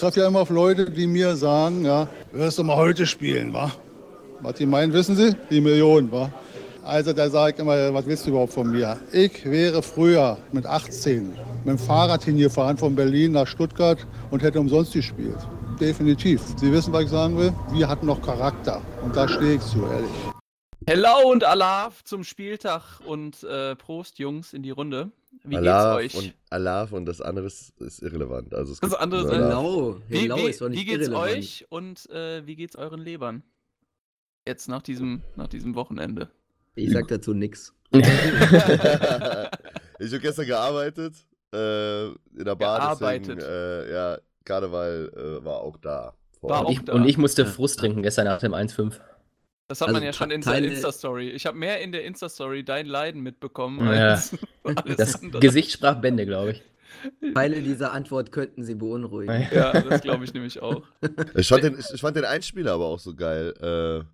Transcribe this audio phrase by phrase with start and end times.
[0.00, 3.70] treffe ja immer auf Leute, die mir sagen, ja, wirst du mal heute spielen, wa?
[4.40, 5.36] Was die meinen, wissen Sie?
[5.50, 6.30] Die Millionen, wa?
[6.82, 8.98] Also da sage ich immer, was willst du überhaupt von mir?
[9.12, 13.98] Ich wäre früher mit 18 mit dem Fahrrad hingefahren von Berlin nach Stuttgart
[14.30, 15.36] und hätte umsonst gespielt.
[15.78, 16.40] Definitiv.
[16.56, 17.52] Sie wissen, was ich sagen will?
[17.70, 18.80] Wir hatten noch Charakter.
[19.02, 20.10] Und da stehe ich zu, ehrlich.
[20.86, 25.10] Hello und Alaf zum Spieltag und äh, Prost, Jungs, in die Runde.
[25.44, 26.24] Wie Alaf geht's euch?
[26.24, 28.54] Und Alaf und das andere ist, ist irrelevant.
[28.54, 29.48] Also es Das andere ist Alaf.
[29.62, 31.32] Hello, wie, hello wie, ist doch nicht wie geht's irrelevant.
[31.38, 33.42] euch und äh, wie geht's euren Lebern?
[34.46, 36.30] Jetzt nach diesem, nach diesem Wochenende.
[36.74, 37.72] Ich sag dazu nix.
[37.92, 39.50] ich habe
[40.20, 41.14] gestern gearbeitet
[41.52, 42.96] äh, in der Bar.
[42.98, 43.42] Deswegen, Gearbeitet.
[43.42, 46.14] äh, ja, Karneval äh, war auch da.
[46.38, 46.92] vor War auch Ich, da.
[46.94, 47.44] und ich musste.
[47.46, 48.94] Frust trinken gestern nach dem 1-5.
[49.70, 51.28] Das hat Also man ja schon in der Insta-Story.
[51.30, 54.10] Ich habe mehr in der Insta-Story dein Leiden mitbekommen Ja.
[54.10, 55.40] als alles Das andere.
[55.40, 57.32] Gesicht sprach Bände, glaube ich.
[57.34, 59.46] Teile dieser Antwort könnten sie beunruhigen.
[59.52, 60.82] Ja, das glaube ich nämlich auch.
[61.36, 64.04] Ich fand, den, ich, fand den Einspieler aber auch so geil.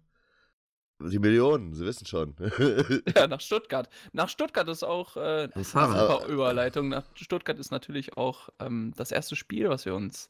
[1.01, 2.37] Äh, die Millionen, Sie wissen schon.
[3.17, 3.89] Ja, nach Stuttgart.
[4.13, 6.91] Nach Stuttgart ist auch äh, super Überleitung.
[6.91, 10.29] Nach Stuttgart ist natürlich auch ähm, das erste Spiel, was wir uns,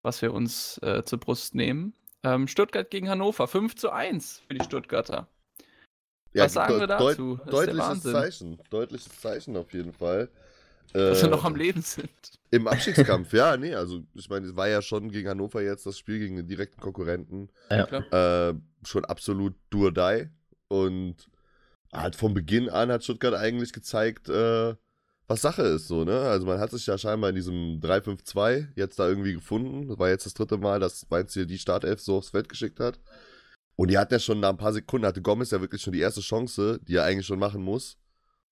[0.00, 1.92] was wir uns äh, zur Brust nehmen.
[2.24, 5.28] Ähm, Stuttgart gegen Hannover, 5 zu 1 für die Stuttgarter.
[6.34, 7.36] Was sagen deut- wir deut- dazu?
[7.36, 8.02] Das ist der Deutliches.
[8.02, 8.58] Zeichen.
[8.70, 10.28] Deutliches Zeichen auf jeden Fall.
[10.92, 12.08] Dass wir noch am Leben sind.
[12.50, 15.98] Im Abstiegskampf, ja, nee, also ich meine, es war ja schon gegen Hannover jetzt das
[15.98, 17.50] Spiel gegen den direkten Konkurrenten.
[17.70, 17.86] Ja.
[17.86, 18.50] Klar.
[18.50, 20.28] Äh, schon absolut do or die.
[20.68, 21.16] Und
[21.92, 24.74] hat von Beginn an hat Stuttgart eigentlich gezeigt, äh,
[25.28, 26.20] was Sache ist, so, ne?
[26.20, 29.88] Also man hat sich ja scheinbar in diesem 3-5-2 jetzt da irgendwie gefunden.
[29.88, 32.78] Das war jetzt das dritte Mal, dass Mainz hier die Startelf so aufs Feld geschickt
[32.78, 33.00] hat.
[33.74, 36.00] Und die hat ja schon nach ein paar Sekunden, hatte Gomez ja wirklich schon die
[36.00, 37.98] erste Chance, die er eigentlich schon machen muss.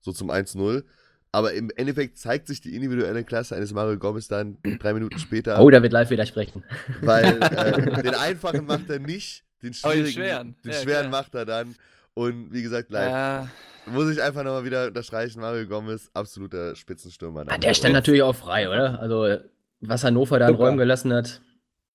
[0.01, 0.85] So zum 1-0.
[1.33, 5.61] Aber im Endeffekt zeigt sich die individuelle Klasse eines Mario Gomez dann drei Minuten später.
[5.61, 6.65] Oh, da wird live widersprechen.
[7.01, 11.11] Weil äh, den einfachen macht er nicht, den Aber den schwierigen, schweren, den ja, schweren
[11.11, 11.75] macht er dann.
[12.15, 13.49] Und wie gesagt, live, Ja,
[13.87, 17.45] muss ich einfach nochmal wieder unterstreichen, Mario Gomez, absoluter Spitzenstürmer.
[17.49, 19.01] Ah, der stand natürlich auch frei, oder?
[19.01, 19.37] Also,
[19.81, 20.55] was Hannover da in.
[20.55, 21.41] Räumen gelassen hat.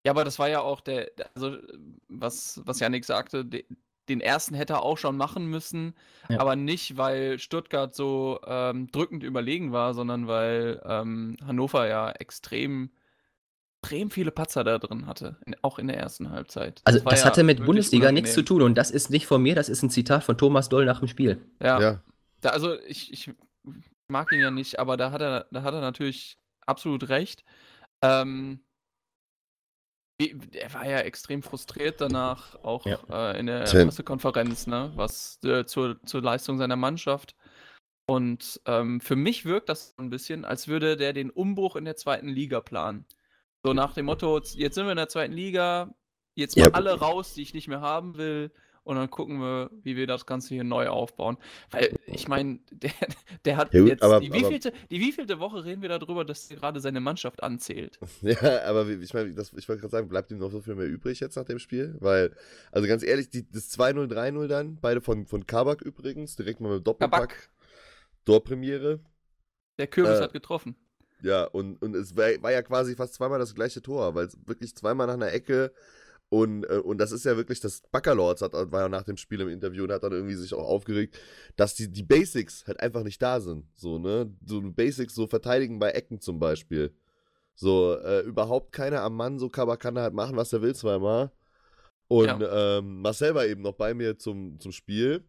[0.06, 1.58] Ja, aber das war ja auch der, der- also
[2.08, 3.66] was, was Janik sagte, de,
[4.08, 5.94] den ersten hätte er auch schon machen müssen,
[6.30, 6.40] Ja.
[6.40, 12.90] aber nicht, weil Stuttgart so ähm, drückend überlegen war, sondern weil ähm, Hannover ja extrem,
[13.82, 16.82] extrem viele Patzer da drin hatte, in, auch in der ersten Halbzeit.
[16.84, 18.62] Also, das ja hatte mit Bundesliga nichts zu tun.
[18.62, 21.08] Und das ist nicht von mir, das ist ein Zitat von Thomas Doll nach dem
[21.08, 21.42] Spiel.
[21.62, 22.04] Ja, Ja,
[22.42, 23.32] Da, also ich, ich
[24.10, 27.44] mag ihn ja nicht, aber da hat er, da hat er natürlich absolut recht.
[28.02, 28.62] Ähm,
[30.20, 33.00] er war ja extrem frustriert danach, auch Ja.
[33.10, 33.64] äh, in der.
[33.64, 37.36] Pressekonferenz, ne, was äh, zur, zur Leistung seiner Mannschaft.
[38.10, 41.86] Und ähm, für mich wirkt das so ein bisschen, als würde der den Umbruch in
[41.86, 43.06] der zweiten Liga planen.
[43.64, 45.94] So nach dem Motto, jetzt sind wir in der zweiten Liga,
[46.36, 46.72] jetzt mal Ja.
[46.74, 48.52] alle raus, die ich nicht mehr haben will.
[48.84, 51.38] Und dann gucken wir, wie wir das Ganze hier neu aufbauen.
[51.70, 52.92] Weil, ich meine, der,
[53.46, 54.02] der hat Ja gut, jetzt.
[54.02, 57.44] aber- die, aber- wievielte, die wievielte Woche reden wir darüber, dass er gerade seine Mannschaft
[57.44, 58.00] anzählt?
[58.22, 59.38] ja aber ich meine, ich
[59.70, 61.98] wollte gerade sagen, bleibt ihm noch so viel mehr übrig jetzt nach dem Spiel?
[62.00, 62.34] Weil,
[62.72, 66.74] also ganz ehrlich, die, das 2-0, 3-0 dann, beide von, von Kabak übrigens, direkt mal
[66.78, 67.30] mit Doppelpack.
[67.30, 67.50] Kabak.
[68.26, 69.02] Torpremiere.
[69.78, 70.76] Der Kürbis Äh, hat getroffen.
[71.22, 74.38] Ja, und, und es war, war ja quasi fast zweimal das gleiche Tor, weil es
[74.46, 75.74] wirklich zweimal nach einer Ecke
[76.30, 79.42] und, äh, und das ist ja wirklich, das Backerlords hat, war ja nach dem Spiel
[79.42, 81.20] im Interview und hat dann irgendwie sich auch aufgeregt,
[81.56, 83.66] dass die, die Basics halt einfach nicht da sind.
[83.76, 84.32] So, ne?
[84.46, 86.94] So Basics, so verteidigen bei Ecken zum Beispiel.
[87.56, 90.76] So, äh, überhaupt keiner am Mann, so Kabak kann er halt machen, was er will
[90.76, 91.32] zweimal.
[92.08, 95.24] Und ähm, Marcel war eben noch bei mir zum, zum Spiel.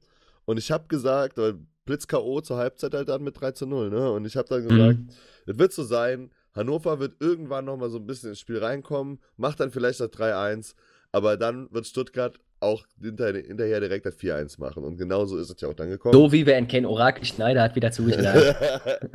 [0.44, 2.40] Und ich habe gesagt, weil Blitz K.O.
[2.40, 4.12] zur Halbzeit halt dann mit 3 zu 0, ne?
[4.12, 5.08] Und ich habe dann gesagt, Mhm.
[5.46, 9.60] es wird so sein, Hannover wird irgendwann nochmal so ein bisschen ins Spiel reinkommen, macht
[9.60, 10.74] dann vielleicht das 3-1,
[11.12, 14.84] aber dann wird Stuttgart auch hinter, hinterher direkt das 4-1 machen.
[14.84, 16.12] Und genau so ist es ja auch dann gekommen.
[16.12, 18.54] So wie wir ihn kennen, Orakel Schneider hat wieder zugeschlagen.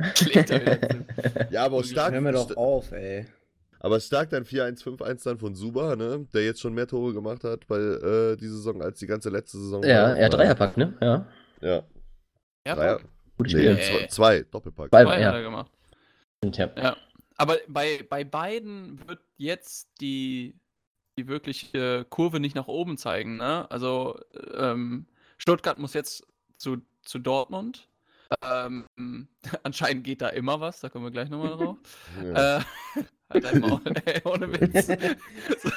[1.50, 3.26] Ja, aber auch stark, Hör mir doch auf, ey.
[3.80, 6.26] aber stark dann 4-1, 5-1 dann von Suba, ne?
[6.34, 9.58] Der jetzt schon mehr Tore gemacht hat bei äh, die Saison als die ganze letzte
[9.58, 9.82] Saison.
[9.84, 10.94] ja, er hat Dreierpack, ne?
[11.00, 11.26] Ja.
[11.60, 11.82] Ja.
[12.66, 13.00] Ja, Dreier.
[13.38, 13.74] Gutes Nee, Spiel.
[13.74, 13.80] Nee.
[13.82, 14.90] zwei, zwei, Doppelpack.
[14.90, 15.28] Zwei- Zwei ja.
[15.28, 15.70] hat er gemacht.
[16.44, 16.70] Ja.
[16.76, 16.96] Ja.
[17.36, 20.58] Aber bei, bei beiden wird jetzt die,
[21.18, 23.36] die wirkliche Kurve nicht nach oben zeigen.
[23.36, 23.70] Ne?
[23.70, 24.18] Also
[24.54, 25.06] ähm,
[25.38, 26.26] Stuttgart muss jetzt
[26.56, 27.88] zu, zu Dortmund.
[28.42, 29.28] Ähm,
[29.62, 31.76] anscheinend geht da immer was, da kommen wir gleich nochmal drauf.
[32.24, 32.58] Ja.
[32.58, 32.62] Äh,
[33.30, 34.86] halt dein Maul, ey, ohne Witz.
[35.62, 35.70] so,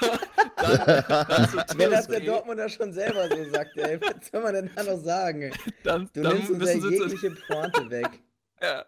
[0.57, 4.54] dann, dann zu Wenn das der Dortmunder schon selber so sagt, ey, was soll man
[4.54, 5.51] denn da noch sagen?
[5.84, 8.22] dann, Du dann nimmst uns ja müssen sie zu, jegliche Pointe weg.
[8.62, 8.86] ja.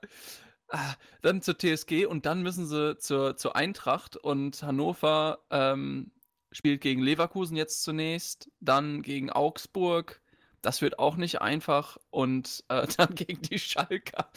[0.74, 6.12] Ah, Dann zur TSG und dann müssen sie zur, zur Eintracht und Hannover ähm,
[6.54, 10.22] spielt gegen Leverkusen jetzt zunächst, dann gegen Augsburg.
[10.62, 14.30] Das wird auch nicht einfach und äh, dann gegen die Schalker.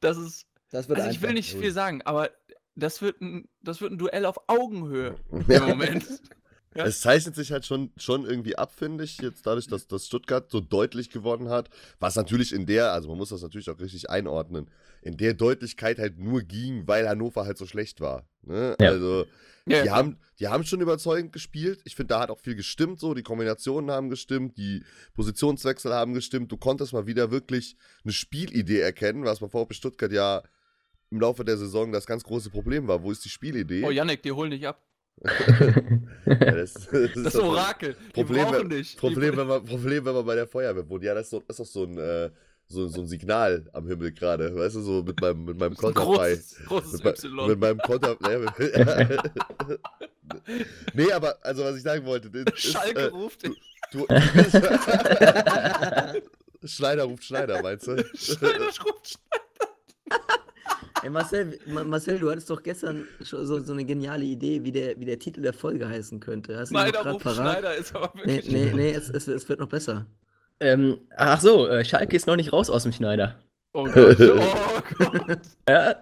[0.00, 2.30] Das ist, Das wird also ich will nicht viel sagen, aber
[2.76, 5.66] das wird ein, das wird ein Duell auf Augenhöhe im.
[5.66, 6.04] Moment.
[6.74, 6.84] Ja.
[6.84, 10.50] Es zeichnet sich halt schon, schon irgendwie ab, finde ich, jetzt dadurch, dass, dass Stuttgart
[10.50, 11.70] so deutlich gewonnen hat,
[12.00, 14.70] was natürlich in der, also man muss das natürlich auch richtig einordnen,
[15.00, 18.28] in der Deutlichkeit halt nur ging, weil Hannover halt so schlecht war.
[18.42, 18.76] Ne?
[18.78, 18.90] Ja.
[18.90, 19.24] Also,
[19.68, 19.96] Ja, die, ja.
[19.96, 21.80] haben, die haben schon überzeugend gespielt.
[21.84, 23.14] Ich finde, da hat auch viel gestimmt, so.
[23.14, 24.84] Die Kombinationen haben gestimmt, die
[25.14, 26.52] Positionswechsel haben gestimmt.
[26.52, 30.42] Du konntest mal wieder wirklich eine Spielidee erkennen, was bei VfB Stuttgart ja
[31.10, 33.02] im Laufe der Saison das ganz große Problem war.
[33.02, 33.84] Wo ist die Spielidee?
[33.84, 34.82] Oh, Yannick, die holen dich ab.
[36.26, 37.94] Ja, das, das ist Das doch- Orakel.
[38.08, 38.92] Die Problem, brauchen wenn- dich.
[38.92, 41.04] Die- Problem, wenn man, Problem, wenn man bei der Feuerwehr wohnt.
[41.04, 42.30] Ja, das ist, so, das ist doch so ein, äh,
[42.68, 44.54] so, so ein Signal am Himmel gerade.
[44.54, 46.30] Weißt du, so mit meinem, mit meinem Das Konterfei.
[46.34, 47.48] großes, großes Mit, mei- Y.
[47.48, 48.16] mit meinem Konter.
[50.94, 52.28] Nee, aber, also, was ich sagen wollte.
[52.30, 53.56] das Ist, Schalke äh, ruft dich.
[53.92, 54.04] du,
[56.64, 58.04] Schneider ruft Schneider, meinst du?
[58.16, 59.18] Schneider ruft
[61.06, 64.72] Ey, Marcel, Ma- Marcel, du hattest doch gestern schon so, so eine geniale Idee, wie
[64.72, 66.58] der, wie der Titel der Folge heißen könnte.
[66.58, 67.34] Hast du Schneider parat?
[67.36, 68.52] Schneider ist aber Nee, wirklich.
[68.52, 70.04] nee, nee, es, es, es wird noch besser.
[70.58, 73.36] ähm, ach so, äh, Schalke ist noch nicht raus aus dem Schneider.
[73.72, 75.38] Oh Gott, oh Gott.
[75.68, 75.94] Ja,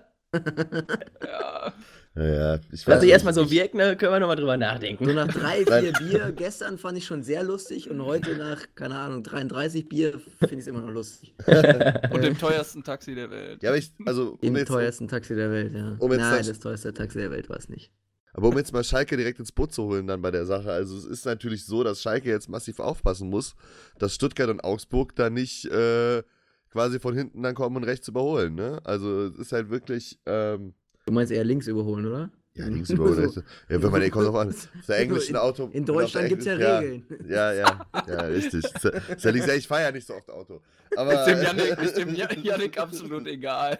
[1.22, 1.72] Ja.
[2.16, 5.05] Ja, ja, ich lass weiß ich erstmal so wirken, dann können wir nochmal drüber nachdenken.
[5.05, 8.94] So nach drei, vier Bier gestern fand ich schon sehr lustig und heute nach, keine
[8.96, 11.34] Ahnung, 33 Bier finde ich es immer noch lustig.
[12.12, 13.62] Und dem teuersten Taxi der Welt.
[13.64, 15.96] Ja, aber ich, also, um Im jetzt, teuersten Taxi der Welt, ja.
[15.99, 17.90] um Nein, das- das teuerste Taxi der Welt war es nicht.
[18.32, 20.96] Aber um jetzt mal Schalke direkt ins Boot zu holen dann bei der Sache, also
[20.96, 23.55] es ist natürlich so, dass Schalke jetzt massiv aufpassen muss,
[23.99, 26.22] dass Stuttgart und Augsburg da nicht äh,
[26.70, 28.81] quasi von hinten dann kommen und rechts überholen, ne?
[28.84, 30.75] Also es ist halt wirklich, ähm,
[31.06, 32.30] Du meinst eher links überholen, oder?
[32.56, 33.28] ja, links überholen.
[33.28, 33.40] So.
[33.68, 35.68] ja, wenn man, ey, kommt drauf an, auf der englischen in, Auto.
[35.72, 37.04] In Deutschland gibt es ja Regeln.
[37.28, 38.64] Ja, ja, ja, richtig.
[38.64, 40.60] Ist ja- ja links, ja, ich fahre ja nicht so oft Auto.
[40.96, 43.78] Aber, Ist dem Yannick, ist dem Ja- Yannick absolut egal.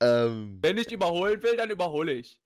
[0.00, 2.38] ähm, Wenn ich überholen will, dann überhole ich.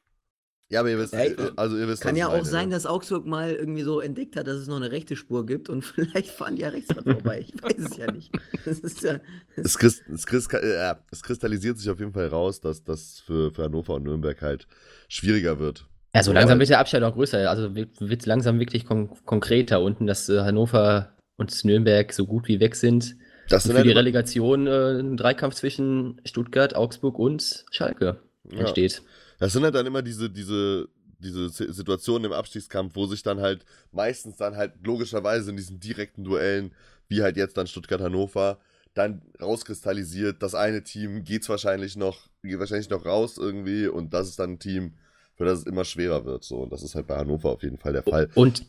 [0.72, 2.74] Ja, aber ihr wisst, Ey, also ihr wisst, Kann ja auch meine, sein, ne?
[2.74, 5.82] dass Augsburg mal irgendwie so entdeckt hat, dass es noch eine rechte Spur gibt und
[5.84, 7.44] vielleicht fahren die ja rechts vorbei.
[7.46, 8.32] Ich weiß es ja nicht.
[8.64, 9.20] Das ist ja.
[9.56, 13.20] Es, christ, es, christ, äh, ja, es kristallisiert sich auf jeden Fall raus, dass das
[13.20, 14.66] für, für Hannover und Nürnberg halt
[15.08, 15.86] schwieriger wird.
[16.14, 17.50] Ja, so langsam wird der Abstand auch größer.
[17.50, 22.48] Also wird, wird langsam wirklich kon konkreter unten, dass äh, Hannover und Nürnberg so gut
[22.48, 23.16] wie weg sind.
[23.50, 28.20] Das sind für die halt immer- Relegation äh, ein Dreikampf zwischen Stuttgart, Augsburg und Schalke
[28.50, 29.02] ja, entsteht.
[29.42, 33.40] Das sind halt dann immer diese, diese, diese Si- Situationen im Abstiegskampf, wo sich dann
[33.40, 36.72] halt meistens dann halt logischerweise in diesen direkten Duellen,
[37.08, 38.58] wie halt jetzt dann Stuttgart-Hannover,
[38.94, 44.28] dann rauskristallisiert, das eine Team geht's wahrscheinlich noch, geht wahrscheinlich noch raus irgendwie und das
[44.28, 44.94] ist dann ein Team,
[45.34, 46.44] für das es immer schwerer wird.
[46.44, 46.58] So.
[46.58, 48.28] Und das ist halt bei Hannover auf jeden Fall der Fall.
[48.34, 48.66] Und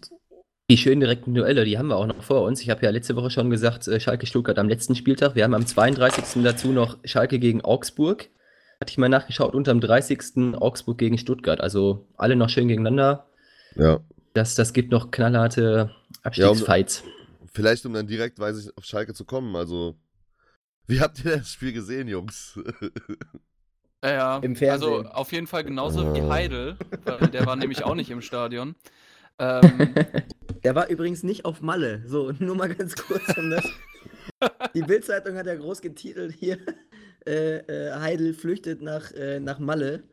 [0.71, 2.61] die schönen direkten Duelle, die haben wir auch noch vor uns.
[2.61, 5.35] Ich habe ja letzte Woche schon gesagt, äh, Schalke-Stuttgart am letzten Spieltag.
[5.35, 6.41] Wir haben am 32.
[6.43, 8.29] dazu noch Schalke gegen Augsburg.
[8.83, 10.55] Hatte ich mal nachgeschaut, und am 30.
[10.55, 11.61] Augsburg gegen Stuttgart.
[11.61, 13.29] Also alle noch schön gegeneinander.
[13.77, 14.01] Ja.
[14.33, 17.05] Das, das gibt noch knallharte Abstiegsfights.
[17.53, 19.55] Vielleicht, um dann direkt, weiß ich, auf Schalke zu kommen.
[19.55, 19.95] Also,
[20.85, 22.59] wie habt ihr das Spiel gesehen, Jungs?
[24.03, 24.37] Ja, ja.
[24.39, 24.89] Im Fernsehen.
[24.91, 26.29] Also auf jeden Fall genauso wie Oh.
[26.29, 26.75] Heidel,
[27.05, 28.75] weil der war nämlich auch nicht im Stadion.
[29.39, 29.93] Ähm,
[30.65, 32.03] Der war übrigens nicht auf Malle.
[32.05, 33.63] So, nur mal ganz kurz um das.
[34.73, 36.57] Die Bildzeitung hat ja groß getitelt hier.
[37.25, 40.03] Äh, äh, Heidel flüchtet nach, äh, nach Malle.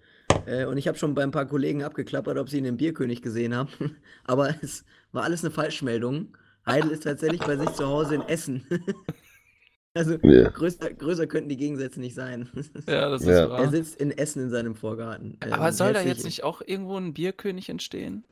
[0.47, 3.23] Äh, und ich habe schon bei ein paar Kollegen abgeklappert, ob sie ihn im Bierkönig
[3.23, 3.69] gesehen haben.
[4.25, 6.37] Aber es war alles eine Falschmeldung.
[6.67, 8.65] Heidel ist tatsächlich bei sich zu Hause in Essen.
[9.95, 10.51] also Ja.
[10.51, 12.49] größer, größer könnten die Gegensätze nicht sein.
[12.87, 13.45] ja, das ist Ja.
[13.45, 13.71] Er wahr.
[13.71, 15.37] sitzt in Essen in seinem Vorgarten.
[15.51, 18.25] Aber Ähm, soll da jetzt nicht auch irgendwo ein Bierkönig entstehen?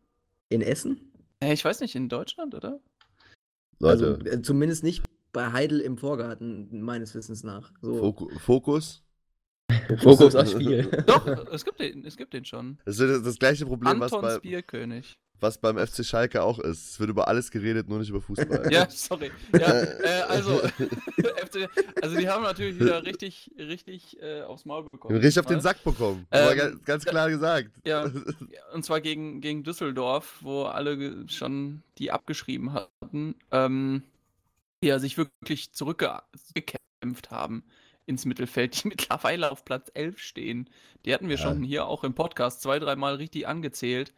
[0.51, 1.13] In Essen?
[1.41, 2.81] Äh, ich weiß nicht, in Deutschland, oder?
[3.81, 7.73] Leute, Also äh, zumindest nicht bei Heidel im Vorgarten, meines Wissens nach.
[7.81, 7.99] So.
[7.99, 9.03] Foku Fokus.
[10.03, 10.85] Fokus aufs Spiel.
[11.07, 12.79] Doch, es gibt den, es gibt den schon.
[12.85, 15.19] Das ist das gleiche Problem, was, Antons bei, Bierkönig.
[15.41, 16.93] was beim FC Schalke auch ist.
[16.93, 18.69] Es wird über alles geredet, nur nicht über Fußball.
[18.73, 19.31] Ja, sorry.
[19.53, 21.69] Ja, äh, also, FC,
[22.01, 25.17] also die haben natürlich wieder richtig, richtig äh, aufs Maul bekommen.
[25.17, 25.61] Richtig auf den.
[25.61, 26.27] Sack bekommen.
[26.31, 27.71] Ähm, Aber ganz, ganz klar gesagt.
[27.85, 28.11] Ja,
[28.73, 34.03] und zwar gegen, gegen Düsseldorf, wo alle schon die abgeschrieben hatten, ähm,
[34.83, 37.65] ja sich wirklich zurückgekämpft haben
[38.07, 40.71] ins Mittelfeld, die mittlerweile auf Platz 11 stehen.
[41.05, 41.43] Die hatten wir Ja.
[41.43, 44.15] schon hier auch im Podcast zwei, dreimal richtig angezählt.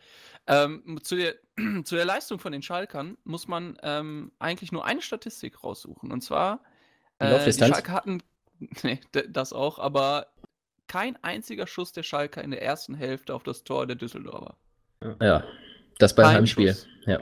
[0.47, 1.35] Ähm, zu, der,
[1.85, 6.13] zu der Leistung von den Schalkern muss man ähm, eigentlich nur eine Statistik raussuchen.
[6.13, 6.63] Und zwar,
[7.21, 7.75] Die äh, die Laufdistanz?
[7.77, 8.23] Schalke hatten,
[8.83, 10.29] nee, das auch, aber
[10.87, 14.57] kein einziger Schuss der Schalker in der ersten Hälfte auf das Tor der Düsseldorfer.
[15.21, 15.45] Ja,
[15.99, 16.77] das beim Heimspiel.
[17.07, 17.21] Ja.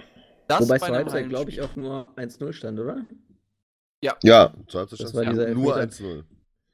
[0.48, 3.04] Das Wobei bei zur Halbzeit, glaube ich, auch nur 1-0 stand, oder?
[4.02, 6.10] Ja, zur Halbzeit Das war ja dieser nur Elfmeter.
[6.10, 6.24] 1-0.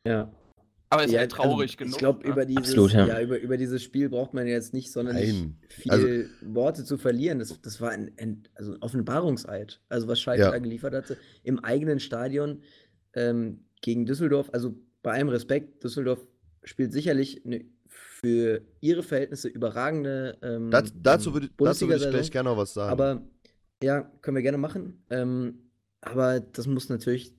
[0.06, 0.32] Ja.
[0.90, 1.92] Aber ist ja, halt traurig also, genug.
[1.92, 2.28] Ich glaube, ne?
[2.32, 3.06] über dieses, Absolut, ja.
[3.06, 3.20] ja.
[3.20, 5.56] über, über dieses Spiel braucht man jetzt nicht sonderlich Nein.
[5.68, 6.06] viel Also-
[6.42, 7.38] Worte zu verlieren.
[7.40, 9.80] Das, das war ein, ein also ein Offenbarungseid.
[9.88, 10.50] Also was Schalke Ja.
[10.50, 12.62] da geliefert hatte im eigenen Stadion
[13.14, 14.50] ähm, gegen Düsseldorf.
[14.52, 16.24] Also bei allem Respekt, Düsseldorf
[16.62, 22.30] spielt sicherlich eine für ihre Verhältnisse überragende ähm, Das, dazu würde dazu würd ich gleich
[22.30, 22.90] gerne noch was sagen.
[22.90, 23.22] Aber
[23.82, 25.04] ja, können wir gerne machen.
[25.10, 25.63] Ähm,
[26.04, 27.32] aber das muss natürlich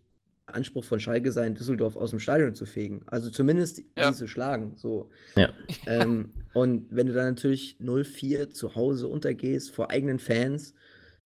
[0.47, 3.01] Anspruch von Schalke sein, Düsseldorf aus dem Stadion zu fegen.
[3.07, 4.11] Also zumindest Ja.
[4.11, 4.73] die zu schlagen.
[4.77, 5.09] So.
[5.35, 5.49] Ja.
[5.87, 10.73] Ähm, und wenn du dann natürlich 0-4 zu Hause untergehst vor eigenen Fans,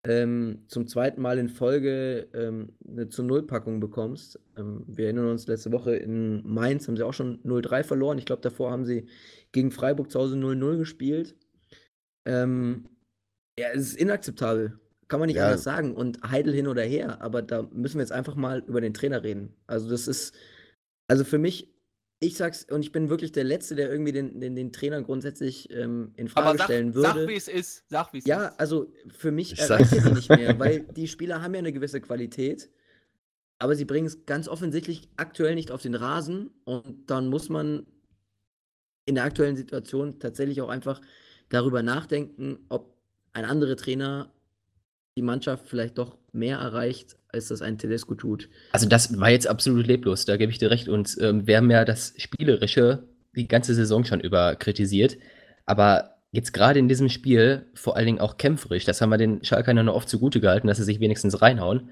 [0.05, 4.39] ähm, zum zweiten Mal in Folge ähm, eine zu Null-Packung bekommst.
[4.57, 8.17] Ähm, wir erinnern uns, letzte Woche in Mainz haben sie auch schon 0-3 verloren.
[8.17, 9.07] Ich glaube, davor haben sie
[9.51, 11.35] gegen Freiburg zu Hause 0-0 gespielt.
[12.25, 12.85] Ähm,
[13.59, 14.79] ja, es ist inakzeptabel.
[15.09, 15.45] Kann man nicht Ja.
[15.45, 15.95] anders sagen.
[15.95, 19.23] Und Heidel hin oder her, aber da müssen wir jetzt einfach mal über den Trainer
[19.23, 19.55] reden.
[19.67, 20.35] Also, das ist,
[21.07, 21.73] also für mich,
[22.21, 25.69] ich sag's, und ich bin wirklich der Letzte, der irgendwie den, den, den Trainer grundsätzlich
[25.71, 27.27] ähm, in Frage Aber sag, stellen sag würde.
[27.27, 27.83] wie es ist.
[27.89, 28.59] Sag, wie es Ja, ist.
[28.59, 31.73] also für mich Ich erreicht er sie nicht mehr, weil die Spieler haben ja eine
[31.73, 32.69] gewisse Qualität,
[33.59, 37.87] aber sie bringen es ganz offensichtlich aktuell nicht auf den Rasen und dann muss man
[39.05, 41.01] in der aktuellen Situation tatsächlich auch einfach
[41.49, 42.95] darüber nachdenken, ob
[43.33, 44.31] ein anderer Trainer
[45.19, 48.47] die Mannschaft vielleicht doch mehr erreicht, als das ein Tedesco tut.
[48.71, 50.87] Also das war jetzt absolut leblos, da gebe ich dir recht.
[50.87, 53.03] Und ähm, wir haben ja das Spielerische
[53.35, 55.17] die ganze Saison schon über kritisiert.
[55.65, 59.43] Aber jetzt gerade in diesem Spiel vor allen Dingen auch kämpferisch, das haben wir den
[59.43, 61.89] Schalkern ja noch oft zugute gehalten, dass sie sich wenigstens reinhauen.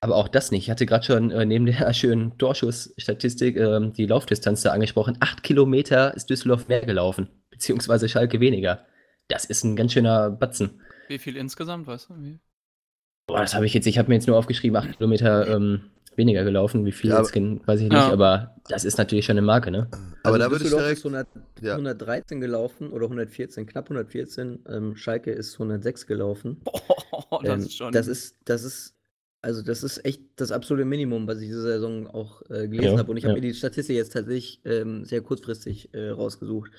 [0.00, 0.62] Aber auch das nicht.
[0.62, 5.16] Ich hatte gerade schon äh, neben der schönen Torschussstatistik ähm, die Laufdistanz da angesprochen.
[5.18, 8.86] Acht Kilometer ist Düsseldorf mehr gelaufen, beziehungsweise Schalke weniger.
[9.26, 10.80] Das ist ein ganz schöner Batzen.
[11.08, 12.14] Wie viel insgesamt, weißt du?
[12.22, 12.38] Wie?
[13.28, 15.82] Boah, das habe ich jetzt, ich habe mir jetzt nur aufgeschrieben, acht Kilometer ähm,
[16.16, 16.86] weniger gelaufen.
[16.86, 18.10] Wie viel Ja, jetzt gen- weiß ich nicht, Ja.
[18.10, 19.86] aber das ist natürlich schon eine Marke, ne?
[20.22, 20.98] Aber Also da würde ich direkt.
[20.98, 21.28] ist 100,
[21.60, 21.72] ja.
[21.74, 24.60] 113 gelaufen oder 114, knapp 114.
[24.66, 26.60] Ähm, Schalke ist 106 gelaufen.
[27.30, 27.92] Oh, das Ähm, ist schon.
[27.92, 28.94] Das ist, das ist,
[29.42, 32.98] also das ist echt das absolute Minimum, was ich diese Saison auch äh, gelesen Ja,
[32.98, 33.10] habe.
[33.10, 36.70] Und ich habe mir die Statistik jetzt tatsächlich ähm, sehr kurzfristig äh, rausgesucht.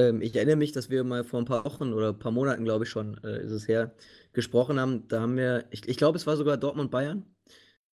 [0.00, 2.64] Ähm, ich erinnere mich, dass wir mal vor ein paar Wochen oder ein paar Monaten,
[2.64, 3.92] glaube ich schon, äh, ist es her,
[4.32, 5.06] gesprochen haben.
[5.08, 7.24] Da haben wir, ich, ich glaube, es war sogar Dortmund-Bayern.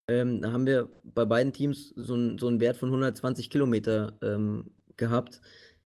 [0.10, 4.14] Ähm, da haben wir bei beiden Teams so, ein, so einen Wert von 120 Kilometer
[4.22, 5.42] ähm, gehabt.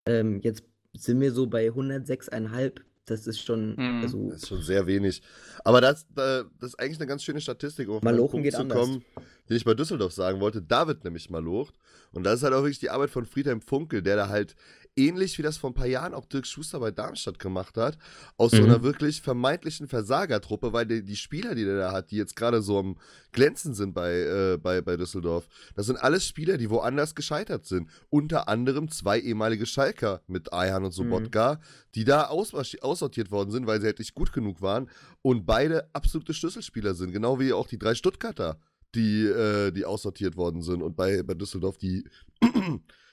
[0.06, 2.80] Ähm, jetzt sind wir so bei 106,5.
[3.04, 4.02] Das ist schon, Mhm.
[4.02, 5.22] also Das ist schon sehr wenig.
[5.64, 8.60] Aber das, da- das ist eigentlich eine ganz schöne Statistik, um auf Malochen geht zu
[8.60, 8.78] anders.
[8.78, 9.04] kommen,
[9.48, 10.60] den ich bei Düsseldorf sagen wollte.
[10.62, 11.74] Da wird nämlich malocht.
[12.12, 14.56] Und das ist halt auch wirklich die Arbeit von Friedhelm Funkel, der da halt
[14.98, 17.96] ähnlich wie das vor ein paar Jahren auch Dirk Schuster bei Darmstadt gemacht hat,
[18.36, 18.64] aus so Mhm.
[18.64, 22.60] einer wirklich vermeintlichen Versagertruppe, weil die, die Spieler, die der da hat, die jetzt gerade
[22.60, 22.96] so am
[23.32, 27.88] Glänzen sind bei, äh, bei, bei Düsseldorf, das sind alles Spieler, die woanders gescheitert sind.
[28.10, 31.60] Unter anderem zwei ehemalige Schalker mit Ayhan und Sobotka,
[31.94, 34.90] die da ausmarschi- aussortiert worden sind, weil sie halt nicht gut genug waren
[35.22, 38.58] und beide absolute Schlüsselspieler sind, genau wie auch die drei Stuttgarter,
[38.94, 42.04] die, äh, die aussortiert worden sind und bei, bei Düsseldorf die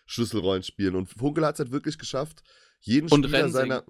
[0.06, 0.96] Schlüsselrollen spielen.
[0.96, 2.44] Und Funkel hat es halt wirklich geschafft,
[2.82, 3.52] jeden Und Spieler Rensing.
[3.54, 3.84] seiner.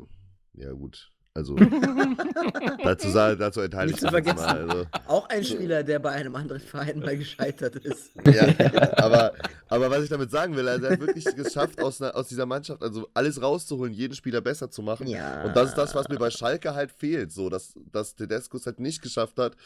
[0.54, 1.12] Ja, gut.
[1.38, 1.54] Also,
[2.84, 4.38] dazu, dazu enthalte ich mich vergessen.
[4.38, 4.70] mal.
[4.70, 4.86] Also.
[5.06, 8.12] Auch ein Spieler, der bei einem anderen Verein mal gescheitert ist.
[8.26, 8.48] Ja,
[8.96, 9.34] aber,
[9.68, 12.46] aber was ich damit sagen will, also er hat wirklich geschafft, aus, einer, aus dieser
[12.46, 15.08] Mannschaft also alles rauszuholen, jeden Spieler besser zu machen.
[15.08, 15.44] Ja.
[15.44, 18.66] Und das ist das, was mir bei Schalke halt fehlt, so, dass, dass Tedesco es
[18.66, 19.58] halt nicht geschafft hat,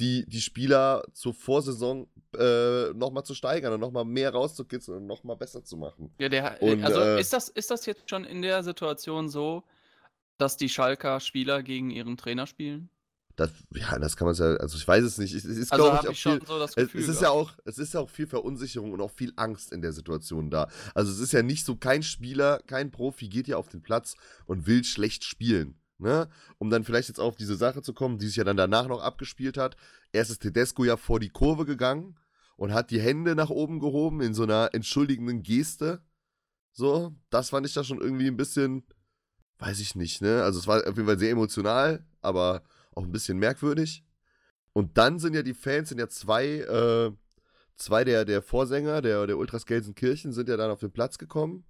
[0.00, 5.36] die, die Spieler zur Vorsaison äh, nochmal zu steigern und nochmal mehr rauszukitzeln und nochmal
[5.36, 6.14] besser zu machen.
[6.20, 9.64] Ja, der, Und, also äh, ist, das, ist das jetzt schon in der Situation so,
[10.36, 12.90] dass die Schalker Spieler gegen ihren Trainer spielen?
[13.38, 15.32] Das, ja, das kann man ja, also ich weiß es nicht.
[15.32, 17.00] Es, es ist, Also glaube ich, ich schon viel, so Gefühl.
[17.00, 19.80] es ist ja auch, es ist ja auch viel Verunsicherung und auch viel Angst in
[19.80, 20.68] der Situation da.
[20.92, 24.16] Also es ist ja nicht so, kein Spieler, kein Profi geht ja auf den Platz
[24.46, 25.77] und will schlecht spielen.
[25.98, 26.28] Ne?
[26.58, 29.02] Um dann vielleicht jetzt auf diese Sache zu kommen, die sich ja dann danach noch
[29.02, 29.76] abgespielt hat.
[30.12, 32.16] Erst ist Tedesco ja vor die Kurve gegangen
[32.56, 36.02] und hat die Hände nach oben gehoben in so einer entschuldigenden Geste.
[36.72, 38.84] So, das fand ich da schon irgendwie ein bisschen,
[39.58, 40.44] weiß ich nicht, ne?
[40.44, 42.62] Also es war auf jeden Fall sehr emotional, aber
[42.94, 44.04] auch ein bisschen merkwürdig.
[44.72, 47.10] Und dann sind ja die Fans, sind ja zwei, äh,
[47.74, 51.64] zwei der, der Vorsänger der, der Ultras Gelsenkirchen sind ja dann auf den Platz gekommen,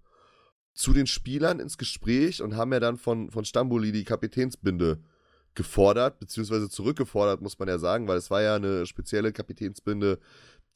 [0.79, 5.01] zu den Spielern ins Gespräch und haben ja dann von, von Stamboli die Kapitänsbinde
[5.57, 10.21] gefordert, beziehungsweise zurückgefordert, muss man ja sagen, weil es war ja eine spezielle Kapitänsbinde,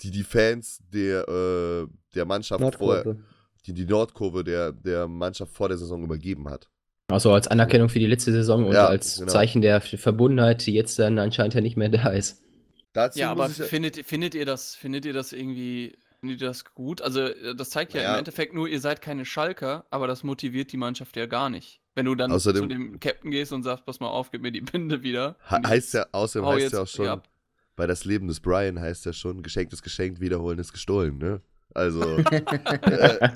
[0.01, 3.25] die die Fans der, äh, der Mannschaft vorher, Nordkurve.
[3.65, 6.69] die, die Nordkurve der, der Mannschaft vor der Saison übergeben hat.
[7.07, 9.31] Also als Anerkennung für die letzte Saison und Ja, als genau.
[9.31, 12.43] Zeichen der Verbundenheit, die jetzt dann anscheinend ja nicht mehr da ist.
[12.93, 17.03] Dazu Ja, aber findet, findet ihr das, findet ihr das irgendwie, findet ihr das gut?
[17.03, 18.13] Also, äh, das zeigt ja Naja.
[18.15, 21.81] im Endeffekt nur, ihr seid keine Schalker, aber das motiviert die Mannschaft ja gar nicht.
[21.97, 24.53] Wenn du dann Außerdem- zu dem Captain gehst und sagst, pass mal auf, gib mir
[24.53, 25.37] die Binde wieder.
[25.49, 27.29] he- heißt ja, außerdem Hau heißt jetzt ja auch schon, ab.
[27.77, 31.41] bei das Leben des Brian heißt ja schon, geschenkt ist geschenkt, wiederholen ist gestohlen, ne?
[31.75, 32.03] Also,
[32.83, 33.29] äh,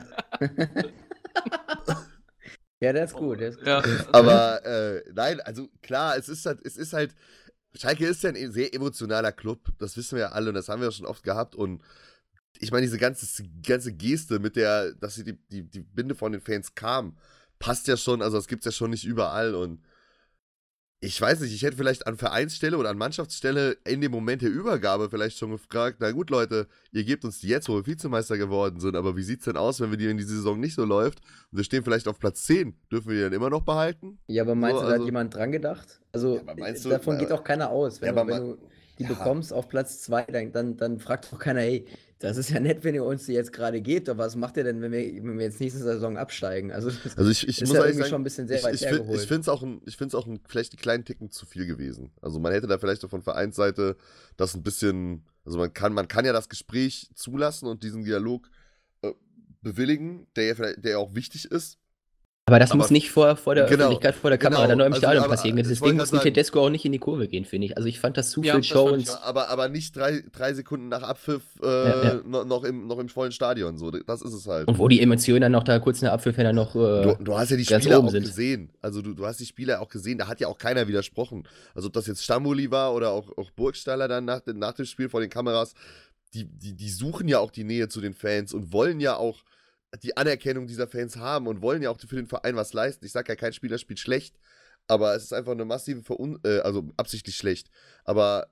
[2.81, 3.41] Ja, der ist gut.
[3.41, 3.67] Der ist gut.
[3.67, 7.15] Ja, aber äh, nein, also klar, es ist halt, es ist halt,
[7.75, 10.81] Schalke ist ja ein sehr emotionaler Club, das wissen wir ja alle und das haben
[10.81, 11.83] wir ja schon oft gehabt und
[12.61, 16.33] ich meine, diese ganze, ganze Geste mit der, dass sie die, die, die Binde von
[16.33, 17.17] den Fans kam,
[17.59, 19.81] passt ja schon, also das gibt's ja schon nicht überall und
[21.01, 24.49] ich weiß nicht, ich hätte vielleicht an Vereinsstelle oder an Mannschaftsstelle in dem Moment der
[24.51, 28.39] Übergabe vielleicht schon gefragt, na gut Leute, ihr gebt uns die jetzt, wo wir Vizemeister
[28.39, 30.85] geworden sind, aber wie sieht's denn aus, wenn wir die in die Saison nicht so
[30.87, 31.21] läuft
[31.53, 34.19] und wir stehen vielleicht auf Platz 10, dürfen wir die dann immer noch behalten?
[34.27, 36.01] Ja, aber meinst So, du, da also- hat jemand dran gedacht?
[36.13, 38.01] Also, Ja, du- davon geht aber- auch keiner aus.
[38.01, 38.59] Wenn, Ja, du, wenn ma- du
[38.99, 39.11] die Ja.
[39.11, 41.87] bekommst auf Platz 2, dann, dann, dann fragt doch keiner, hey,
[42.19, 44.81] das ist ja nett, wenn ihr uns jetzt gerade gebt, aber was macht ihr denn,
[44.81, 46.73] wenn wir, wenn wir jetzt nächste Saison absteigen?
[46.73, 48.65] Also, das Also ich, ich ist muss ja irgendwie sagen, schon ein bisschen sehr ich,
[48.65, 49.21] weit ich, hergeholt.
[49.21, 51.67] ich finde es auch, ein, ich find's auch ein, vielleicht einen kleinen Ticken zu viel
[51.67, 52.13] gewesen.
[52.23, 53.97] Also man hätte da vielleicht auch von Vereinsseite
[54.39, 58.49] das ein bisschen, also man kann, man kann ja das Gespräch zulassen und diesen Dialog
[59.03, 59.13] äh,
[59.61, 61.79] bewilligen, der ja, vielleicht, der ja auch wichtig ist.
[62.49, 64.69] Aber das Aber- muss nicht vor, vor der Genau, Öffentlichkeit, vor der Kamera, genau.
[64.69, 65.59] dann nur im Also, Stadion aber, passieren.
[65.59, 67.77] ich Deswegen muss ein Tedesco auch nicht in die Kurve gehen, finde ich.
[67.77, 69.11] Also ich fand das zu Ja, viel Show und.
[69.25, 72.45] Aber, aber nicht drei, drei Sekunden nach Abpfiff äh, Ja, ja.
[72.45, 73.77] Noch, im, noch im vollen Stadion.
[73.79, 74.69] So, das ist es halt.
[74.69, 76.77] Und wo die Emotionen dann noch da kurz nach Abpfiff dann noch.
[76.77, 78.23] Äh, Du, du hast ja die Spieler auch sind.
[78.23, 78.71] gesehen.
[78.81, 81.49] Also du, du hast die Spieler auch gesehen, da hat ja auch keiner widersprochen.
[81.75, 84.85] Also ob das jetzt Stambuli war oder auch, auch Burgstaller dann nach, dem- nach dem
[84.87, 85.75] Spiel vor den Kameras,
[86.33, 89.43] die, die, die suchen ja auch die Nähe zu den Fans und wollen ja auch
[90.03, 93.05] die Anerkennung dieser Fans haben und wollen ja auch für den Verein was leisten.
[93.05, 94.39] Ich sage ja, kein Spieler spielt schlecht,
[94.87, 97.71] aber es ist einfach eine massive Verun äh, also absichtlich schlecht.
[98.05, 98.51] Aber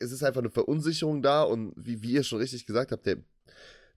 [0.00, 3.18] es ist einfach eine Verunsicherung da und wie, wie ihr schon richtig gesagt habt, der,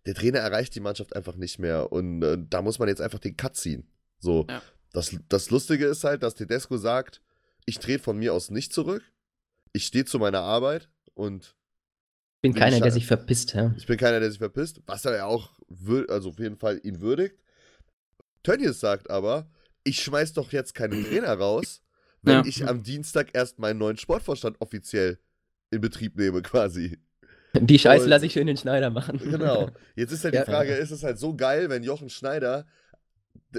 [0.06, 3.20] der Trainer erreicht die Mannschaft einfach nicht mehr und äh, da muss man jetzt einfach
[3.20, 3.88] den Cut ziehen.
[4.20, 4.62] So, Ja.
[4.94, 7.22] das, das Lustige ist halt, dass Tedesco sagt,
[7.66, 9.04] ich trete von mir aus nicht zurück,
[9.74, 11.56] ich stehe zu meiner Arbeit und
[12.44, 13.54] ich bin Wie keiner, der sich verpisst.
[13.54, 13.72] Ja.
[13.78, 15.52] ich bin keiner, der sich verpisst, was er ja auch,
[16.10, 17.36] also auf jeden Fall ihn würdigt.
[18.42, 19.48] Tönnies sagt aber,
[19.84, 21.84] ich schmeiß doch jetzt keinen Trainer raus,
[22.24, 22.44] wenn Ja.
[22.46, 25.20] ich am Dienstag erst meinen neuen Sportvorstand offiziell
[25.70, 26.98] in Betrieb nehme, quasi.
[27.54, 29.20] Die Scheiße lasse ich schön den Schneider machen.
[29.20, 29.70] Genau.
[29.96, 30.44] Jetzt ist halt Ja.
[30.44, 32.66] die Frage, ist es halt so geil, wenn Jochen Schneider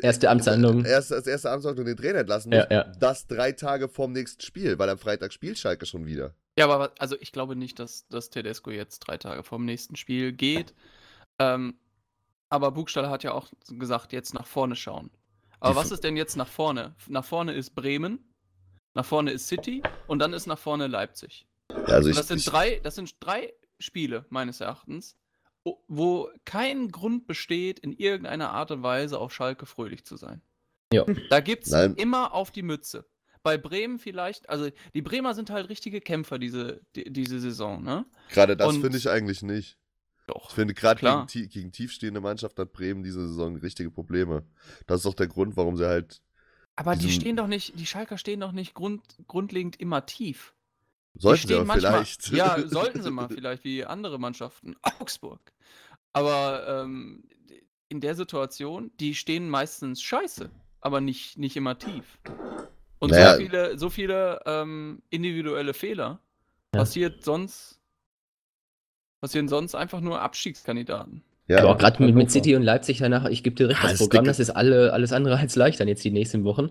[0.00, 0.85] Erste Amtshandlung.
[0.85, 2.85] erst als erste Amtshandlung den Trainer entlassen muss, Ja, ja.
[2.98, 6.35] das drei Tage vorm nächsten Spiel, weil am Freitag spielt Schalke schon wieder.
[6.58, 9.96] Ja, aber also ich glaube nicht, dass, dass Tedesco jetzt drei Tage vor dem nächsten
[9.96, 10.74] Spiel geht.
[11.38, 11.74] Ähm,
[12.48, 15.11] aber Buchstaller hat ja auch gesagt, jetzt nach vorne schauen.
[15.61, 16.94] Aber Die was ist denn jetzt nach vorne?
[17.08, 18.18] Nach vorne ist Bremen,
[18.94, 21.46] nach vorne ist City und dann ist nach vorne Leipzig.
[21.70, 25.16] Ja, also ich, das sind ich, drei, das sind drei Spiele, meines Erachtens,
[25.64, 30.42] wo- wo kein Grund besteht, in irgendeiner Art und Weise auf Schalke fröhlich zu sein.
[30.92, 31.05] Ja.
[31.31, 33.07] Da gibt es immer auf die Mütze.
[33.42, 38.05] Bei Bremen vielleicht, also die Bremer sind halt richtige Kämpfer diese, die, diese Saison, ne?
[38.29, 39.79] gerade das finde ich eigentlich nicht.
[40.29, 40.51] Doch.
[40.51, 44.44] Ich finde, gerade gegen, tie- gegen tiefstehende Mannschaft hat Bremen diese Saison richtige Probleme.
[44.87, 46.22] Das ist auch der Grund, warum sie halt.
[46.77, 50.55] Aber die stehen doch nicht, die Schalker stehen doch nicht grund, grundlegend immer tief.
[51.14, 52.33] Sollten sie aber manchmal, vielleicht.
[52.33, 54.77] Ja, sollten sie mal vielleicht, wie andere Mannschaften.
[54.83, 55.40] Augsburg.
[56.12, 57.25] Aber ähm,
[57.88, 62.18] in der Situation, die stehen meistens scheiße, aber nicht, nicht immer tief.
[62.98, 63.33] Und Naja.
[63.33, 66.20] so viele, so viele ähm, individuelle Fehler
[66.75, 66.81] Ja.
[66.81, 67.79] passiert sonst
[69.20, 71.22] passieren sonst einfach nur Abstiegskandidaten.
[71.46, 72.31] ja, auch gerade mit, mit.
[72.31, 74.51] City und Leipzig danach, ich gebe dir recht, Ah, das das Programm, Dicke- das ist
[74.51, 76.70] alle, alles andere als leicht dann jetzt die nächsten Wochen.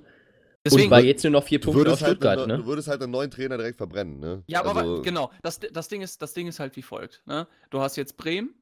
[0.63, 2.58] Deswegen, und bei jetzt nur noch vier Punkte auf würdest, halt Stuttgart, einen, ne?
[2.58, 4.43] du würdest halt einen neuen Trainer direkt verbrennen, ne?
[4.45, 7.24] Ja, aber Also, genau, das, das, Ding ist, das Ding ist halt wie folgt.
[7.26, 7.47] Ne?
[7.71, 8.54] Du hast jetzt Bremen,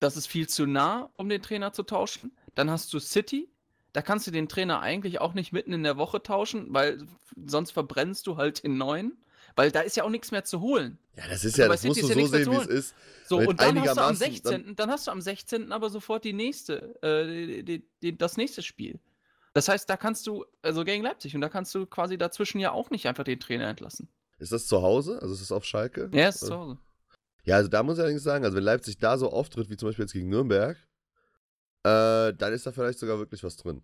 [0.00, 2.36] das ist viel zu nah, um den Trainer zu tauschen.
[2.54, 3.48] Dann hast du City,
[3.94, 6.98] da kannst du den Trainer eigentlich auch nicht mitten in der Woche tauschen, weil
[7.46, 9.16] sonst verbrennst du halt den neuen.
[9.56, 10.98] Weil da ist ja auch nichts mehr zu holen.
[11.16, 12.64] Ja, das ist Also ja, bei das musst City du ist ja so sehen, wie
[12.64, 12.94] es ist.
[13.26, 14.76] So, und dann hast du am einigermaßen- 16.
[14.76, 15.72] Dann, hast du am 16.
[15.72, 18.98] aber sofort die nächste, äh, die, die, die, das nächste Spiel.
[19.54, 22.72] Das heißt, da kannst du, also gegen Leipzig, und da kannst du quasi dazwischen ja
[22.72, 24.08] auch nicht einfach den Trainer entlassen.
[24.38, 25.20] Ist das zu Hause?
[25.22, 26.10] Also ist das auf Schalke?
[26.12, 26.78] Ja, ist zu Hause.
[27.44, 29.88] Ja, also da muss ich allerdings sagen, also wenn Leipzig da so auftritt, wie zum
[29.88, 30.76] Beispiel jetzt gegen Nürnberg,
[31.84, 33.82] äh, dann ist da vielleicht sogar wirklich was drin.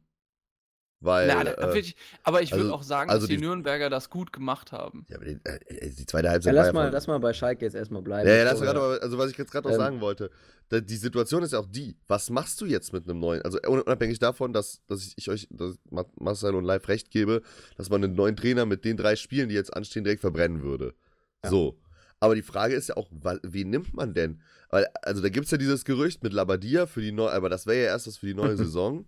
[1.03, 3.37] Weil, Na, da, äh, will ich, aber ich würde also- auch sagen, also dass die,
[3.39, 5.07] die- Nürnberger das gut gemacht haben.
[5.09, 7.33] ja, aber die, äh, die zweite Ja, Halbzeit war lass, ja mal, lass mal bei
[7.33, 8.29] Schalke jetzt erstmal bleiben.
[8.29, 10.31] Ja, ja, lass mal also was ich jetzt gerade noch Ähm, sagen wollte,
[10.69, 13.59] da, die Situation ist ja auch die, was machst du jetzt mit einem neuen, also
[13.67, 17.41] unabhängig davon, dass, dass ich, ich euch, dass Ma- Marcel und Live recht gebe,
[17.79, 20.95] dass man einen neuen Trainer mit den drei Spielen, die jetzt anstehen, direkt verbrennen würde.
[21.43, 21.79] So.
[22.23, 24.43] Aber die Frage ist ja auch, wen nimmt man denn?
[24.69, 27.67] Weil, also da gibt es ja dieses Gerücht mit Labadia für die neue, aber das
[27.67, 29.07] wäre ja erst was für die neue Saison.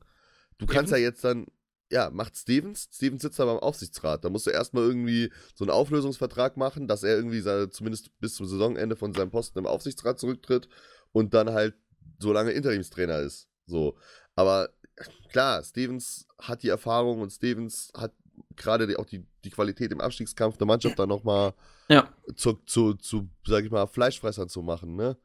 [0.56, 1.44] Du kannst ja jetzt dann,
[1.92, 4.24] ja, macht Stevens, Stevens sitzt da beim Aufsichtsrat.
[4.24, 8.34] Da musst du erstmal irgendwie so einen Auflösungsvertrag machen, dass er irgendwie seine, zumindest bis
[8.34, 10.68] zum Saisonende von seinem Posten im Aufsichtsrat zurücktritt
[11.12, 11.74] und dann halt
[12.18, 13.46] so lange Interimstrainer ist.
[13.66, 13.96] So.
[14.34, 14.70] Aber
[15.30, 18.12] klar, Stevens hat die Erfahrung und Stevens hat
[18.56, 21.52] gerade auch die, die Qualität im Abstiegskampf der Mannschaft dann nochmal
[21.88, 22.08] Ja.
[22.34, 25.18] zu, zu, zu, sag ich mal, Fleischfressern zu machen, ne?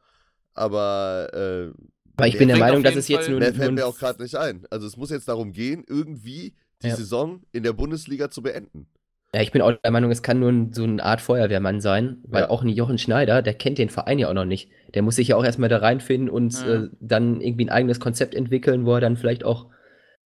[0.54, 1.72] Aber äh,
[2.18, 4.22] Aber ich mehr bin der Meinung, dass es jetzt nur, Mehr fällt mir auch gerade
[4.22, 4.66] nicht ein.
[4.70, 6.96] Also es muss jetzt darum gehen, irgendwie die Ja.
[6.96, 8.88] Saison in der Bundesliga zu beenden.
[9.36, 12.18] Ja, ich bin auch der Meinung, es kann nur ein, so eine Art Feuerwehrmann sein,
[12.24, 12.50] weil Ja.
[12.50, 14.70] auch ein Jochen Schneider, der kennt den Verein ja auch noch nicht.
[14.94, 16.84] Der muss sich ja auch erstmal da reinfinden und Ja.
[16.86, 19.70] äh, dann irgendwie ein eigenes Konzept entwickeln, wo er dann vielleicht auch äh,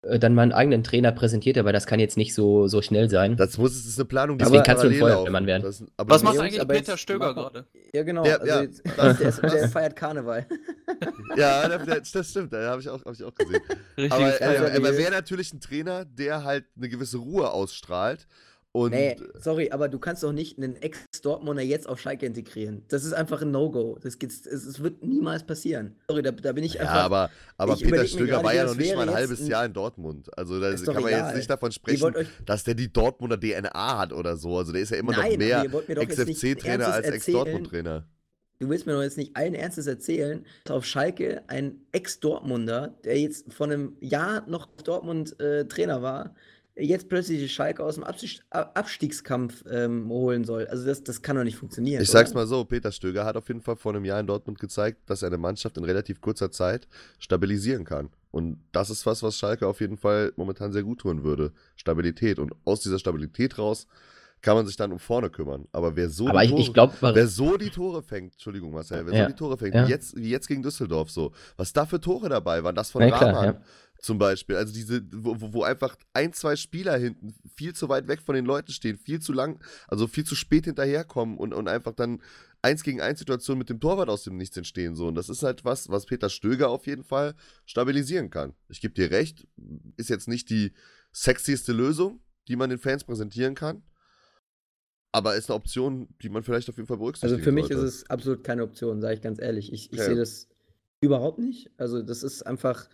[0.02, 3.36] dann mal einen eigenen Trainer präsentiert, aber das kann jetzt nicht so, so schnell sein.
[3.36, 5.64] Das muss das ist eine Planung, die Deswegen muss kannst du ein Feuerwehrmann werden.
[5.64, 7.66] Das, aber Was macht eigentlich aber Peter Stöger gerade?
[7.94, 8.24] Ja, genau.
[8.24, 10.46] Der- also ja, jetzt, das- der, ist, der das- feiert Karneval.
[11.36, 13.62] Ja, das, stimmt, das habe ich, auch- hab ich auch gesehen.
[13.98, 18.26] Richtiges Aber äh, er wäre natürlich ein Trainer, der halt eine gewisse Ruhe ausstrahlt.
[18.72, 22.84] Und Nee, sorry, aber du kannst doch nicht einen Ex-Dortmunder jetzt auf Schalke integrieren.
[22.88, 23.98] Das ist einfach ein No-Go.
[24.00, 25.96] Das, es, es wird niemals passieren.
[26.08, 26.96] Sorry, da, da bin ich ja, einfach.
[26.96, 29.74] aber, aber ich Peter Stöger war ja das noch nicht mal ein halbes Jahr in
[29.74, 30.30] Dortmund.
[30.38, 31.28] Also da kann man egal.
[31.28, 32.14] jetzt nicht davon sprechen,
[32.46, 34.58] dass der die Dortmunder DNA hat oder so.
[34.58, 37.08] Also der ist ja immer Nein, noch mehr aber Ex-FC-Trainer als.
[37.08, 38.06] Ex-Dortmund-Trainer.
[38.60, 43.20] du willst mir doch jetzt nicht allen Ernstes erzählen, dass auf Schalke ein Ex-Dortmunder, der
[43.20, 46.36] jetzt vor einem Jahr noch Dortmund äh, Trainer war,
[46.80, 50.68] jetzt plötzlich die Schalke aus dem Abstieg, Ab- Abstiegskampf ähm, holen soll.
[50.68, 52.02] Also das, das kann doch nicht funktionieren.
[52.02, 52.40] Ich sag's oder?
[52.42, 55.22] mal so, Peter Stöger hat auf jeden Fall vor einem Jahr in Dortmund gezeigt, dass
[55.22, 56.88] er eine Mannschaft in relativ kurzer Zeit
[57.20, 58.10] stabilisieren kann.
[58.32, 61.52] Und das ist was, was Schalke auf jeden Fall momentan sehr gut tun würde.
[61.76, 62.40] Stabilität.
[62.40, 63.88] Und aus dieser Stabilität raus
[64.42, 65.68] kann man sich dann um vorne kümmern.
[65.74, 68.72] Aber wer so, aber die, ich, Tore, ich glaube, wer so die Tore fängt, Entschuldigung
[68.72, 69.24] Marcel, wer Ja.
[69.26, 69.86] so die Tore fängt, Ja.
[69.86, 73.06] wie, jetzt, wie jetzt gegen Düsseldorf so, was da für Tore dabei waren, das von
[73.06, 73.62] klar, Rahman ja.
[74.02, 74.56] Zum Beispiel.
[74.56, 78.46] Also diese, wo, wo- einfach ein, zwei Spieler hinten viel zu weit weg von den
[78.46, 82.22] Leuten stehen, viel zu lang, also viel zu spät hinterherkommen und, und einfach dann
[82.62, 84.96] eins gegen eins Situationen mit dem Torwart aus dem Nichts entstehen.
[84.96, 85.08] So.
[85.08, 87.36] Und das ist halt was, was Peter Stöger auf jeden Fall
[87.66, 88.54] stabilisieren kann.
[88.70, 89.48] Ich gebe dir recht,
[89.98, 90.74] ist jetzt nicht die
[91.12, 93.84] sexieste Lösung, die man den Fans präsentieren kann.
[95.12, 97.84] Aber ist eine Option, die man vielleicht auf jeden Fall berücksichtigen Also für mich sollte.
[97.86, 99.74] ist es absolut keine Option, sage ich ganz ehrlich.
[99.74, 100.10] Ich, ich Okay.
[100.10, 100.48] sehe das
[101.02, 101.72] überhaupt nicht.
[101.78, 102.88] Also das ist einfach.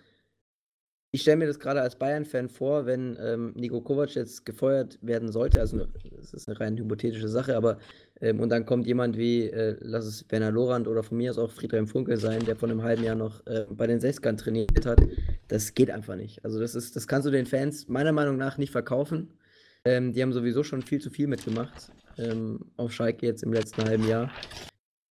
[1.15, 5.31] Ich stelle mir das gerade als Bayern-Fan vor, wenn ähm, Nico Kovac jetzt gefeuert werden
[5.31, 5.61] sollte.
[5.61, 5.87] Also ne-
[6.19, 7.77] das ist eine rein hypothetische Sache, aber
[8.19, 11.37] ähm, und dann kommt jemand wie, äh, lass es Werner Lorand oder von mir aus
[11.37, 14.85] auch Friedhelm Funkel sein, der vor einem halben Jahr noch äh, bei den Sechskern trainiert
[14.85, 14.99] hat.
[15.47, 16.43] Das geht einfach nicht.
[16.43, 19.29] Also das ist, das kannst du den Fans meiner Meinung nach nicht verkaufen.
[19.85, 23.85] Ähm, die haben sowieso schon viel zu viel mitgemacht ähm, auf Schalke jetzt im letzten
[23.85, 24.29] halben Jahr.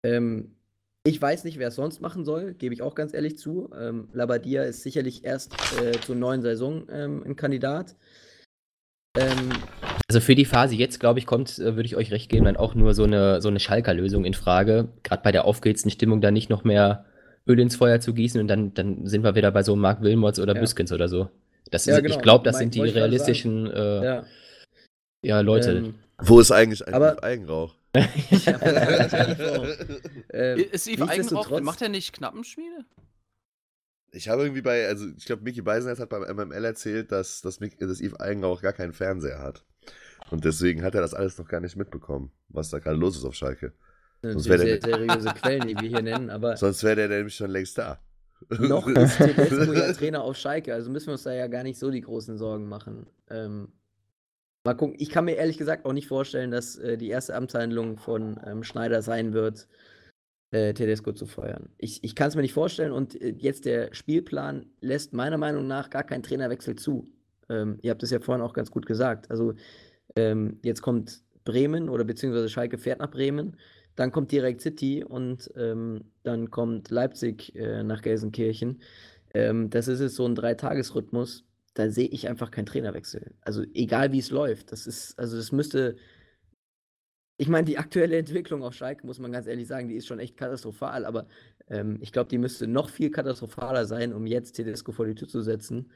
[0.03, 0.53] Ähm,
[1.05, 3.69] ich weiß nicht, wer es sonst machen soll, gebe ich auch ganz ehrlich zu.
[3.77, 7.95] Ähm, Labadia ist sicherlich erst äh, zur neuen Saison ähm, ein Kandidat.
[9.17, 9.51] Ähm,
[10.07, 12.55] Also für die Phase jetzt, glaube ich, kommt, äh, würde ich euch recht geben, dann
[12.57, 14.89] auch nur so eine, so eine Schalker-Lösung in Frage.
[15.03, 17.05] Gerade bei der aufgehitzten Stimmung da nicht noch mehr
[17.45, 20.39] Öl ins Feuer zu gießen und dann, dann sind wir wieder bei so Mark Wilmots
[20.39, 20.61] oder Ja.
[20.61, 21.29] Büskens oder so.
[21.69, 22.15] Das Ja, ist, genau.
[22.15, 24.25] Ich glaube, das Mein- sind die realistischen äh, ja.
[25.21, 25.71] ja, Leute.
[25.71, 27.75] ähm, Wo ist eigentlich ein Aber- Eigenrauch?
[27.95, 28.57] Ja,
[30.33, 32.85] äh, Ist Yves Eigenrauch, macht er nicht Knappenschmiede?
[34.11, 37.59] Ich habe irgendwie bei, also ich glaube, Mickey Beisenherz hat beim MML erzählt, dass, dass,
[37.59, 39.65] Mick, dass Yves Eigenrauch gar keinen Fernseher hat.
[40.29, 43.25] Und deswegen hat er das alles noch gar nicht mitbekommen, was da gerade los ist
[43.25, 43.73] auf Schalke.
[44.21, 47.49] Sonst sehr der- seriöse Quellen, die wir hier nennen, aber Sonst wäre der nämlich schon
[47.51, 47.99] längst da.
[48.49, 51.77] noch ist Tedesco ja Trainer auf Schalke, also müssen wir uns da ja gar nicht
[51.79, 53.07] so die großen Sorgen machen.
[53.29, 53.73] Ähm,
[54.63, 57.97] mal gucken, ich kann mir ehrlich gesagt auch nicht vorstellen, dass äh, die erste Amtshandlung
[57.97, 59.67] von ähm, Schneider sein wird,
[60.51, 61.69] äh, Tedesco zu feuern.
[61.77, 65.67] Ich, ich kann es mir nicht vorstellen und äh, jetzt der Spielplan lässt meiner Meinung
[65.67, 67.07] nach gar keinen Trainerwechsel zu.
[67.49, 69.29] Ähm, ihr habt es ja vorhin auch ganz gut gesagt.
[69.31, 69.53] Also
[70.15, 73.57] ähm, jetzt kommt Bremen oder beziehungsweise Schalke fährt nach Bremen.
[73.95, 78.81] Dann kommt direkt City und ähm, dann kommt Leipzig äh, nach Gelsenkirchen.
[79.33, 81.45] Ähm, das ist jetzt so ein Dreitagesrhythmus.
[81.73, 83.33] Da sehe ich einfach keinen Trainerwechsel.
[83.41, 84.71] Also egal wie es läuft.
[84.71, 85.95] Das ist, also das müsste.
[87.37, 90.19] Ich meine, die aktuelle Entwicklung auf Schalke, muss man ganz ehrlich sagen, die ist schon
[90.19, 91.27] echt katastrophal, aber
[91.67, 95.27] ähm, ich glaube, die müsste noch viel katastrophaler sein, um jetzt Tedesco vor die Tür
[95.27, 95.91] zu setzen.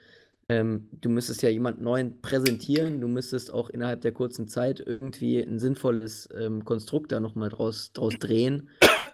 [0.50, 5.42] Ähm, du müsstest ja jemand Neuen präsentieren, du müsstest auch innerhalb der kurzen Zeit irgendwie
[5.42, 8.70] ein sinnvolles ähm, Konstrukt da nochmal draus, draus drehen.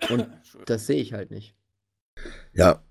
[0.09, 0.27] Und
[0.65, 1.55] das sehe ich halt nicht.
[2.53, 2.83] Ja.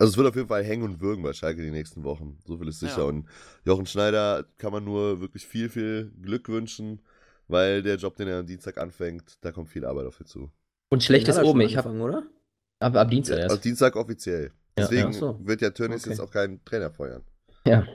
[0.00, 2.38] Also es wird auf jeden Fall hängen und würgen bei Schalke die nächsten Wochen.
[2.46, 2.98] So viel ist sicher.
[3.00, 3.04] Ja.
[3.04, 3.26] Und
[3.66, 7.02] Jochen Schneider kann man nur wirklich viel, viel Glück wünschen,
[7.48, 10.50] weil der Job, den er am Dienstag anfängt, da kommt viel Arbeit auf ihn zu.
[10.88, 11.60] Und schlechtes oben.
[11.60, 12.22] Ich habe oder?
[12.80, 13.56] ab, ab Dienstag Ja, erst.
[13.56, 14.44] am Dienstag offiziell.
[14.78, 15.38] Ja, Deswegen ach so.
[15.44, 16.10] wird ja Tönnies Okay.
[16.10, 17.22] jetzt auch keinen Trainer feuern.
[17.66, 17.86] Ja.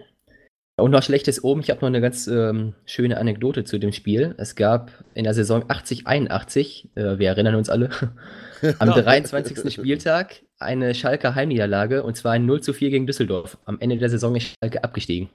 [0.78, 1.62] Und noch schlechtes oben.
[1.62, 4.36] Ich habe noch eine ganz ähm, schöne Anekdote zu dem Spiel.
[4.38, 7.90] Es gab in der Saison 80-81, äh, wir erinnern uns alle,
[8.80, 9.74] am 23.
[9.74, 13.58] Spieltag eine Schalker Heimniederlage und zwar ein 0 zu 4 gegen Düsseldorf.
[13.66, 15.30] Am Ende der Saison ist Schalke abgestiegen.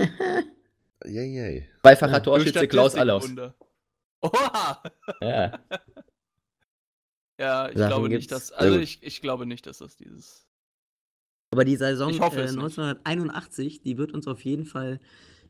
[1.04, 1.68] Yay, yay.
[1.82, 3.30] Zweifacher Ja, Torschütze Klaus Allaus.
[4.22, 4.82] Oha!
[5.20, 5.58] Ja.
[7.38, 8.22] Ja, ich Sachen glaube gibt's.
[8.22, 8.52] nicht, dass.
[8.52, 10.46] Also ich, ich glaube nicht, dass das dieses.
[11.52, 12.58] Aber die Saison äh, es nicht.
[12.58, 14.98] 1981, die wird uns auf jeden Fall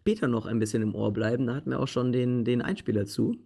[0.00, 1.46] später noch ein bisschen im Ohr bleiben.
[1.46, 3.37] Da hatten wir auch schon den, den Einspieler zu.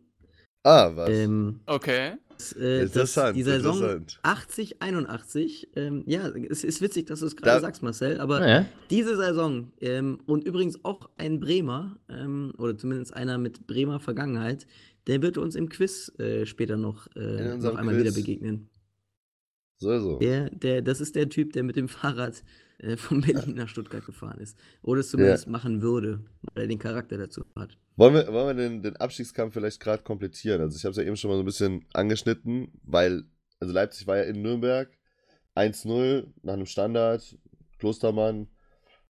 [0.64, 1.10] Ah, was?
[1.10, 2.16] Ähm, Okay.
[2.38, 4.20] Das, äh, das, interessant, die Saison interessant.
[4.22, 8.40] 80, 81, ähm, ja, es ist witzig, dass du es gerade Da- sagst, Marcel, aber
[8.40, 8.66] Naja.
[8.90, 14.66] diese Saison ähm, und übrigens auch ein Bremer, ähm, oder zumindest einer mit Bremer Vergangenheit,
[15.06, 18.04] der wird uns im Quiz äh, später noch, äh, noch einmal Quiz.
[18.04, 18.68] wieder begegnen.
[19.78, 20.18] So, so.
[20.18, 22.42] Der, der, das ist der Typ, der mit dem Fahrrad
[22.78, 24.56] äh, von Berlin nach Stuttgart gefahren ist.
[24.82, 27.76] Oder es zumindest machen würde, weil er den Charakter dazu hat.
[27.96, 30.60] Wollen wir, wollen wir den, den Abstiegskampf vielleicht gerade komplettieren?
[30.60, 33.24] Also ich habe es ja eben schon mal so ein bisschen angeschnitten, weil,
[33.60, 34.90] also Leipzig war ja in Nürnberg
[35.56, 37.36] 1-0 nach einem Standard,
[37.78, 38.48] Klostermann.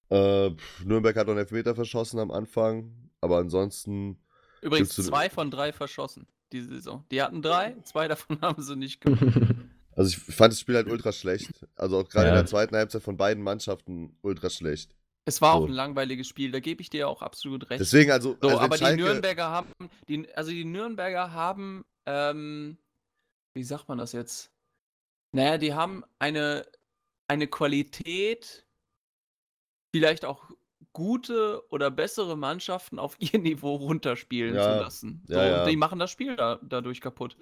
[0.09, 0.51] Äh,
[0.85, 4.17] Nürnberg hat noch einen Elfmeter verschossen am Anfang, aber ansonsten,
[4.61, 7.03] Übrigens zwei von drei verschossen diese Saison.
[7.11, 9.55] Die hatten drei, zwei davon haben sie nicht gemacht.
[9.97, 11.65] Also ich fand das Spiel halt ultra schlecht.
[11.75, 12.41] Also auch gerade in Ja.
[12.41, 14.95] der zweiten Halbzeit von beiden Mannschaften ultra schlecht.
[15.25, 15.63] Es war So.
[15.63, 17.81] auch ein langweiliges Spiel, da gebe ich dir auch absolut recht.
[17.81, 19.73] Deswegen, also, So, also aber die Schalke- Nürnberger haben,
[20.07, 22.77] die, also die Nürnberger haben, ähm,
[23.53, 24.51] wie sagt man das jetzt?
[25.35, 26.65] Naja, die haben eine,
[27.27, 28.65] eine Qualität,
[29.93, 30.49] vielleicht auch
[30.93, 35.23] gute oder bessere Mannschaften auf ihr Niveau runterspielen Ja, zu lassen.
[35.27, 35.65] So, ja, ja.
[35.65, 37.35] Die machen das Spiel da, dadurch kaputt.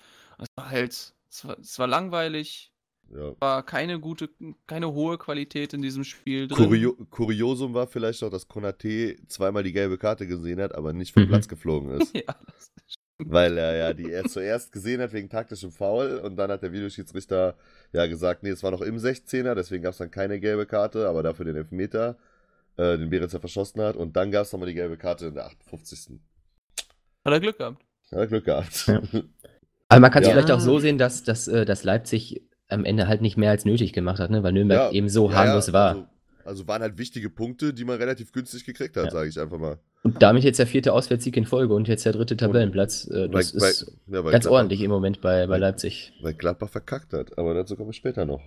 [0.55, 2.71] War halt, es war, es war langweilig,
[3.09, 3.35] ja.
[3.39, 4.29] war keine gute,
[4.67, 6.57] keine hohe Qualität in diesem Spiel drin.
[6.57, 11.13] Kurio Kuriosum war vielleicht auch, dass Konate zweimal die gelbe Karte gesehen hat, aber nicht
[11.13, 11.27] vom Mhm.
[11.29, 12.15] Platz geflogen ist.
[12.15, 12.71] ja, das,
[13.17, 16.71] Weil er ja die er zuerst gesehen hat wegen taktischem Foul und dann hat der
[16.71, 17.55] Videoschiedsrichter
[17.93, 21.07] ja gesagt, nee, es war noch im 16er, deswegen gab es dann keine gelbe Karte,
[21.07, 22.17] aber dafür den Elfmeter,
[22.77, 25.45] äh, den Beretzer verschossen hat und dann gab es nochmal die gelbe Karte in der
[25.45, 26.19] 58.
[27.23, 27.81] hat er Glück gehabt.
[28.11, 28.87] Hat er Glück gehabt.
[28.87, 29.01] Ja.
[29.89, 30.33] Aber man kann es Ja.
[30.33, 33.65] vielleicht auch so sehen, dass, dass, äh, dass Leipzig am Ende halt nicht mehr als
[33.65, 34.41] nötig gemacht hat, ne?
[34.43, 35.89] weil Nürnberg eben so ja, harmlos ja, war.
[35.89, 36.07] Also,
[36.43, 39.11] also waren halt wichtige Punkte, die man relativ günstig gekriegt hat, Ja.
[39.11, 39.77] sage ich einfach mal.
[40.03, 43.07] Und damit jetzt der vierte Auswärtssieg in Folge und jetzt der dritte Tabellenplatz.
[43.07, 46.13] Äh, das Weil- ist weil- ja, weil ganz Gladbach- ordentlich im Moment bei, bei Leipzig.
[46.21, 48.41] Weil Gladbach verkackt hat, aber dazu kommen wir später noch.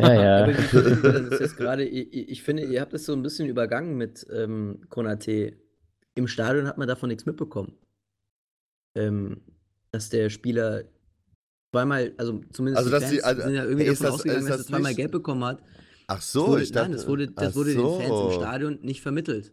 [0.00, 0.42] Ja, ja.
[0.44, 1.84] Aber ihr das gerade?
[1.84, 5.54] Ich, ich ich finde, ihr habt es so ein bisschen übergangen mit ähm, Konate.
[6.14, 7.72] Im Stadion hat man davon nichts mitbekommen.
[8.96, 9.40] Ähm,
[9.92, 10.84] dass der Spieler
[11.74, 14.48] zweimal, also zumindest Also, dass die- Fans also, sind ja irgendwie davon das- ausgegangen, ist
[14.50, 15.62] dass das er zweimal Gelb bekommen hat.
[16.06, 18.26] Ach Das so, wurde, ich dachte, nein, das wurde, das wurde den Fans so.
[18.28, 19.52] im Stadion nicht vermittelt.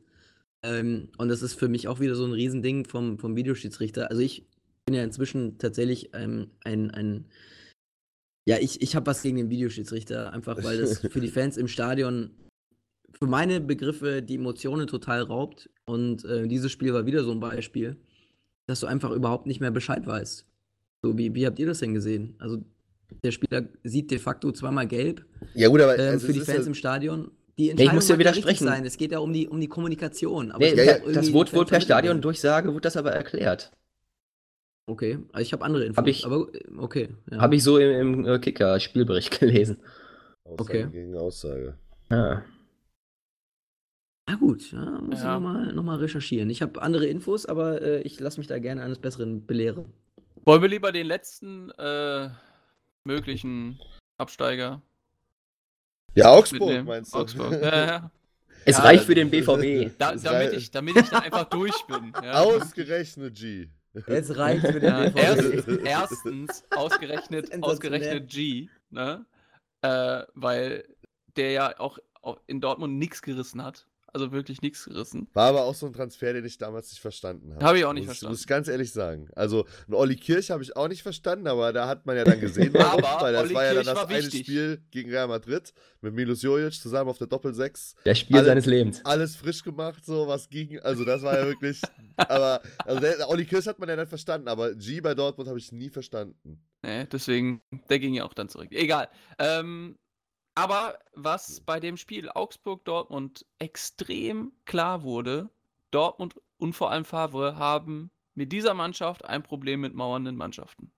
[0.63, 4.09] Ähm, und das ist für mich auch wieder so ein Riesending vom, vom Videoschiedsrichter.
[4.09, 4.47] Also ich
[4.85, 7.25] bin ja inzwischen tatsächlich ähm, ein, ein
[8.47, 11.67] ja, ich, ich habe was gegen den Videoschiedsrichter, einfach weil das für die Fans im
[11.67, 12.31] Stadion
[13.19, 15.69] für meine Begriffe die Emotionen total raubt.
[15.85, 17.97] Und äh, dieses Spiel war wieder so ein Beispiel,
[18.67, 20.45] dass du einfach überhaupt nicht mehr Bescheid weißt.
[21.03, 22.35] So, wie, wie habt ihr das denn gesehen?
[22.39, 22.63] Also
[23.23, 26.61] der Spieler sieht de facto zweimal gelb Ja, gut, aber ähm, also für die Fans
[26.61, 27.31] ja- im Stadion.
[27.57, 28.65] Die ich muss dir widersprechen.
[28.65, 28.85] sein.
[28.85, 30.51] Es geht ja um die, um die Kommunikation.
[30.51, 32.21] Aber Nee, ja, irgendwie das wurde wohl per vermittelt Stadion werden.
[32.21, 33.71] Durchsage, wurde das aber erklärt.
[34.87, 35.97] Okay, also ich habe andere Infos.
[35.97, 37.09] Hab ich- aber äh, okay.
[37.31, 37.37] Ja.
[37.39, 39.77] Habe ich so im, im Kicker-Spielbericht gelesen.
[40.43, 40.87] Aussage Okay.
[40.91, 41.75] gegen Aussage.
[42.11, 42.43] Ja.
[44.27, 45.35] Na gut, ja, muss Ja.
[45.37, 46.49] ich nochmal noch mal recherchieren.
[46.49, 49.85] Ich habe andere Infos, aber äh, ich lasse mich da gerne eines Besseren belehren.
[50.45, 52.29] Wollen wir lieber den letzten äh,
[53.03, 53.79] möglichen
[54.17, 54.81] Absteiger
[56.15, 56.87] Ja, Augsburg, mitnehmen?
[56.87, 57.19] meinst du?
[57.19, 57.51] Augsburg.
[57.61, 58.11] Ja, ja.
[58.67, 59.95] Es Ja, reicht für den BVB.
[59.99, 62.11] Da, Das damit, ich, damit ich da einfach durch bin.
[62.23, 62.41] Ja.
[62.41, 63.67] Ausgerechnet G.
[64.07, 65.17] Jetzt reicht für den Ja, BVB.
[65.19, 67.63] erst, erstens ausgerechnet, Sensationell.
[67.63, 69.23] ausgerechnet G, ne?
[69.81, 70.83] Äh, weil
[71.35, 73.85] der ja auch, auch in Dortmund nichts gerissen hat.
[74.15, 75.27] Also wirklich nichts gerissen.
[75.33, 77.65] War aber auch so ein Transfer, den ich damals nicht verstanden habe.
[77.65, 78.31] Habe ich auch nicht muss, verstanden.
[78.31, 79.27] Muss ich ganz ehrlich sagen.
[79.35, 82.39] Also, ein Olli Kirch habe ich auch nicht verstanden, aber da hat man ja dann
[82.39, 84.45] gesehen, warum, Aber weil das Olli war ja dann das eine wichtig.
[84.45, 87.95] Spiel gegen Real Madrid mit Milos Jojic zusammen auf der Doppel-6.
[88.05, 89.03] Das Spiel Alle- seines Lebens.
[89.03, 90.79] Alles frisch gemacht, so was ging.
[90.79, 91.81] Also, das war ja wirklich.
[92.15, 95.59] aber, also, der, Olli Kirch hat man ja dann verstanden, aber G bei Dortmund habe
[95.59, 96.63] ich nie verstanden.
[96.83, 98.69] Nee, deswegen, der ging ja auch dann zurück.
[98.71, 99.09] Egal.
[99.39, 99.97] Ähm,
[100.55, 105.49] aber was bei dem Spiel Augsburg-Dortmund extrem klar wurde,
[105.91, 110.91] Dortmund und vor allem Favre haben mit dieser Mannschaft ein Problem mit mauernden Mannschaften.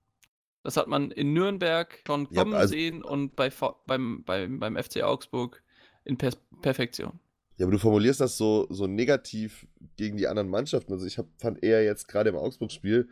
[0.63, 3.52] Das hat man in Nürnberg schon Ja, kommen also- sehen und bei,
[3.86, 5.63] beim, beim, beim FC Augsburg
[6.04, 7.20] in per Perfektion.
[7.58, 9.65] Ja, aber du formulierst das so, so negativ
[9.96, 10.93] gegen die anderen Mannschaften.
[10.93, 13.10] Also ich hab, fand eher jetzt gerade im Augsburg-Spiel,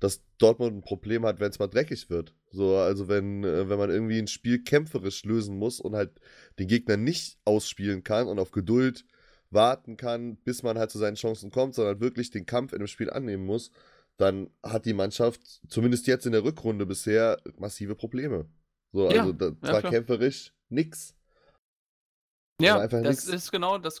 [0.00, 2.34] dass Dortmund ein Problem hat, wenn es mal dreckig wird.
[2.54, 6.12] So, also wenn, äh, wenn man irgendwie ein Spiel kämpferisch lösen muss und halt
[6.58, 9.04] den Gegner nicht ausspielen kann und auf Geduld
[9.50, 12.88] warten kann, bis man halt zu seinen Chancen kommt, sondern wirklich den Kampf in dem
[12.88, 13.70] Spiel annehmen muss,
[14.16, 18.46] dann hat die Mannschaft, zumindest jetzt in der Rückrunde bisher, massive Probleme.
[18.92, 19.92] So, Ja, also da, ja, zwar klar.
[19.92, 21.14] kämpferisch nix.
[22.60, 23.26] Ja, das nix.
[23.26, 24.00] ist genau das.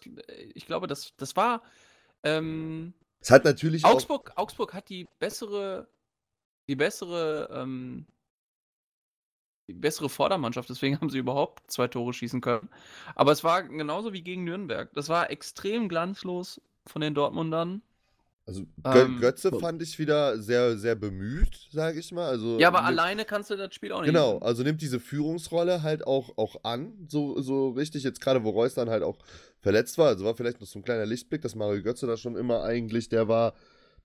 [0.54, 1.62] Ich glaube, das, das war.
[2.22, 5.88] Ähm, Es hat natürlich auch Augsburg, Augsburg hat die bessere,
[6.68, 8.06] die bessere, ähm,
[9.68, 12.68] die bessere Vordermannschaft, deswegen haben sie überhaupt zwei Tore schießen können.
[13.14, 14.92] Aber es war genauso wie gegen Nürnberg.
[14.94, 17.82] Das war extrem glanzlos von den Dortmundern.
[18.46, 19.58] Also Ähm, Götze so.
[19.58, 22.28] fand ich wieder sehr, sehr bemüht, sage ich mal.
[22.28, 24.08] Also, Ja, aber ni- alleine kannst du das Spiel auch nicht.
[24.08, 28.02] Genau, also nimmt diese Führungsrolle halt auch, auch an, so, so richtig.
[28.02, 29.16] Jetzt gerade, wo Reus dann halt auch
[29.60, 30.08] verletzt war.
[30.08, 33.08] Also war vielleicht noch so ein kleiner Lichtblick, dass Mario Götze da schon immer eigentlich
[33.08, 33.54] der war,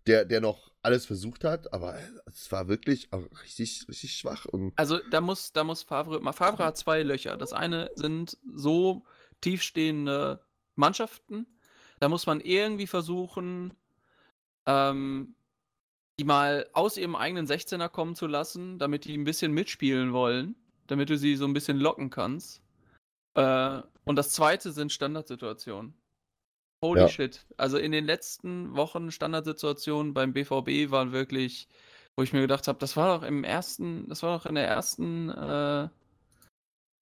[0.10, 1.72] der, der noch alles versucht hat.
[1.72, 3.10] Aber es war wirklich
[3.43, 4.45] richtig, richtig schwach.
[4.76, 7.38] Also da muss, da muss Favre, Favre hat zwei Löcher.
[7.38, 9.06] Das eine sind so
[9.41, 10.43] tiefstehende
[10.76, 11.45] Mannschaften.
[12.00, 13.74] Da muss man irgendwie versuchen,
[14.65, 15.36] ähm,
[16.17, 20.56] die mal aus ihrem eigenen 16er kommen zu lassen, damit die ein bisschen mitspielen wollen,
[20.88, 22.62] damit du sie so ein bisschen locken kannst.
[23.36, 25.93] Äh, und das zweite sind Standardsituationen.
[26.83, 27.07] Holy Ja.
[27.07, 27.45] shit.
[27.57, 31.67] Also in den letzten Wochen Standardsituationen beim BVB waren wirklich,
[32.15, 34.67] wo ich mir gedacht habe, das war doch im ersten, das war doch in der
[34.67, 35.89] ersten äh,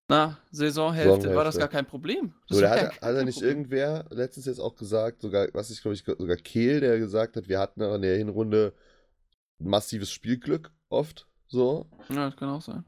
[0.09, 1.59] na, Saisonhälfte, war das Saisonhälfte.
[1.59, 2.33] gar kein Problem.
[2.47, 3.49] Das so, da hat, er- hat er nicht Problem.
[3.57, 7.47] irgendwer letztens jetzt auch gesagt, sogar, was ich glaube ich, sogar Kehl, der gesagt hat,
[7.49, 8.73] wir hatten in der Hinrunde
[9.59, 11.27] massives Spielglück oft.
[11.47, 11.87] So.
[12.09, 12.83] Ja, das kann auch sein.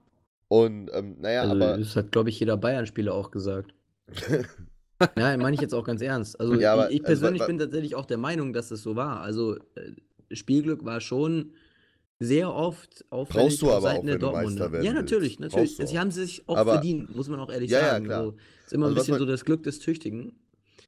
[0.48, 1.78] Und ähm, naja, Also, aber.
[1.78, 3.74] das hat, glaube ich, jeder Bayern-Spieler auch gesagt.
[5.16, 6.40] Nein, meine ich jetzt auch ganz ernst.
[6.40, 8.84] Also, Ja, aber- ich, ich also, persönlich wa- bin tatsächlich auch der Meinung, dass es
[8.84, 9.22] so war.
[9.22, 11.52] Also, äh, Spielglück war schon
[12.20, 14.72] sehr oft auffällig Brauchst du auf aber Seiten auch, der Dortmunder.
[14.74, 15.78] werden Ja, natürlich, natürlich.
[15.78, 18.06] Sie haben sich auch Aber- verdient, muss man auch ehrlich Ja, ja, sagen.
[18.06, 18.24] klar.
[18.26, 18.36] So,
[18.66, 20.34] ist immer ein Also, was bisschen man- so das Glück des Tüchtigen.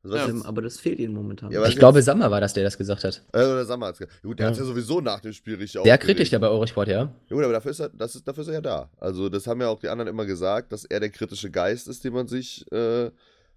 [0.04, 0.28] Also, Ja.
[0.28, 1.52] Ähm, aber das fehlt ihnen momentan.
[1.52, 3.22] Ja, Ich glaube, Sammer war das, der das gesagt hat.
[3.34, 4.22] Äh, oder Sammer hat's gesagt.
[4.24, 4.50] Gut, der Ja.
[4.50, 6.04] hat's ja sowieso nach dem Spiel richtig aufgeregt.
[6.04, 7.02] kritisch der bei Eurosport, ja.
[7.04, 8.90] Ja, gut, aber dafür ist, er, das ist, dafür ist er ja da.
[9.00, 12.04] Also, das haben ja auch die anderen immer gesagt, dass er der kritische Geist ist,
[12.04, 13.12] den man sich äh,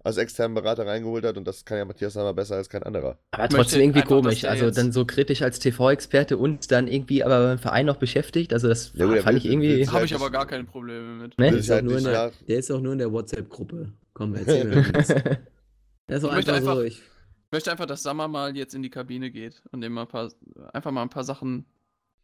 [0.04, 1.36] als externen Berater reingeholt hat.
[1.36, 3.18] Und das kann ja Matthias Sammer besser als kein anderer.
[3.32, 4.44] Aber trotzdem irgendwie einfach, komisch.
[4.44, 8.52] Also dann so kritisch als TV-Experte und dann irgendwie aber beim Verein noch beschäftigt.
[8.52, 9.86] Also das Ja, gut, fand will- ich irgendwie.
[9.88, 11.36] Habe ich halt aber nicht- gar keine Probleme mit.
[11.38, 11.50] Ne?
[11.50, 13.10] Der ist, ich auch halt nur in nicht der, der ist auch nur in der
[13.12, 13.92] WhatsApp-Gruppe.
[14.12, 15.08] Komm, erzähl mir was.
[15.08, 16.80] Der ist auch Ich möchte einfach so.
[16.80, 19.92] einfach- Ich, Ich möchte einfach, dass Sammer mal jetzt in die Kabine geht und dem
[19.92, 20.30] mal ein paar,
[20.72, 21.64] einfach mal ein paar Sachen.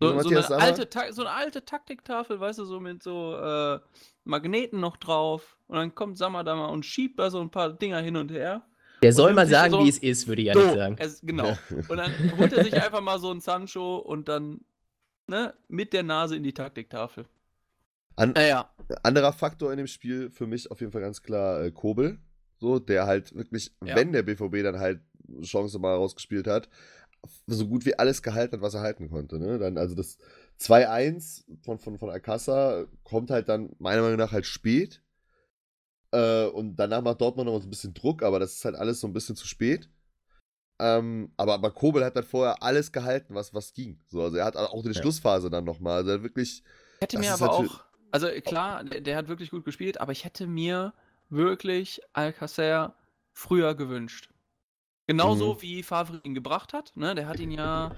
[0.02, 3.78] So, so, eine alte, so eine alte Taktiktafel, weißt du, so mit so äh,
[4.24, 5.56] Magneten noch drauf.
[5.70, 8.32] Und dann kommt Sammer da mal und schiebt da so ein paar Dinger hin und
[8.32, 8.62] her.
[9.02, 10.96] Der soll mal sagen, so- wie es ist, würde ich ja nicht sagen.
[10.98, 11.56] Es, genau.
[11.88, 14.60] Und dann holt er sich einfach mal so ein Sancho und dann
[15.28, 17.24] ne, mit der Nase in die Taktiktafel.
[18.16, 18.68] An, Naja,
[19.04, 22.18] anderer Faktor in dem Spiel für mich auf jeden Fall ganz klar äh, Kobel.
[22.58, 23.94] So, der halt wirklich, Ja.
[23.94, 25.00] wenn der BVB dann halt
[25.42, 26.68] Chance mal rausgespielt hat,
[27.46, 29.38] so gut wie alles gehalten hat, was er halten konnte.
[29.38, 29.58] Ne?
[29.58, 30.18] Dann, also das
[30.60, 35.00] 2-1 von, von, von Alcázar kommt halt dann meiner Meinung nach halt spät.
[36.12, 39.00] Äh, und danach macht Dortmund noch so ein bisschen Druck, aber das ist halt alles
[39.00, 39.88] so ein bisschen zu spät.
[40.80, 44.00] Ähm, aber, aber Kobel hat dann vorher alles gehalten, was, was ging.
[44.08, 44.94] So, also er hat auch die Ja.
[44.94, 45.98] Schlussphase dann nochmal.
[45.98, 46.64] Also er hat wirklich.
[47.00, 47.84] hätte Das mir aber natürlich- auch.
[48.12, 50.94] Also klar, der, der hat wirklich gut gespielt, aber ich hätte mir
[51.28, 52.94] wirklich Alcacer
[53.32, 54.30] früher gewünscht.
[55.06, 55.62] Genauso Mhm.
[55.62, 56.92] wie Favre ihn gebracht hat.
[56.96, 57.14] Ne?
[57.14, 57.92] Der hat ihn ja.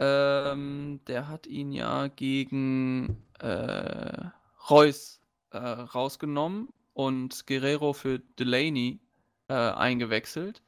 [0.00, 4.26] Ähm, der hat ihn ja gegen äh,
[4.70, 5.20] Reus
[5.50, 9.00] äh, rausgenommen und Guerrero für Delaney
[9.48, 10.62] äh, eingewechselt.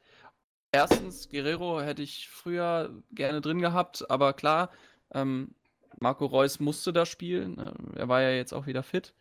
[0.71, 4.71] Erstens, Guerrero hätte ich früher gerne drin gehabt, aber klar,
[5.13, 5.55] ähm,
[5.99, 7.57] Marco Reus musste da spielen.
[7.59, 9.13] äh, Er war ja jetzt auch wieder fit.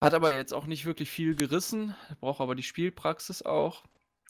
[0.00, 3.84] Hat aber jetzt auch nicht wirklich viel gerissen, braucht aber die Spielpraxis auch.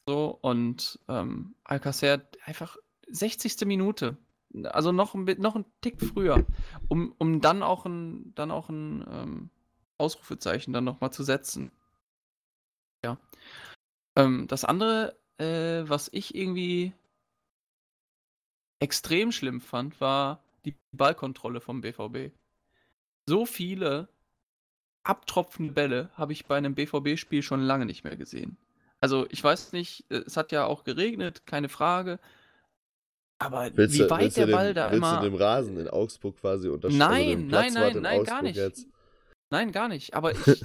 [0.06, 2.76] So, und ähm, Alcacer einfach
[3.08, 3.66] 60.
[3.66, 4.16] Minute.
[4.64, 6.46] Also noch ein, noch ein Tick früher,
[6.88, 9.50] um, um dann auch ein, dann auch ein ähm,
[9.99, 11.70] Ausrufezeichen dann nochmal zu setzen.
[13.05, 13.18] Ja.
[14.16, 16.92] Ähm, das andere, äh, was ich irgendwie
[18.80, 22.32] extrem schlimm fand, war die Ballkontrolle vom BVB.
[23.26, 24.09] So viele
[25.05, 28.57] abtropfende Bälle habe ich bei einem BVB-Spiel schon lange nicht mehr gesehen.
[29.01, 32.18] Also ich weiß nicht, äh, es hat ja auch geregnet, keine Frage.
[33.38, 35.16] Aber Willst wie du, weit willst der du Ball da willst immer.
[35.20, 36.99] du dem Rasen in Augsburg quasi unterstellen?
[36.99, 38.57] Nein, nein, nein, nein, in gar Augsburg nicht.
[38.57, 38.86] Jetzt?
[39.51, 40.14] Nein, gar nicht.
[40.14, 40.64] Aber ich,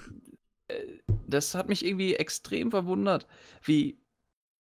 [0.68, 3.28] äh, das hat mich irgendwie extrem verwundert,
[3.64, 4.00] wie,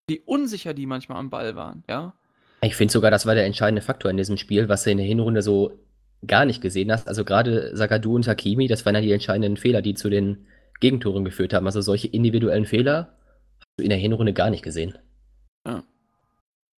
[0.09, 2.14] wie unsicher die manchmal am Ball waren, ja.
[2.62, 5.07] Ich finde sogar, das war der entscheidende Faktor in diesem Spiel, was du in der
[5.07, 5.79] Hinrunde so
[6.27, 7.07] gar nicht gesehen hast.
[7.07, 10.47] Also gerade Sagadu und Hakimi, das waren ja die entscheidenden Fehler, die zu den
[10.81, 11.66] Gegentoren geführt haben.
[11.66, 13.16] Also solche individuellen Fehler
[13.59, 14.99] hast du in der Hinrunde gar nicht gesehen.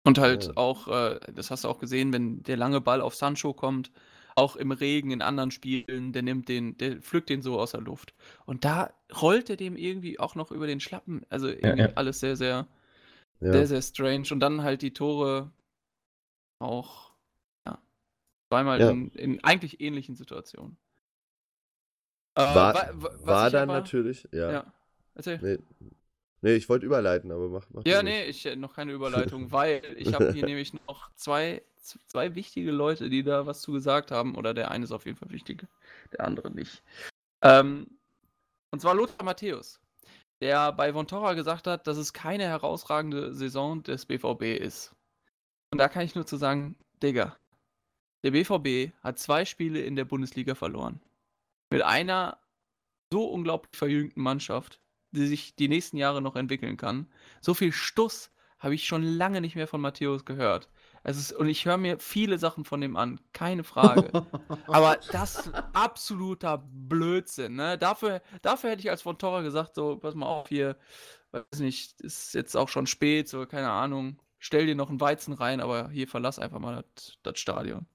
[0.04, 0.52] Und halt Ja.
[0.56, 3.90] auch, äh, das hast du auch gesehen, wenn der lange Ball auf Sancho kommt,
[4.36, 7.80] auch im Regen in anderen Spielen, der nimmt den, der pflückt den so aus der
[7.80, 8.14] Luft.
[8.46, 11.24] Und da rollt er dem irgendwie auch noch über den Schlappen.
[11.28, 11.92] Also irgendwie ja.
[11.94, 12.66] alles sehr, sehr,
[13.40, 13.52] Ja.
[13.52, 14.28] sehr, sehr strange.
[14.30, 15.50] Und dann halt die Tore
[16.58, 17.12] auch,
[17.66, 17.78] ja,
[18.50, 18.90] zweimal Ja.
[18.90, 20.76] in, in eigentlich ähnlichen Situationen.
[22.36, 22.74] Äh, war
[23.26, 24.52] war ich dann aber- natürlich, ja.
[24.52, 24.72] Ja,
[25.14, 25.38] erzähl.
[25.42, 25.58] Nee,
[26.42, 28.92] nee, ich wollte überleiten, aber mach, mach Ja, nee, ich äh, noch keine
[29.32, 33.72] Überleitung, weil ich habe hier nämlich noch zwei, zwei wichtige Leute, die da was zu
[33.72, 34.34] gesagt haben.
[34.34, 35.66] Oder der eine ist auf jeden Fall wichtig,
[36.12, 36.82] der andere nicht.
[37.42, 37.86] Ähm,
[38.70, 39.80] und zwar Lothar Matthäus,
[40.40, 44.94] der bei Vontora gesagt hat, dass es keine herausragende Saison des BVB ist.
[45.72, 47.36] Und da kann ich nur zu sagen, Digga,
[48.22, 51.00] der BVB hat zwei Spiele in der Bundesliga verloren.
[51.70, 52.38] Mit einer
[53.12, 54.80] so unglaublich verjüngten Mannschaft,
[55.12, 57.10] die sich die nächsten Jahre noch entwickeln kann.
[57.40, 60.68] So viel Stuss habe ich schon lange nicht mehr von Matthäus gehört.
[61.02, 64.10] Es ist, und ich höre mir viele Sachen von dem an, keine Frage.
[64.66, 67.54] Aber das ist absoluter Blödsinn.
[67.56, 67.78] Ne?
[67.78, 70.76] Dafür, dafür hätte ich als von Torra gesagt, so, pass mal auf hier,
[71.32, 75.32] weiß nicht, ist jetzt auch schon spät, so, keine Ahnung, stell dir noch einen Weizen
[75.32, 77.86] rein, aber hier verlass einfach mal das- das Stadion.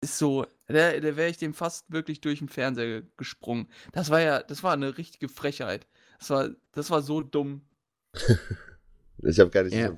[0.00, 3.68] Ist so, da, da wäre ich dem fast wirklich durch den Fernseher gesprungen.
[3.92, 5.86] Das war ja, das war eine richtige Frechheit.
[6.18, 7.62] Das war, das war so dumm.
[9.24, 9.74] Ich habe gar nicht.
[9.74, 9.92] Ja.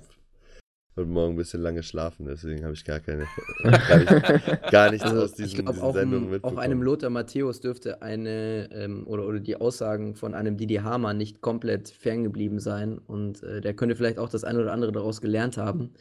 [0.96, 3.26] Heute Morgen ein bisschen lange schlafen, deswegen habe ich gar keine.
[3.64, 6.58] gar, nicht, gar nichts Also, aus diesen, ich glaube, diesen auch, Sendungen ein- auch mitbekommen.
[6.60, 11.40] einem Lothar Matthäus dürfte eine ähm, oder, oder die Aussagen von einem Didi Hamann nicht
[11.40, 12.98] komplett ferngeblieben sein.
[12.98, 15.94] Und äh, der könnte vielleicht auch das eine oder andere daraus gelernt haben,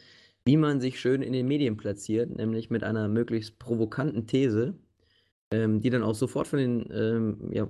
[0.44, 4.74] wie man sich schön in den Medien platziert, nämlich mit einer möglichst provokanten These,
[5.52, 7.68] ähm, die dann auch sofort von den, ähm, ja,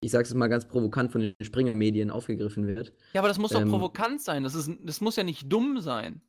[0.00, 2.92] ich sage es mal ganz provokant, von den Springer-Medien aufgegriffen wird.
[3.12, 4.42] Ja, aber das muss doch Ähm, provokant sein.
[4.42, 6.20] Das, ist, das muss ja nicht dumm sein.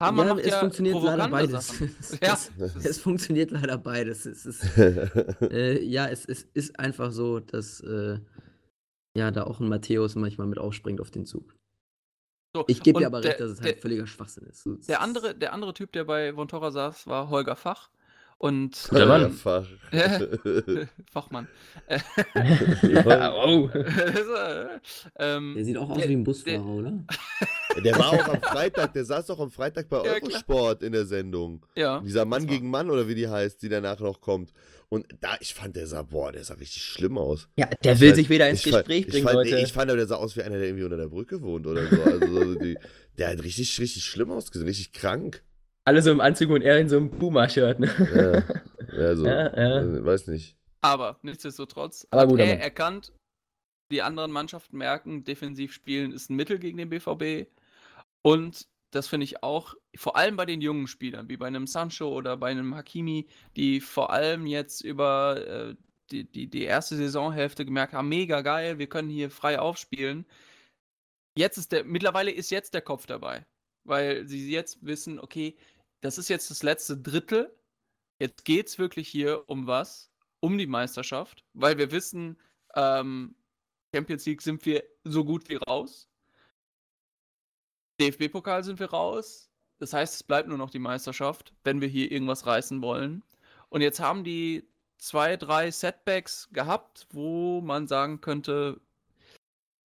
[0.00, 1.74] Hamann ja, macht es ja funktioniert leider beides.
[2.22, 2.32] Ja.
[2.32, 2.50] es,
[2.84, 4.24] es funktioniert leider beides.
[4.24, 4.78] Es ist,
[5.42, 8.18] äh, ja, es, es ist einfach so, dass äh,
[9.16, 11.54] ja, da auch ein Matthäus manchmal mit aufspringt auf den Zug.
[12.56, 14.66] So, Ich gebe dir aber der, recht, dass es halt der, völliger Schwachsinn ist.
[14.88, 17.90] Der, andere, der andere Typ, der bei Vontora saß, war Holger Fach.
[18.42, 19.24] Und Guter Mann.
[19.24, 19.66] ähm, Fach.
[21.12, 21.46] Fachmann.
[21.86, 21.98] Äh,
[23.44, 23.68] oh.
[25.18, 27.04] ähm, Der sieht auch aus der- wie ein Busfahrer, oder?
[27.84, 30.22] Der war auch am Freitag, der saß doch am Freitag bei Ja, klar.
[30.22, 31.66] Eurosport in der Sendung.
[31.76, 34.54] ja, Dieser Mann gegen Mann oder wie die heißt, die danach noch kommt.
[34.88, 37.46] Und da, ich fand, der sah, boah, der sah richtig schlimm aus.
[37.56, 39.54] Ja, der Ich will fand- sich wieder ins ich fand- Gespräch ich bringen, fand, Leute.
[39.56, 41.66] nee, Ich fand, aber, der sah aus wie einer, der irgendwie unter der Brücke wohnt
[41.66, 42.02] oder so.
[42.02, 42.78] Also, so die,
[43.18, 45.42] der hat richtig, richtig schlimm ausgesehen, richtig krank.
[45.90, 47.80] Alle so im Anzug und er in so einem Puma-Shirt.
[47.80, 48.44] Ne?
[48.94, 49.26] Ja, ja so.
[49.26, 50.04] Ja, ja.
[50.04, 50.56] Weiß nicht.
[50.82, 52.60] Aber nichtsdestotrotz Aber hat guter er Mann.
[52.60, 53.12] erkannt,
[53.90, 57.50] die anderen Mannschaften merken, defensiv spielen ist ein Mittel gegen den BVB.
[58.22, 62.08] Und das finde ich auch, vor allem bei den jungen Spielern, wie bei einem Sancho
[62.08, 63.26] oder bei einem Hakimi,
[63.56, 65.74] die vor allem jetzt über äh,
[66.12, 70.24] die, die, die erste Saisonhälfte gemerkt haben, mega geil, wir können hier frei aufspielen.
[71.36, 73.44] Jetzt ist der, mittlerweile ist jetzt der Kopf dabei,
[73.82, 75.56] weil sie jetzt wissen, okay,
[76.00, 77.54] das ist jetzt das letzte Drittel.
[78.18, 82.38] Jetzt geht es wirklich hier um was, um die Meisterschaft, weil wir wissen,
[82.74, 83.34] ähm,
[83.94, 86.08] Champions League sind wir so gut wie raus.
[88.00, 89.50] DFB-Pokal sind wir raus.
[89.78, 93.22] Das heißt, es bleibt nur noch die Meisterschaft, wenn wir hier irgendwas reißen wollen.
[93.70, 98.80] Und jetzt haben die zwei, drei Setbacks gehabt, wo man sagen könnte,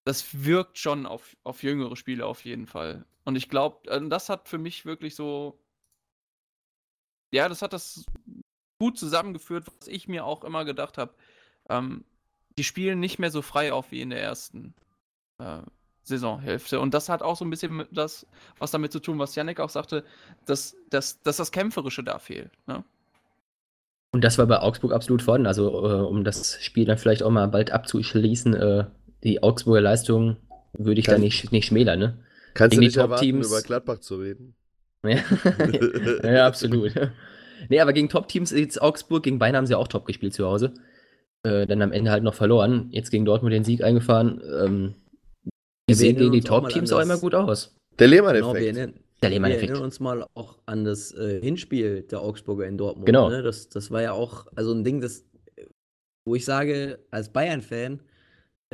[0.04, 3.06] das wirkt schon auf, auf jüngere Spiele auf jeden Fall.
[3.24, 5.60] Und ich glaube, das hat für mich wirklich so.
[7.36, 8.06] Ja, das hat das
[8.80, 11.14] gut zusammengeführt, was ich mir auch immer gedacht habe.
[11.70, 12.06] Ähm,
[12.58, 14.74] die spielen nicht mehr so frei auf wie in der ersten,
[15.40, 15.60] äh,
[16.04, 16.80] Saisonhälfte.
[16.80, 18.28] Und das hat auch so ein bisschen das,
[18.60, 20.06] was damit zu tun, was Yannick auch sagte,
[20.46, 22.52] dass, dass, dass das Kämpferische da fehlt.
[22.68, 22.84] Ne?
[24.12, 25.48] Und das war bei Augsburg absolut vorhanden.
[25.48, 28.86] Also, äh, um das Spiel dann vielleicht auch mal bald abzuschließen, äh,
[29.24, 30.38] die Augsburger Leistung
[30.74, 32.24] würde ich da Kann- nicht, nicht schmälern, ne?
[32.54, 34.56] Kannst Gegen du die nicht erwarten, Top-Teams- über Gladbach zu reden?
[35.08, 35.20] Ja,
[36.24, 36.94] ja absolut.
[37.70, 40.74] Nee, aber gegen Top-Teams jetzt Augsburg, gegen Bayern haben sie auch top gespielt zu Hause.
[41.44, 42.90] Äh, dann am Ende halt noch verloren.
[42.92, 44.42] Jetzt gegen Dortmund den Sieg eingefahren.
[44.60, 44.96] Ähm,
[45.46, 45.52] die
[45.90, 47.76] wir sehen gegen die Top-Teams auch immer gut aus.
[48.00, 48.78] Der Genau, wir Lehmann-Effekt.
[48.78, 49.70] erinnern, Der wir Lehmann-Effekt.
[49.70, 53.06] erinnern uns mal auch an das äh, Hinspiel der Augsburger in Dortmund.
[53.06, 53.30] Genau.
[53.30, 53.42] Ne?
[53.44, 55.24] Das, das war ja auch also ein Ding, das,
[56.28, 58.02] wo ich sage, als Bayern-Fan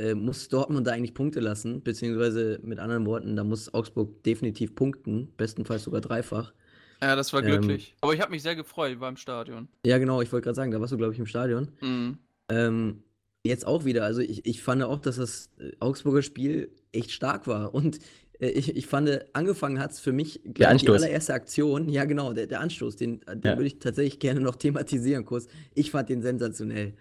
[0.02, 4.74] äh, muss Dortmund da eigentlich Punkte lassen, beziehungsweise mit anderen Worten, da muss Augsburg definitiv
[4.76, 6.54] punkten, bestenfalls sogar dreifach.
[7.02, 7.95] Ja, das war Ähm, glücklich.
[8.02, 9.68] Aber ich habe mich sehr gefreut, ich war im Stadion.
[9.86, 11.70] Ja, genau, ich wollte gerade sagen, da warst du, glaube ich, im Stadion.
[11.82, 12.18] Mhm.
[12.49, 13.04] Ähm,
[13.43, 14.04] jetzt auch wieder.
[14.04, 17.74] Also ich, ich fand auch, dass das äh, Augsburger Spiel echt stark war.
[17.74, 17.97] Und
[18.39, 21.02] äh, ich, ich fand, angefangen hat es für mich die Anstoß.
[21.02, 21.89] allererste Aktion.
[21.89, 23.58] Ja, genau, der, der Anstoß, den, äh, den Ja.
[23.58, 25.47] würde ich tatsächlich gerne noch thematisieren kurz.
[25.74, 26.93] Ich fand den sensationell.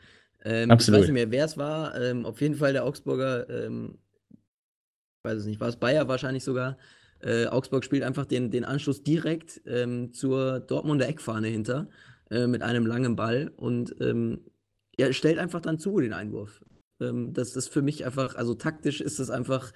[0.45, 0.99] Ähm, Absolut.
[0.99, 2.01] Ich weiß nicht mehr, wer es war.
[2.01, 3.99] Ähm, auf jeden Fall der Augsburger, ähm,
[4.31, 6.79] ich weiß es nicht, war es Bayer wahrscheinlich sogar.
[7.21, 11.89] Äh, Augsburg spielt einfach den, den Anschluss direkt ähm, zur Dortmunder Eckfahne hinter
[12.31, 14.41] äh, mit einem langen Ball und ähm,
[14.97, 16.63] er stellt einfach dann zu den Einwurf.
[17.01, 19.73] Ähm, das ist für mich einfach, also taktisch ist das einfach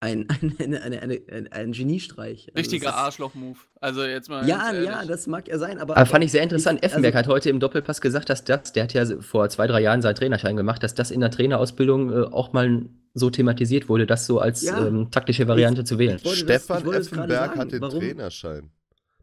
[0.00, 2.48] ein, ein, eine, eine, eine, ein, ein Geniestreich.
[2.48, 3.58] Also Richtiger Arschloch-Move.
[3.80, 4.46] Also jetzt mal.
[4.48, 5.96] Ja, ja, das mag ja sein, aber.
[5.96, 6.82] Aber fand ich sehr interessant.
[6.82, 9.80] also- Effenberg hat heute im Doppelpass gesagt, dass das, der hat ja vor zwei, drei
[9.80, 14.06] Jahren seinen Trainerschein gemacht, dass das in der Trainerausbildung äh, auch mal so thematisiert wurde,
[14.06, 14.86] das so als Ja.
[14.86, 16.16] ähm, taktische Variante zu wählen.
[16.16, 17.60] Ich wollte das- Stefan Effenberg sagen.
[17.60, 17.98] hat den Warum?
[18.00, 18.70] Trainerschein.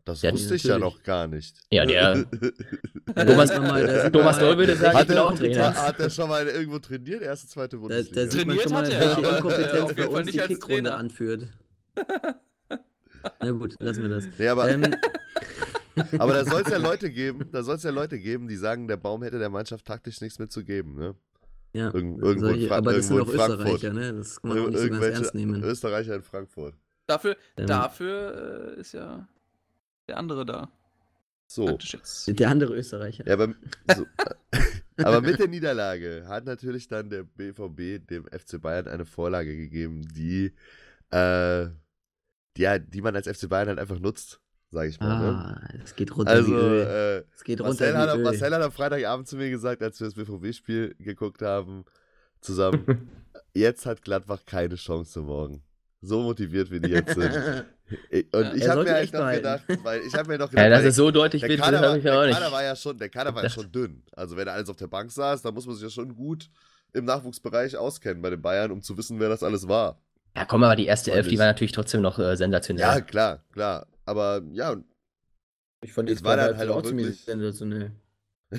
[0.06, 1.58] Das Ja, wusste ich ja noch gar nicht.
[1.72, 2.26] Ja, der
[3.16, 5.74] Da Thomas- da Thomas Doll würde sagen, Hat ich bin er, auch Trainer.
[5.76, 7.24] hat er schon mal irgendwo trainiert?
[7.24, 8.24] Erste, zweite Da, Bundesliga.
[8.26, 10.42] da sieht man Trainiert schon mal, hat er, welche äh, Inkompetenz bei uns nicht die
[10.42, 11.48] als Kickrunde anführt.
[13.40, 14.26] Na gut, lassen wir das.
[14.38, 14.84] nee, aber, Ähm,
[16.20, 18.88] aber da soll es ja Leute geben, da soll es ja Leute geben, die sagen,
[18.88, 20.96] der Baum hätte der Mannschaft taktisch nichts mehr zu geben.
[20.96, 21.16] Ne?
[21.74, 23.34] ja, Irgend- irgendwo in solche, Fra- aber das sind auch in.
[23.40, 24.14] Österreicher, ne?
[24.14, 25.64] Das kann man auch Ir- nicht so ganz irgendwelche ernst nehmen.
[25.64, 26.76] Österreicher in Frankfurt.
[27.08, 27.66] Dafür, Ähm.
[27.68, 29.28] dafür äh, ist ja
[30.08, 30.72] der andere da.
[31.48, 31.78] So.
[32.28, 33.26] Der andere Österreicher.
[33.28, 33.54] Ja, aber,
[33.96, 34.06] so,
[34.98, 40.08] aber mit der Niederlage hat natürlich dann der BVB dem FC Bayern eine Vorlage gegeben,
[40.12, 40.54] die,
[41.12, 41.68] äh,
[42.58, 44.42] die, ja, die man als FC Bayern halt einfach nutzt,
[44.72, 45.20] sage ich mal.
[45.20, 45.38] Ne?
[45.38, 46.82] Ah, es geht runter Also, wie Öl.
[46.82, 48.24] äh, Es geht runter Marcel wie hat, Öl.
[48.24, 51.86] Marcel hat am Freitagabend zu mir gesagt, als wir das BVB-Spiel geguckt haben,
[52.42, 53.10] zusammen,
[53.54, 55.64] jetzt hat Gladbach keine Chance morgen.
[56.06, 57.32] So motiviert, wie die jetzt sind.
[58.10, 59.38] Ich- Und Ja, ich habe mir echt eigentlich noch behalten.
[59.68, 61.72] gedacht, weil ich habe mir noch gedacht, Ja, dass es so deutlich der wird, Kader,
[61.74, 62.52] das war, habe ich ja der, auch Kader nicht.
[62.54, 64.02] war ja schon, der Kader war ja schon dünn.
[64.14, 66.50] Also wenn er alles auf der Bank saß, dann muss man sich ja schon gut
[66.94, 70.02] im Nachwuchsbereich auskennen bei den Bayern, um zu wissen, wer das alles war.
[70.36, 72.82] Ja, komm, aber die erste Elf, die war natürlich trotzdem noch äh, sensationell.
[72.86, 73.86] Ja, klar, klar.
[74.06, 74.76] Aber ja,
[75.84, 77.92] Ich fand Es war dann halt auch ziemlich wirklich- sensationell.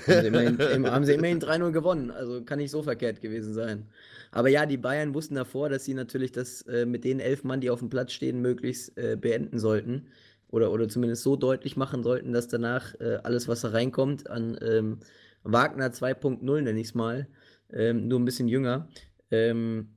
[0.05, 3.87] Haben sie immerhin, im- haben immerhin 3-0 gewonnen, also kann nicht so verkehrt gewesen sein.
[4.31, 7.61] Aber ja, die Bayern wussten davor, dass sie natürlich das äh, mit den elf Mann,
[7.61, 10.09] die auf dem Platz stehen, möglichst äh, beenden sollten.
[10.49, 14.57] Oder, oder zumindest so deutlich machen sollten, dass danach äh, alles, was da reinkommt, an
[14.63, 15.01] ähm,
[15.43, 17.27] Wagner 2.0, nenne ich es mal,
[17.73, 18.89] ähm, nur ein bisschen jünger,
[19.31, 19.97] ähm,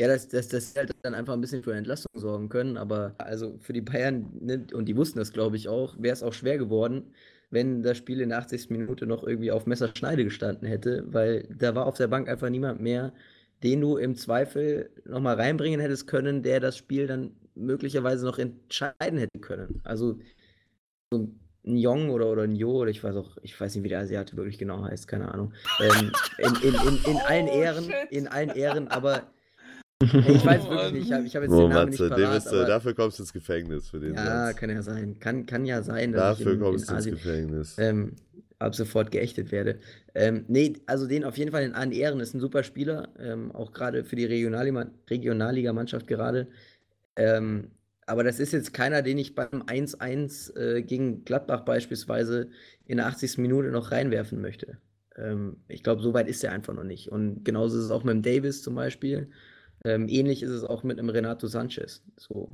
[0.00, 2.76] ja, dass, dass, dass sie halt dann einfach ein bisschen für Entlastung sorgen können.
[2.78, 6.22] Aber also für die Bayern, ne, und die wussten das, glaube ich, auch, wäre es
[6.22, 7.12] auch schwer geworden,
[7.50, 8.70] wenn das Spiel in der 80.
[8.70, 12.80] Minute noch irgendwie auf Messerschneide gestanden hätte, weil da war auf der Bank einfach niemand
[12.80, 13.12] mehr,
[13.62, 19.18] den du im Zweifel nochmal reinbringen hättest können, der das Spiel dann möglicherweise noch entscheiden
[19.18, 19.80] hätte können.
[19.84, 20.18] Also
[21.12, 21.28] so
[21.66, 24.00] ein Jong oder, oder ein Jo, oder ich weiß auch, ich weiß nicht, wie der
[24.00, 25.52] Asiate wirklich genau heißt, keine Ahnung.
[25.80, 29.30] Ähm, in, in, in, in allen Oh, Ehren, in allen Ehren, aber
[30.02, 32.46] ich weiß wirklich nicht, ich habe hab jetzt oh den Namen nicht Matze, dem parat,
[32.46, 34.56] ist, aber, dafür kommst du ins Gefängnis für den ja, Satz.
[34.56, 35.18] kann ja sein.
[35.20, 37.78] Kann, kann ja sein, dass Dafür ich in, kommst in du ins Asien Gefängnis.
[37.78, 38.16] ähm,
[38.58, 39.78] ab sofort geächtet werde.
[40.14, 43.52] Ähm, nee, also den auf jeden Fall in allen Ehren ist ein super Spieler, ähm,
[43.52, 46.48] auch gerade für die Regionalliga- Regionalliga-Mannschaft gerade.
[47.16, 47.72] Ähm,
[48.06, 52.50] aber das ist jetzt keiner, den ich beim 1-1 äh, gegen Gladbach beispielsweise
[52.86, 53.38] in der 80.
[53.38, 54.78] Minute noch reinwerfen möchte.
[55.16, 57.08] Ähm, ich glaube, so weit ist er einfach noch nicht.
[57.10, 59.30] Und genauso ist es auch mit dem Davis zum Beispiel.
[59.84, 62.02] Ähm, ähnlich ist es auch mit einem Renato Sanchez.
[62.18, 62.50] So.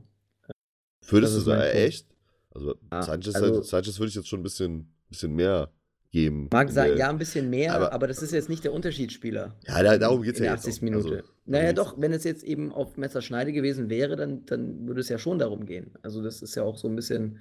[1.09, 2.07] Würdest das du sagen, echt?
[2.55, 5.71] Also, Ja, Sanchez, also- Sanchez würde ich jetzt schon ein bisschen, bisschen mehr
[6.11, 6.49] geben.
[6.53, 8.73] Mag in sein, der- ja, ein bisschen mehr, aber, aber- das ist jetzt nicht der
[8.73, 9.55] Unterschiedsspieler.
[9.67, 10.79] Ja, da- darum geht's in ja der jetzt 80.
[10.79, 10.83] auch.
[10.83, 11.17] Minute.
[11.23, 15.09] Also, naja, doch, wenn es jetzt eben auf Messerschneide gewesen wäre, dann, dann würde es
[15.09, 15.91] ja schon darum gehen.
[16.03, 17.41] Also, das ist ja auch so ein bisschen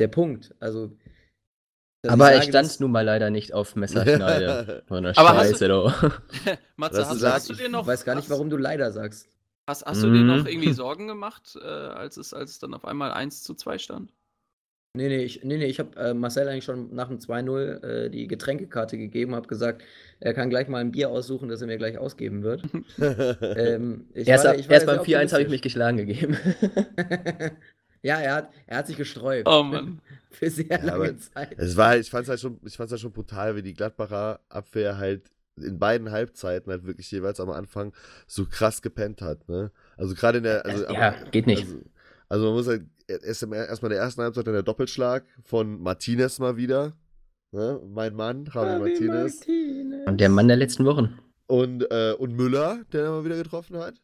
[0.00, 0.54] der Punkt.
[0.60, 0.96] Also,
[2.12, 4.82] Aber ich er sage, stand dass- nun mal leider nicht auf Messerschneide.
[4.88, 5.92] Aber hast Scheiße, du.
[6.76, 7.86] Matze, hast, ist- hast du dir ich noch.
[7.86, 9.28] weiß gar nicht, hast- warum du leider sagst.
[9.66, 10.46] Hast, hast du dir noch Mhm.
[10.46, 14.12] irgendwie Sorgen gemacht, äh, als, es, als es dann auf einmal 1 zu 2 stand?
[14.96, 18.10] Nee, nee, ich, nee, nee, ich habe äh, Marcel eigentlich schon nach dem 2-0 äh,
[18.10, 19.82] die Getränkekarte gegeben, habe gesagt,
[20.20, 22.62] er kann gleich mal ein Bier aussuchen, das er mir gleich ausgeben wird.
[23.40, 26.36] ähm, ich Erst, war- ab, ich war erst beim 4-1 habe ich mich geschlagen gegeben.
[28.04, 29.48] Ja, er hat, er hat sich gesträubt.
[29.48, 30.00] Oh Mann.
[30.30, 31.54] Für sehr Ja, lange aber Zeit.
[31.58, 34.98] Es war, ich fand's halt schon, ich fand's halt schon brutal, wie die Gladbacher Abwehr
[34.98, 37.94] halt in beiden Halbzeiten halt wirklich jeweils am Anfang
[38.26, 39.70] so krass gepennt hat, ne?
[39.96, 41.62] Also gerade in der, also, ja, geht nicht.
[41.62, 41.80] Also,
[42.28, 46.56] also man muss halt erstmal in der ersten Halbzeit dann der Doppelschlag von Martinez mal
[46.56, 46.92] wieder,
[47.52, 47.80] ne?
[47.88, 49.40] Mein Mann, Javi Martinez.
[50.06, 51.18] Und der Mann der letzten Wochen.
[51.46, 53.94] Und, äh, und Müller, der mal wieder getroffen hat.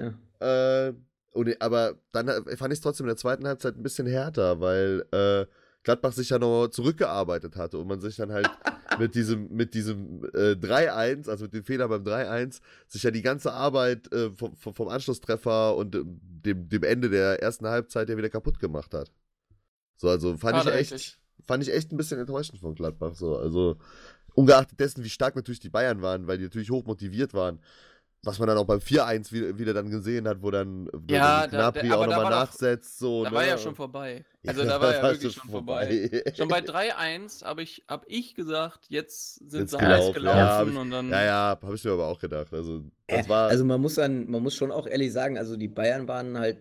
[0.00, 0.88] Ja.
[0.88, 0.92] Äh,
[1.38, 4.60] und, aber dann äh, fand ich es trotzdem in der zweiten Halbzeit ein bisschen härter,
[4.60, 5.46] weil äh,
[5.84, 8.50] Gladbach sich ja noch zurückgearbeitet hatte und man sich dann halt
[8.98, 13.22] mit diesem, mit diesem äh, 3-1, also mit dem Fehler beim 3-1, sich ja die
[13.22, 18.16] ganze Arbeit äh, vom, vom, Anschlusstreffer und äh, dem, dem Ende der ersten Halbzeit ja
[18.16, 19.12] wieder kaputt gemacht hat.
[19.96, 23.14] So, also fand ich echt, fand ich echt ein bisschen enttäuschend von Gladbach.
[23.14, 23.76] So, also
[24.34, 27.60] ungeachtet dessen, wie stark natürlich die Bayern waren, weil die natürlich hoch motiviert waren.
[28.24, 31.92] Was man dann auch beim 4-1 wieder, wieder dann gesehen hat, wo dann, Ja, Gnabry
[31.92, 32.98] auch nochmal nachsetzt.
[32.98, 33.36] So, Da ne?
[33.36, 34.24] war ja schon vorbei.
[34.44, 36.10] Also da war ja wirklich schon vorbei.
[36.36, 40.34] Schon bei 3-1 habe ich, hab ich gesagt, jetzt sind Jetzt sie gelaufen, heiß ja,
[40.34, 41.10] hab gelaufen ich- und dann.
[41.10, 42.52] Ja, ja, habe ich mir aber auch gedacht.
[42.52, 43.48] Also, das Äh, war.
[43.50, 46.58] Also man muss dann, man muss schon auch ehrlich sagen, also die Bayern waren halt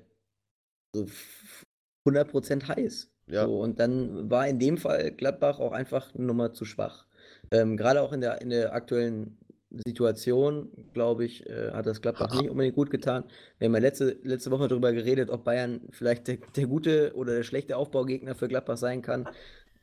[0.93, 1.65] so f-
[2.07, 3.09] 100% heiß.
[3.29, 3.45] Ja.
[3.45, 7.07] So, und dann war in dem Fall Gladbach auch einfach eine Nummer zu schwach.
[7.51, 9.37] Ähm, Gerade auch in der, in der aktuellen
[9.69, 13.25] Situation, glaube ich, äh, hat das Gladbach nicht unbedingt gut getan.
[13.59, 17.35] Wir haben ja letzte, letzte Woche darüber geredet, ob Bayern vielleicht der, der gute oder
[17.35, 19.27] der schlechte Aufbaugegner für Gladbach sein kann.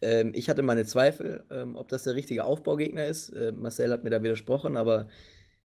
[0.03, 3.30] Ähm, ich hatte meine Zweifel, ähm, ob das der richtige Aufbaugegner ist.
[3.30, 5.09] Äh, Marcel hat mir da widersprochen, aber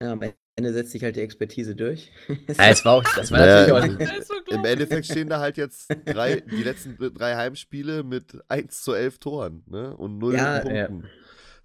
[0.01, 0.21] ja, am
[0.55, 2.11] Ende setzt sich halt die Expertise durch.
[2.57, 4.17] Ja, es war auch, das war Naja, natürlich auch.
[4.17, 4.65] Das so Im.
[4.65, 9.63] Endeffekt stehen da halt jetzt drei, die letzten drei Heimspiele mit 1 zu 11 Toren
[9.67, 9.95] ne?
[9.95, 11.09] und 0 Ja, Punkten.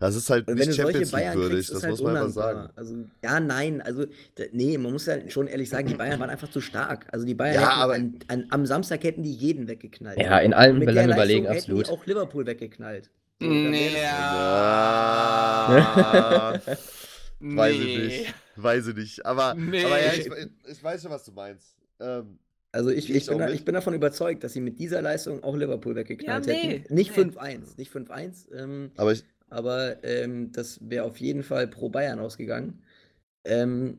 [0.07, 1.91] Das ist halt Und nicht wenn du solche Champions League Bayern würdig, kriegst, das halt
[1.93, 2.69] muss man einfach sagen.
[2.77, 4.05] Also, ja, nein, also,
[4.53, 7.07] nee, man muss ja schon ehrlich sagen, die Bayern waren einfach zu stark.
[7.11, 10.19] Also, die Bayern Ja, hätten aber- an, an, am Samstag hätten die jeden weggeknallt.
[10.21, 11.87] Ja, in allen Mit der Belangen Leistung überlegen, hätten absolut.
[11.87, 13.11] Die auch Liverpool weggeknallt.
[13.41, 16.61] So, wär das- Ah,
[17.41, 17.97] weiß ich Nee.
[18.07, 18.35] nicht.
[18.57, 19.27] Weiß ich nicht.
[19.27, 19.85] Aber, Nee.
[19.85, 20.31] aber ja, ich,
[20.71, 21.77] ich weiß schon, was du meinst.
[22.01, 22.39] Ähm,
[22.73, 25.43] Also ich, ich ich, bin da, ich bin davon überzeugt, dass sie mit dieser Leistung
[25.45, 26.95] auch Liverpool weggeknallt Ja, nee, hätten.
[26.95, 27.23] Nicht nee.
[27.23, 29.25] 5-1, nicht 5-1, ähm, aber ich,
[29.55, 32.83] aber ähm, das wäre auf jeden Fall pro Bayern ausgegangen.
[33.45, 33.99] Ähm,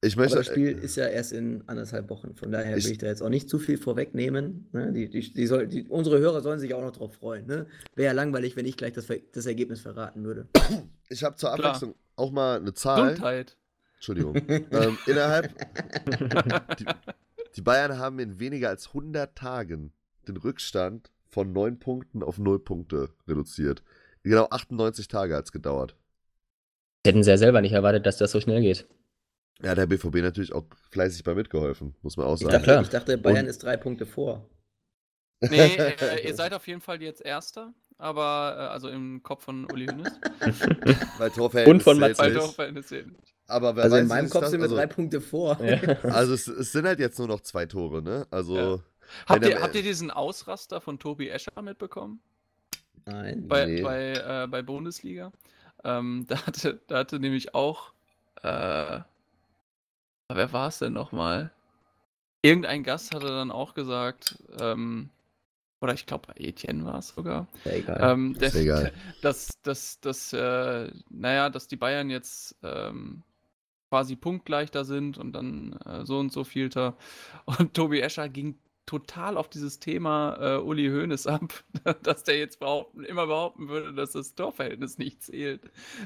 [0.00, 0.36] ich aber möchte.
[0.38, 3.20] das Spiel ist ja erst in anderthalb Wochen, von daher Ich- will ich da jetzt
[3.22, 4.68] auch nicht zu viel vorwegnehmen.
[4.72, 4.92] Ne?
[4.92, 7.46] Die, die, die soll, die, unsere Hörer sollen sich auch noch drauf freuen.
[7.46, 7.66] Ne?
[7.96, 10.46] Wäre ja langweilig, wenn ich gleich das, das Ergebnis verraten würde.
[11.10, 11.70] Ich habe zur Klar.
[11.70, 13.12] Abwechslung auch mal eine Zahl.
[13.12, 13.56] Gesundheit.
[13.94, 14.36] Entschuldigung.
[14.48, 15.54] ähm, innerhalb.
[16.78, 16.84] Die,
[17.56, 19.92] die Bayern haben in weniger als 100 Tagen
[20.28, 23.82] den Rückstand von 9 Punkten auf 0 Punkte reduziert.
[24.28, 25.96] Genau 98 Tage hat es gedauert.
[27.06, 28.86] Hätten sie ja selber nicht erwartet, dass das so schnell geht.
[29.62, 32.52] Ja, der BVB natürlich auch fleißig bei mitgeholfen, muss man auch Ich sagen.
[32.52, 32.82] Ja, dachte, klar.
[32.82, 34.48] ich dachte, Bayern Und- ist drei Punkte vor.
[35.40, 39.64] Nee, äh, ihr seid auf jeden Fall jetzt Erster, aber äh, also im Kopf von
[39.72, 40.12] Uli Hoeneß.
[41.18, 42.32] Weil Torverhältnis Und von Mats Bei.
[43.46, 45.58] Aber wer Also weiß, in meinem Kopf das- sind wir also, drei Punkte vor.
[45.64, 45.78] Ja.
[46.04, 48.26] Also es, es sind halt jetzt nur noch zwei Tore, ne?
[48.30, 48.78] Also Ja.
[49.26, 52.20] Habt ihr, habt ihr diesen Ausraster von Tobi Escher mitbekommen?
[53.08, 53.48] Nein.
[53.48, 53.82] Bei, Nee.
[53.82, 55.32] bei, äh, bei Bundesliga?
[55.84, 57.92] Ähm, da, hatte, da hatte nämlich auch.
[58.42, 59.00] Äh,
[60.32, 61.50] wer war es denn nochmal?
[62.42, 65.10] Irgendein Gast hatte dann auch gesagt, ähm,
[65.80, 68.12] oder ich glaube, Etienne war es sogar, Ja, egal.
[68.12, 68.92] ähm, Ist egal.
[69.22, 73.22] dass, dass, dass, äh, naja, dass die Bayern jetzt ähm,
[73.90, 76.96] quasi punktgleich da sind und dann äh, so und so vielter.
[77.46, 78.58] Und Tobi Escher ging
[78.88, 81.62] total auf dieses Thema äh, Uli Hoeneß ab,
[82.02, 85.60] dass der jetzt behaupten, immer behaupten würde, dass das Torverhältnis nicht zählt.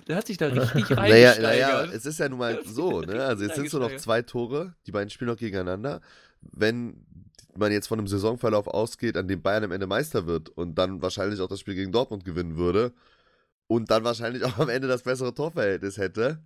[0.09, 1.43] Der hat sich da richtig Naja, reingesteigert.
[1.43, 3.22] naja, es ist ja nun mal so, ne?
[3.24, 6.01] Also jetzt sind es nur noch zwei Tore, die beiden spielen noch gegeneinander.
[6.41, 7.07] Wenn
[7.55, 11.03] man jetzt von einem Saisonverlauf ausgeht, an dem Bayern am Ende Meister wird und dann
[11.03, 12.93] wahrscheinlich auch das Spiel gegen Dortmund gewinnen würde
[13.68, 16.43] und dann wahrscheinlich auch am Ende das bessere Torverhältnis hätte,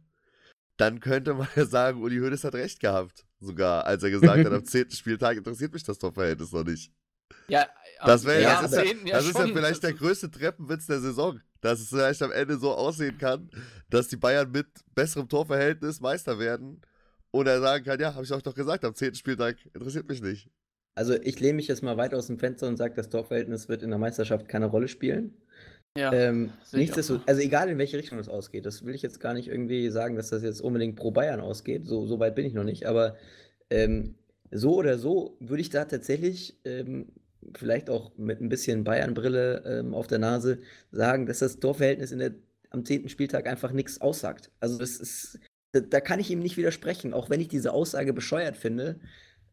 [0.76, 3.24] dann könnte man ja sagen, Uli Hoeneß hat recht gehabt.
[3.40, 6.90] Sogar, als er gesagt hat, am zehnten Spieltag interessiert mich das Torverhältnis noch nicht.
[7.48, 7.66] ja,
[8.04, 9.06] Das, wär, ja, das, am ist, ja, 10.
[9.06, 12.58] das ist ja vielleicht der Das- größte Treppenwitz der Saison, dass es vielleicht am Ende
[12.58, 13.50] so aussehen kann,
[13.90, 16.80] dass die Bayern mit besserem Torverhältnis Meister werden
[17.30, 19.14] und er sagen kann, ja, habe ich euch doch gesagt, am 10.
[19.14, 20.48] Spieltag interessiert mich nicht.
[20.94, 23.82] Also ich lehne mich jetzt mal weit aus dem Fenster und sage, das Torverhältnis wird
[23.82, 25.36] in der Meisterschaft keine Rolle spielen.
[25.96, 27.28] Ja, ähm, nichtsdestotrotz, so.
[27.28, 30.16] also egal in welche Richtung das ausgeht, das will ich jetzt gar nicht irgendwie sagen,
[30.16, 31.86] dass das jetzt unbedingt pro Bayern ausgeht.
[31.86, 32.86] So, so weit bin ich noch nicht.
[32.86, 33.16] Aber
[33.70, 34.16] Ähm,
[34.50, 37.12] so oder so würde ich da tatsächlich, ähm,
[37.56, 42.18] vielleicht auch mit ein bisschen Bayern-Brille ähm, auf der Nase, sagen, dass das Torverhältnis in
[42.20, 42.34] der,
[42.70, 43.08] am 10.
[43.08, 44.50] Spieltag einfach nichts aussagt.
[44.60, 45.40] Also das ist,
[45.72, 49.00] da, da kann ich ihm nicht widersprechen, auch wenn ich diese Aussage bescheuert finde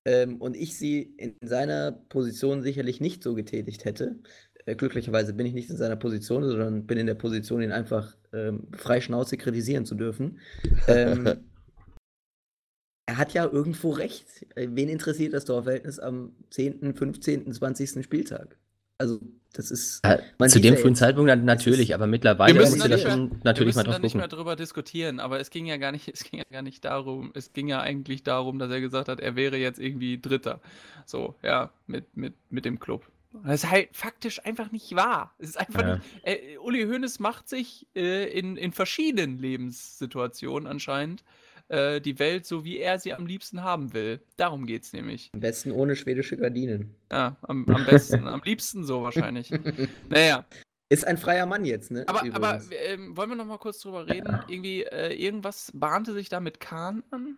[0.05, 4.19] ähm, und ich sie in seiner Position sicherlich nicht so getätigt hätte.
[4.65, 8.15] Äh, glücklicherweise bin ich nicht in seiner Position, sondern bin in der Position, ihn einfach
[8.31, 10.39] ähm, frei Schnauze kritisieren zu dürfen.
[10.87, 11.25] Ähm,
[13.05, 14.25] er hat ja irgendwo recht.
[14.55, 18.03] Äh, Wen interessiert das Torverhältnis am 10., 15., 20.
[18.03, 18.57] Spieltag?
[18.99, 19.19] Also,
[19.53, 19.99] das ist.
[20.05, 22.97] Ja, man zu dem ja frühen jetzt- Zeitpunkt dann natürlich, aber mittlerweile musst du da
[22.97, 24.37] schon natürlich wir mal müssen da drauf nicht mehr gucken.
[24.37, 27.51] drüber diskutieren, aber es ging ja gar nicht, es ging ja gar nicht darum, es
[27.51, 30.61] ging ja eigentlich darum, dass er gesagt hat, er wäre jetzt irgendwie Dritter.
[31.05, 33.05] So, ja, mit, mit, mit dem Club.
[33.43, 35.33] Das ist halt faktisch einfach nicht wahr.
[35.39, 35.95] Es ist einfach Ja.
[35.95, 41.23] nicht, äh, Uli Hoeneß macht sich äh, in, in verschiedenen Lebenssituationen anscheinend
[41.69, 44.19] äh, die Welt so, wie er sie am liebsten haben will.
[44.37, 45.29] Darum geht's nämlich.
[45.33, 46.95] Am besten ohne schwedische Gardinen.
[47.11, 49.51] Ja, am, am besten, am liebsten so wahrscheinlich.
[50.09, 50.45] Naja,
[50.89, 52.03] Ist ein freier Mann jetzt, ne?
[52.07, 54.39] aber, aber ähm, wollen wir noch mal kurz drüber reden?
[54.47, 57.37] Irgendwie, äh, irgendwas bahnte sich da mit Kahn an?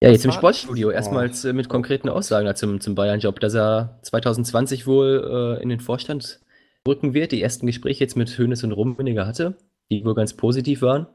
[0.00, 3.98] Ja, jetzt im Sportstudio erstmals äh, mit konkreten Aussagen da zum, zum Bayern-Job, dass er
[4.02, 6.40] 2020 wohl äh, in den Vorstand
[6.86, 7.32] rücken wird.
[7.32, 9.56] Die ersten Gespräche jetzt mit Hoeneß und Rummenigge hatte,
[9.90, 11.08] die wohl ganz positiv waren.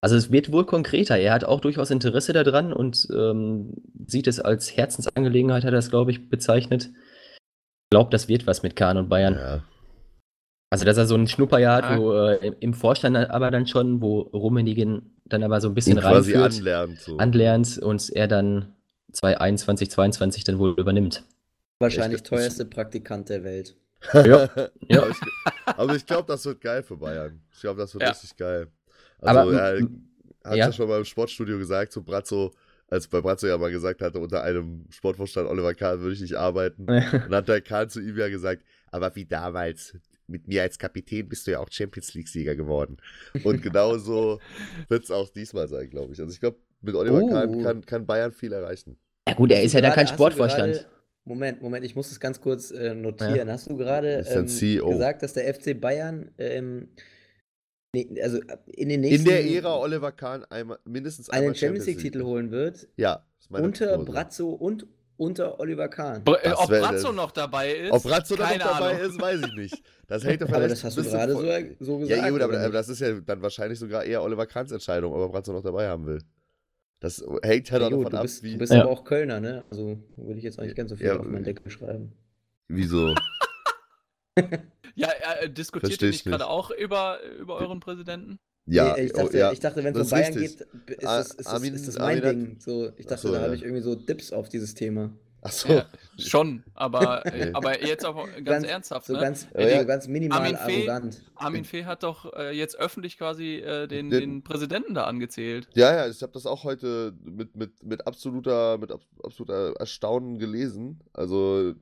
[0.00, 1.18] Also es wird wohl konkreter.
[1.18, 3.74] Er hat auch durchaus Interesse daran und ähm,
[4.06, 6.90] sieht es als Herzensangelegenheit, hat er das, glaube ich, bezeichnet.
[7.90, 9.34] Glaubt, das wird was mit Kahn und Bayern.
[9.34, 9.62] Ja.
[10.70, 14.20] Also, dass er so ein Schnupperjahr hat, wo äh, im- Vorstand aber dann schon, wo
[14.20, 17.00] Rummenigge dann aber so ein bisschen quasi reinführt anlernt.
[17.00, 17.16] So.
[17.18, 18.74] anlernt und er dann
[19.12, 21.24] 2021, 2022 dann wohl übernimmt.
[21.78, 23.76] Wahrscheinlich ich- teuerste Praktikant der Welt.
[24.12, 24.48] Ja.
[24.88, 25.00] Ja.
[25.02, 25.16] Aber ich,
[25.78, 27.40] aber ich glaube, das wird geil für Bayern.
[27.54, 28.10] Ich glaube, das wird Ja.
[28.10, 28.66] richtig geil.
[29.20, 30.08] Aber, Also, er m-
[30.44, 30.66] hat ja.
[30.66, 32.52] ja schon mal im Sportstudio gesagt, zu Brazzo,
[32.88, 36.34] als bei Brazzo ja mal gesagt hatte, unter einem Sportvorstand Oliver Kahn würde ich nicht
[36.34, 36.84] arbeiten.
[36.86, 38.62] Und hat der Kahn zu ihm ja gesagt,
[38.92, 39.96] aber wie damals,
[40.26, 42.96] mit mir als Kapitän bist du ja auch Champions League-Sieger geworden.
[43.42, 44.40] Und genauso
[44.88, 46.20] wird es auch diesmal sein, glaube ich.
[46.20, 47.28] Also ich glaube, mit Oliver Oh.
[47.28, 48.96] Kahn kann, kann Bayern viel erreichen.
[49.28, 50.72] ja gut, er ist ja dann gerade- kein Sportvorstand.
[50.74, 50.86] gerade-
[51.26, 53.48] Moment, Moment, ich muss es ganz kurz äh, notieren.
[53.50, 54.90] Hast du gerade ähm, CEO.
[54.90, 56.88] gesagt, dass der FC Bayern ähm,
[57.94, 61.54] nee, also äh, in den In nächsten der Ära Oliver Kahn einmal, mindestens einmal einen
[61.54, 62.88] Champions League-Titel holen wird?
[62.96, 64.10] Ja, Unter Prognose.
[64.12, 64.86] Brazzo und
[65.16, 66.22] unter Oliver Kahn.
[66.26, 67.92] Äh, Das ob Brazzo noch dabei ist?
[67.92, 69.10] Ob Brazzo da noch keine dabei Ahnung.
[69.10, 69.82] ist, weiß ich nicht.
[70.06, 71.32] Das hängt Aber vielleicht das hast ein du bisschen gerade
[71.78, 72.20] so, so gesagt.
[72.22, 72.74] Ja, gut, aber, aber nicht?
[72.74, 75.88] das ist ja dann wahrscheinlich sogar eher Oliver Kahns Entscheidung, ob er Brazzo noch dabei
[75.88, 76.20] haben will.
[77.00, 78.52] Das hängt halt Ja, auch gut, davon du ab, bist, wie.
[78.52, 78.82] du bist Ja.
[78.82, 79.64] aber auch Kölner, ne?
[79.70, 82.12] Also würde ich jetzt auch nicht ganz so viel Ja, auf meinen Deckel schreiben.
[82.68, 83.14] Wieso?
[84.96, 85.08] Ja,
[85.40, 88.38] äh, diskutiert ihr ich nicht gerade auch über, über euren Präsidenten?
[88.66, 89.52] Ja, Nee, ich, oh, dachte, ja.
[89.52, 90.66] ich dachte, wenn es das um ist Bayern richtig.
[90.86, 92.56] geht, ist das, ist das, Armin- ist das Armin mein hat- Ding.
[92.60, 93.54] So, ich dachte, so, da habe ja.
[93.54, 95.10] ich irgendwie so Dips auf dieses Thema.
[95.42, 95.68] Achso.
[95.74, 95.84] Ja,
[96.16, 97.50] schon, aber, Nee.
[97.52, 99.20] aber jetzt auch ganz, Ganz- ernsthaft, So ne?
[99.20, 99.80] ganz, Ja, ja.
[99.80, 101.22] so ganz minimal Armin Fee- arrogant.
[101.34, 105.68] Armin Fee hat doch äh, jetzt öffentlich quasi äh, den, Den- den Präsidenten da angezählt.
[105.74, 110.38] Ja, ja, ich habe das auch heute mit, mit, mit absoluter, mit ab- absoluter Erstaunen
[110.38, 111.00] gelesen.
[111.12, 111.74] Also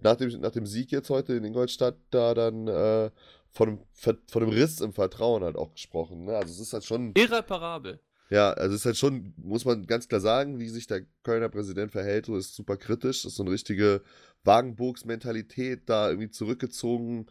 [0.00, 3.10] nach dem, nach dem Sieg jetzt heute in Ingolstadt da dann äh,
[3.52, 6.24] von, dem, Ver- von dem Riss im Vertrauen halt auch gesprochen.
[6.24, 6.36] Ne?
[6.36, 8.00] Also es ist halt schon, Irreparabel.
[8.30, 11.48] ja, also es ist halt schon, muss man ganz klar sagen, wie sich der Kölner
[11.50, 13.22] Präsident verhält, so ist super kritisch.
[13.22, 14.02] Das ist so eine richtige
[14.44, 17.26] Wagenburgs-Mentalität, da irgendwie zurückgezogen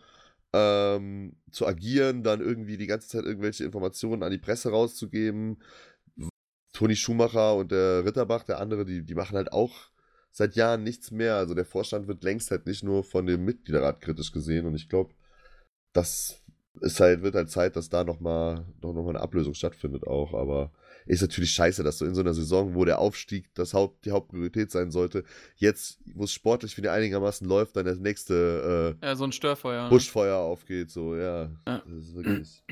[0.53, 5.61] ähm, zu agieren, dann irgendwie die ganze Zeit irgendwelche Informationen an die Presse rauszugeben.
[6.74, 9.89] Toni Schumacher und der Ritterbach, der andere, die, die machen halt auch
[10.32, 11.36] seit Jahren nichts mehr.
[11.36, 14.88] Also der Vorstand wird längst halt nicht nur von dem Mitgliederrat kritisch gesehen und ich
[14.88, 15.13] glaube,
[15.93, 16.41] das
[16.79, 20.33] ist halt, wird halt Zeit, dass da nochmal noch, noch mal eine Ablösung stattfindet auch,
[20.33, 20.71] aber
[21.05, 24.11] ist natürlich scheiße, dass du in so einer Saison, wo der Aufstieg das Haupt, die
[24.11, 25.23] Hauptpriorität sein sollte,
[25.55, 29.83] jetzt, wo es sportlich wieder einigermaßen läuft, dann das nächste äh, Ja, so ein Störfeuer.
[29.85, 29.89] ne?
[29.89, 31.51] Buschfeuer aufgeht, so, ja.
[31.67, 31.83] Ja.
[31.85, 32.63] Das ist wirklich.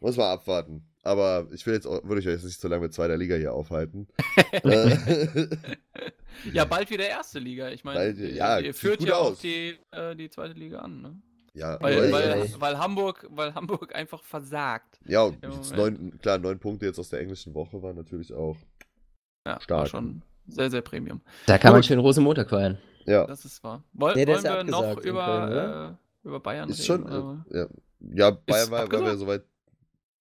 [0.00, 0.84] Muss man abwarten.
[1.02, 3.36] Aber ich will jetzt auch, würde ich euch jetzt nicht so lange mit zweiter Liga
[3.36, 4.08] hier aufhalten.
[6.52, 7.70] Ja, bald wieder erste Liga.
[7.70, 11.22] Ich meine, ja, ihr führt ja auch die, äh, die zweite Liga an, ne?
[11.54, 12.54] Ja, Weil, weil, ey.
[12.58, 14.98] weil, Hamburg, weil Hamburg einfach versagt.
[15.06, 15.42] ja, und
[15.76, 18.56] neun, klar, neun Punkte jetzt aus der englischen Woche waren natürlich auch.
[19.46, 19.88] Ja, war Stark.
[19.88, 21.20] schon sehr, sehr Premium.
[21.46, 22.78] Da kann man schön Rosenmontag feiern.
[23.06, 23.82] Ja, Das ist wahr.
[23.94, 25.94] Woll, Nee, der wollen ist ja wir noch über, Köln,
[26.24, 27.08] äh, über Bayern ist reden?
[27.08, 27.44] schon.
[27.50, 27.66] Äh, ja,
[28.14, 29.42] ja, Bayern war, war ja soweit.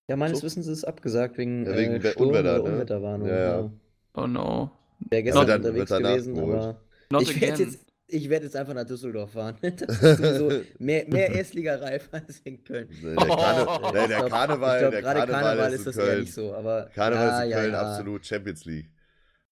[0.08, 0.46] Ja, meines So.
[0.46, 2.76] Wissens ist es abgesagt wegen, Ja, wegen äh, Sturm Unwetter, oder ne?
[2.76, 3.28] Unwetterwarnung.
[3.28, 3.60] Ja, ja.
[3.62, 3.70] Ja.
[4.16, 4.72] Oh no.
[5.10, 7.68] Wäre gestern dann- unterwegs gewesen, aber Not ich werde again.
[7.68, 9.56] jetzt, ich werd jetzt einfach nach Düsseldorf fahren.
[9.62, 12.88] Das ist sowieso mehr, mehr Erstligareif als in Köln.
[12.90, 13.92] Nee, Der, Karne, Oh.
[13.94, 16.20] nee, der glaub- Karneval, glaub, der Karneval, Karneval ist, ist das Köln.
[16.22, 17.82] nicht so, aber Karneval ja, ist in ja, Köln ja.
[17.82, 18.90] absolut Champions League.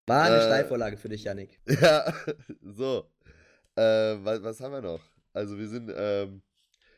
[0.07, 1.61] War eine Äh, Steilvorlage für dich, Yannick.
[1.81, 2.13] Ja,
[2.63, 3.11] so.
[3.77, 3.83] Äh,
[4.23, 5.01] was, was haben wir noch?
[5.33, 6.43] Also wir sind, ähm,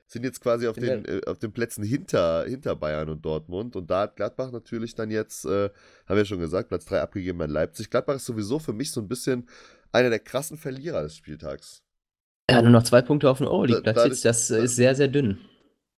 [0.08, 3.76] sind jetzt quasi auf den, äh, auf den Plätzen hinter, hinter Bayern und Dortmund.
[3.76, 5.70] Und da hat Gladbach natürlich dann jetzt, äh,
[6.06, 7.90] haben wir schon gesagt, Platz 3 abgegeben an Leipzig.
[7.90, 9.48] Gladbach ist sowieso für mich so ein bisschen
[9.92, 11.82] einer der krassen Verlierer des Spieltags.
[12.50, 14.94] Ja, nur noch zwei Punkte auf den Da- Euroleague-Platz da ist- Das da- ist sehr,
[14.94, 15.38] sehr dünn.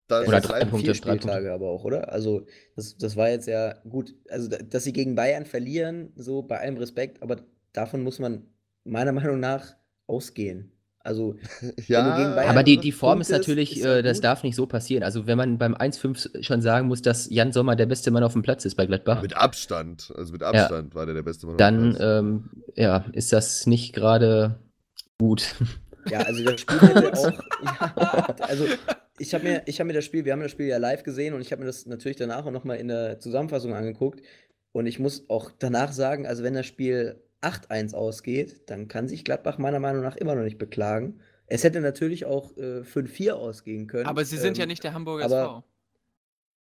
[0.07, 1.28] Da Oder drei Punkte, Vier drei Punkte.
[1.28, 2.11] Spieltage aber auch, oder?
[2.11, 4.14] Also, das, das war jetzt ja gut.
[4.30, 7.36] Also, da- dass sie gegen Bayern verlieren, so bei allem Respekt, aber
[7.74, 8.47] davon muss man
[8.84, 9.76] meiner Meinung nach
[10.07, 10.72] ausgehen.
[11.09, 11.35] Also,
[11.89, 14.55] Ja, gegen Bayern- Aber die, die Form ist natürlich, ist ja äh, das darf nicht
[14.55, 15.03] so passieren.
[15.03, 18.35] Also wenn man beim 1-5 schon sagen muss, dass Jan Sommer der beste Mann auf
[18.35, 21.55] dem Platz ist bei Gladbach, mit Abstand, also mit Abstand war der der beste Mann.
[21.55, 22.03] auf dem dann Platz.
[22.21, 24.59] ähm, ja, ist das nicht gerade
[25.19, 25.55] gut.
[26.11, 27.33] ja, also das Spiel hätte auch.
[27.99, 28.67] Ja, also,
[29.19, 31.35] ich habe mir, ich hab mir das Spiel, wir haben das Spiel ja live gesehen
[31.35, 34.21] und ich habe mir das natürlich danach auch nochmal in der Zusammenfassung angeguckt.
[34.73, 39.24] Und ich muss auch danach sagen, also wenn das Spiel 8-1 ausgeht, dann kann sich
[39.24, 41.20] Gladbach meiner Meinung nach immer noch nicht beklagen.
[41.47, 44.07] Es hätte natürlich auch äh, 5-4 ausgehen können.
[44.07, 45.64] Aber sie sind ja ähm, nicht der Hamburger aber- SV.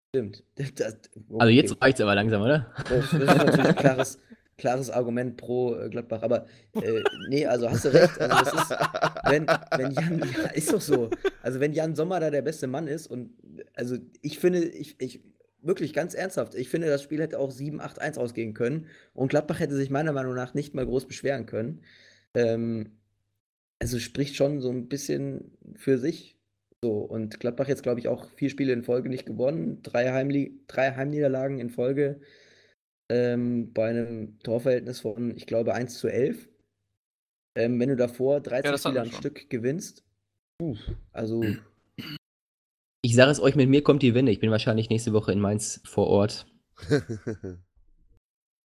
[0.10, 0.44] Stimmt.
[0.76, 0.96] Das,
[1.38, 1.80] Also jetzt okay.
[1.86, 2.74] reicht's aber langsam, oder?
[2.90, 4.20] Das, das ist natürlich ein klares,
[4.58, 6.24] klares Argument pro äh, Gladbach.
[6.24, 8.20] Aber äh, nee, also hast du recht.
[8.20, 8.78] Also das ist,
[9.26, 11.10] wenn, wenn Jan, ja, ist doch so.
[11.44, 13.32] Also wenn Jan Sommer da der beste Mann ist und
[13.76, 15.22] also ich finde, ich, ich
[15.68, 19.76] wirklich ganz ernsthaft, ich finde, das Spiel hätte auch 7-8-1 ausgehen können und Gladbach hätte
[19.76, 21.82] sich meiner Meinung nach nicht mal groß beschweren können.
[22.34, 22.98] Ähm,
[23.80, 26.38] also spricht schon so ein bisschen für sich.
[26.84, 30.60] So, und Gladbach jetzt, glaube ich, auch vier Spiele in Folge nicht gewonnen, drei, Heimli
[30.68, 32.22] drei Heimniederlagen in Folge
[33.10, 36.50] ähm, bei einem Torverhältnis von, ich glaube, 1 zu 11.
[37.56, 39.12] Ähm, wenn du davor 13 das hatten Spiele am.
[39.12, 40.04] Stück gewinnst,
[40.60, 40.76] puh,
[41.12, 41.42] also
[43.08, 44.34] Ich sage es euch, mit mir kommt die Wende.
[44.34, 46.46] Ich bin wahrscheinlich nächste Woche in Mainz vor Ort.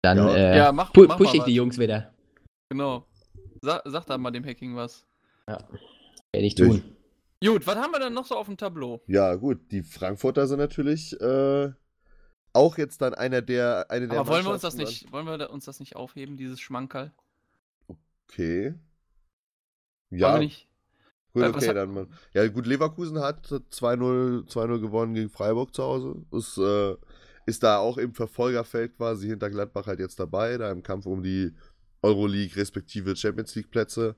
[0.04, 0.36] Dann Ja.
[0.36, 1.46] äh, Ja, mach- pu mach push ich was.
[1.48, 2.14] die Jungs wieder.
[2.70, 3.08] Genau.
[3.64, 5.08] Sa sag da mal dem Hacking was.
[5.48, 5.66] Werde
[6.34, 6.84] ich Ja, tun.
[7.44, 9.02] Gut, was haben wir denn noch so auf dem Tableau?
[9.08, 11.72] ja, gut, die Frankfurter sind natürlich äh,
[12.54, 15.50] auch jetzt dann einer der, eine der Aber wollen wir uns das nicht, wollen wir
[15.50, 17.12] uns das nicht aufheben, dieses Schmankerl?
[17.88, 18.76] Okay.
[20.12, 20.68] Wollen Ja, wir nicht?
[21.46, 22.08] Gut, Äh, okay, dann mal.
[22.34, 26.16] Ja, gut, Leverkusen hat 2-0 2-0 gewonnen gegen Freiburg zu Hause.
[26.32, 26.96] Ist, äh,
[27.46, 31.24] ist da auch im Verfolgerfeld quasi hinter Gladbach halt jetzt dabei, da im Kampf um
[31.24, 31.54] die
[32.02, 34.16] Euroleague respektive Champions League Plätze.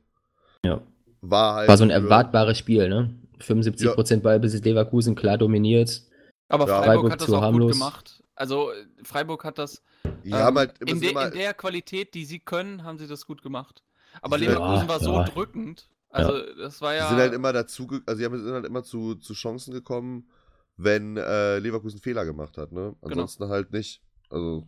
[0.66, 0.82] Ja.
[1.22, 1.70] War halt.
[1.70, 3.14] War so ein erwartbares Spiel, ne?
[3.40, 6.02] 75% Ballbesitz Leverkusen, klar dominiert.
[6.50, 6.78] Aber Ja.
[6.78, 7.72] Freiburg, Freiburg hat das auch harmlos.
[7.72, 8.24] gut gemacht.
[8.36, 9.82] Also äh, Freiburg hat das
[10.24, 12.98] Die ähm, haben halt immer, in, de immer in der Qualität, die sie können, haben
[12.98, 13.84] sie das gut gemacht.
[14.22, 15.24] Aber Leverkusen Ja, war so ja.
[15.26, 15.90] drückend.
[16.10, 17.08] Also das war Die ja.
[17.10, 20.30] sind halt immer dazu, also die haben- sind halt immer zu, zu Chancen gekommen,
[20.78, 22.96] wenn äh, Leverkusen Fehler gemacht hat, ne?
[23.02, 23.12] Genau.
[23.12, 24.02] Ansonsten halt nicht.
[24.30, 24.66] Also,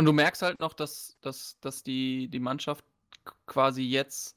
[0.00, 2.84] Und du merkst halt noch, dass, dass, dass die, die Mannschaft
[3.46, 4.36] quasi jetzt,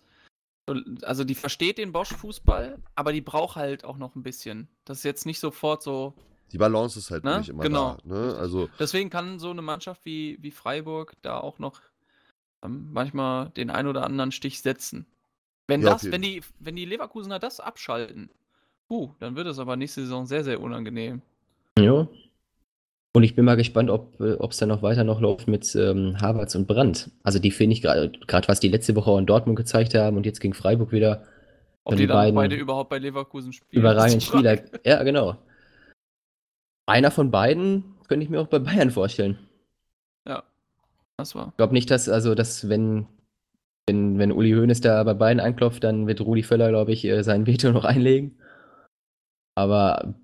[1.01, 4.67] also die versteht den Bosch-Fußball, aber die braucht halt auch noch ein bisschen.
[4.85, 6.13] Das ist jetzt nicht sofort so.
[6.51, 7.39] die Balance ist halt Ne?
[7.39, 7.97] nicht immer Genau.
[8.05, 8.15] da.
[8.15, 8.35] Ne?
[8.35, 11.81] Also, Deswegen kann so eine Mannschaft wie, wie Freiburg da auch noch
[12.63, 15.05] ähm, manchmal den ein oder anderen Stich setzen.
[15.71, 18.29] Wenn Ja, das, wenn die, wenn die Leverkusener das abschalten,
[18.89, 21.21] puh, dann wird es aber nächste Saison sehr, sehr unangenehm.
[21.79, 22.09] Ja.
[23.13, 26.55] Und ich bin mal gespannt, ob es dann noch weiter noch läuft mit ähm, Havertz
[26.55, 27.09] und Brandt.
[27.23, 30.17] Also die finde ich gerade, gerade was die letzte Woche auch in Dortmund gezeigt haben
[30.17, 31.25] und jetzt gegen Freiburg wieder
[31.85, 33.81] Ob die die dann beiden beide überhaupt bei Leverkusen spielen.
[33.81, 34.65] überragenden Frage.
[34.67, 34.79] Spieler.
[34.85, 35.37] Ja, genau.
[36.85, 39.39] Einer von beiden könnte ich mir auch bei Bayern vorstellen.
[40.27, 40.43] Ja,
[41.17, 41.49] das war.
[41.49, 43.07] Ich glaube nicht, dass, also, dass wenn,
[43.91, 47.23] wenn, wenn Uli Hoeneß da bei Bayern anklopft, dann wird Rudi Völler, glaube ich, äh,
[47.23, 48.39] sein Veto noch einlegen.
[49.55, 50.15] Aber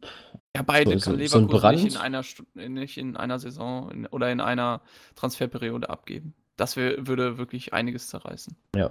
[0.55, 2.03] Ja, beide So- kann so- so ein Leverkusen nicht in Brand?
[2.05, 4.82] einer Stu- nicht in einer Saison in, oder in einer
[5.15, 6.34] Transferperiode abgeben.
[6.55, 8.55] Das wär, würde wirklich einiges zerreißen.
[8.76, 8.89] ja.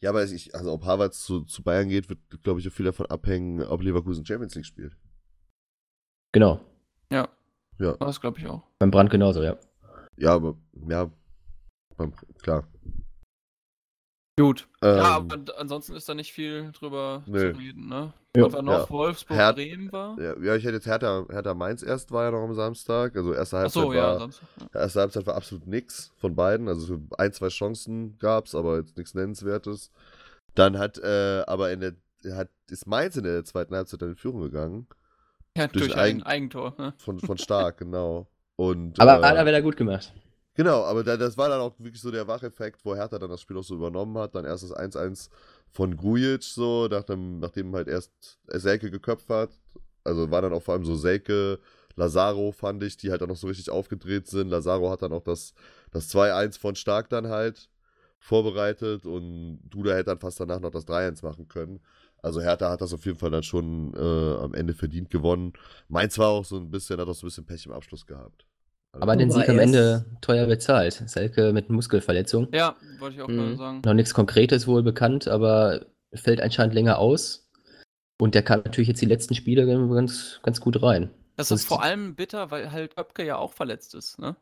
[0.00, 2.86] ja, aber ich, also ob Harvard zu, zu Bayern geht, wird, glaube ich, auch viel
[2.86, 4.96] davon abhängen, ob Leverkusen Champions League spielt.
[6.32, 6.60] Genau.
[7.12, 7.28] Ja.
[7.78, 7.96] Ja.
[7.98, 8.62] Das glaube ich auch.
[8.78, 9.56] Beim Brand genauso, ja.
[10.16, 10.56] Ja, aber,
[10.88, 11.10] ja,
[11.96, 12.66] beim- klar.
[14.38, 14.66] Gut.
[14.80, 17.52] Ähm, ja, aber ansonsten ist da nicht viel drüber Nö.
[17.52, 18.12] zu reden, ne?
[18.34, 18.44] Ja.
[18.44, 18.72] Was war noch?
[18.84, 18.90] Ja.
[18.90, 20.18] Wolfsburg, Her- Bremen war?
[20.18, 23.14] Ja, ja, ich hätte jetzt Hertha, Hertha Mainz erst, war ja noch am Samstag.
[23.14, 24.48] Also erste Halbzeit Achso, ja, war, Samstag.
[24.72, 24.80] Ja.
[24.80, 26.66] erste Halbzeit war absolut nix von beiden.
[26.68, 29.90] Also so ein, zwei Chancen gab's, aber jetzt nichts Nennenswertes.
[30.54, 31.92] Dann hat, äh, aber in der,
[32.34, 34.86] hat, ist Mainz in der zweiten Halbzeit dann in Führung gegangen.
[35.54, 36.74] Ja, Durch durch, ein ein Eigentor.
[36.78, 36.94] Ne?
[36.96, 38.26] Von, von Stark, genau.
[38.56, 40.10] Und, Aber äh, hat er wieder gut gemacht.
[40.54, 43.40] Genau, aber da, das war dann auch wirklich so der Wacheffekt, wo Hertha dann das
[43.40, 44.34] Spiel auch so übernommen hat.
[44.34, 45.30] Dann erst das 1-1
[45.70, 48.12] von Grujic, so, nachdem, nachdem halt erst
[48.48, 49.50] Selke geköpft hat.
[50.04, 51.58] Also war dann auch vor allem so Selke,
[51.96, 54.48] Lazaro fand ich, die halt auch noch so richtig aufgedreht sind.
[54.48, 55.54] Lazaro hat dann auch das,
[55.90, 57.70] das 2-1 von Stark dann halt
[58.18, 61.80] vorbereitet und Duda hätte dann fast danach noch das 3-1 machen können.
[62.22, 65.54] Also Hertha hat das auf jeden Fall dann schon äh, am Ende verdient gewonnen.
[65.88, 68.46] Mainz war auch so ein bisschen, hat auch so ein bisschen Pech im Abschluss gehabt.
[69.00, 71.02] Aber den Sieg am er Ende teuer bezahlt.
[71.06, 72.48] Selke mit Muskelverletzung.
[72.52, 73.36] Ja, wollte ich auch Mhm.
[73.36, 73.82] gerade sagen.
[73.84, 77.48] Noch nichts Konkretes wohl bekannt, aber fällt anscheinend länger aus.
[78.20, 81.10] Und der kann natürlich jetzt die letzten Spiele ganz, ganz gut rein.
[81.36, 84.36] Das Das ist vor allem bitter, weil halt Öpke ja auch verletzt ist, ne?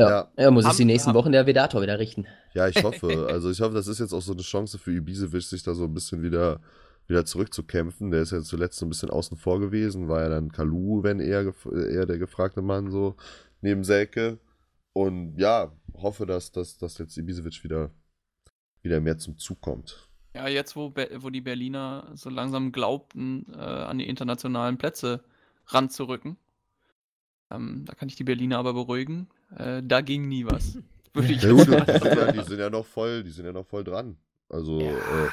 [0.00, 0.30] Ja.
[0.36, 2.26] Er muss es die nächsten haben- Wochen der Vedator wieder richten.
[2.54, 3.28] Ja, ich hoffe.
[3.30, 5.84] Also ich hoffe, das ist jetzt auch so eine Chance für Ibisevic, sich da so
[5.84, 6.60] ein bisschen wieder,
[7.06, 8.10] wieder zurückzukämpfen.
[8.10, 11.18] Der ist ja zuletzt so ein bisschen außen vor gewesen, war ja dann Kalu, wenn
[11.20, 13.16] eher, gef- eher der gefragte Mann so
[13.60, 14.38] neben Selke.
[14.92, 17.90] Und ja, hoffe, dass, dass, dass jetzt Ibisevic wieder,
[18.82, 20.08] wieder mehr zum Zug kommt.
[20.34, 25.24] Ja, jetzt, wo, Be wo die Berliner so langsam glaubten, äh, an die internationalen Plätze
[25.66, 26.36] ranzurücken.
[27.50, 29.28] Ähm, da kann ich die Berliner aber beruhigen.
[29.56, 30.78] Äh, da ging nie was.
[31.14, 32.38] Würde ich Ja, gut, die, sind ja, sagen.
[32.38, 34.16] die sind ja noch voll, die sind ja noch voll dran.
[34.48, 34.90] Also, Ja.
[34.92, 35.28] äh,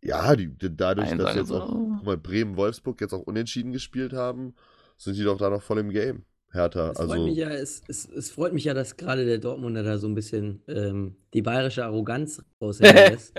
[0.00, 1.92] ja, die, die, dadurch, Nein, dass jetzt auch, so.
[1.96, 4.54] guck mal, Bremen, Wolfsburg jetzt auch unentschieden gespielt haben,
[4.96, 6.24] sind die doch da noch voll im Game.
[6.50, 7.14] Hertha, Es also.
[7.14, 10.06] freut mich ja, es, es, es freut mich ja, dass gerade der Dortmunder da so
[10.06, 13.34] ein bisschen ähm, die bayerische Arroganz raushängen lässt.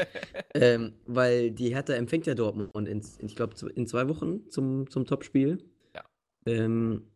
[0.53, 5.05] ähm, weil die Hertha empfängt ja Dortmund in, ich glaube, in zwei Wochen zum, zum
[5.05, 5.63] Topspiel.
[5.95, 6.03] Ja.
[6.45, 7.07] Ähm,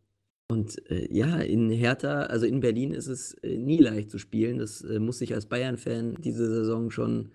[0.50, 4.58] und äh, ja, in Hertha, also in Berlin ist es äh, nie leicht zu spielen.
[4.58, 7.30] Das äh, muss ich als Bayern-Fan diese Saison schon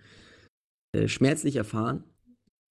[0.91, 2.03] äh, schmerzlich erfahren.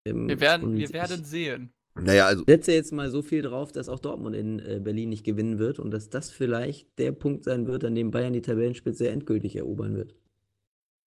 [0.07, 1.73] Ähm, Wir werden, und wir werden ich, sehen.
[2.01, 5.25] Naja, also, setze jetzt mal so viel drauf, dass auch Dortmund in äh, Berlin nicht
[5.25, 9.09] gewinnen wird und dass das vielleicht der Punkt sein wird, an dem Bayern die Tabellenspitze
[9.09, 10.15] endgültig erobern wird.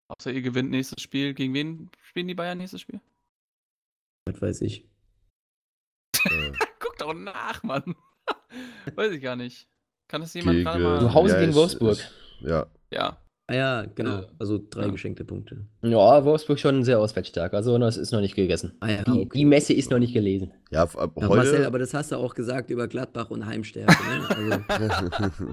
[0.09, 1.33] Außer ihr gewinnt nächstes Spiel.
[1.33, 2.99] Gegen wen spielen die Bayern nächstes Spiel?
[4.25, 4.85] Das weiß ich.
[6.25, 7.95] äh, Guck doch nach, Mann.
[8.95, 9.67] Weiß ich gar nicht.
[10.07, 10.99] Kann das jemand gegen, gerade mal.
[10.99, 11.97] Zu Hause gegen ich- Wolfsburg.
[11.97, 13.17] Ich, ja, Ja.
[13.51, 14.19] Ah ja, genau.
[14.19, 14.87] Äh, Also drei ja.
[14.91, 15.65] geschenkte Punkte.
[15.81, 17.53] Ja, Wolfsburg schon sehr auswärtsstark.
[17.53, 18.73] Also das ist noch nicht gegessen.
[18.79, 19.29] Ah ja, Die, okay.
[19.33, 20.51] die Messe ist noch nicht gelesen.
[20.71, 21.37] ja, ab ab Ja, heute.
[21.43, 23.91] Marcel, aber das hast du auch gesagt über Gladbach und Heimstärke.
[23.91, 24.63] Ne?
[24.69, 25.05] Also,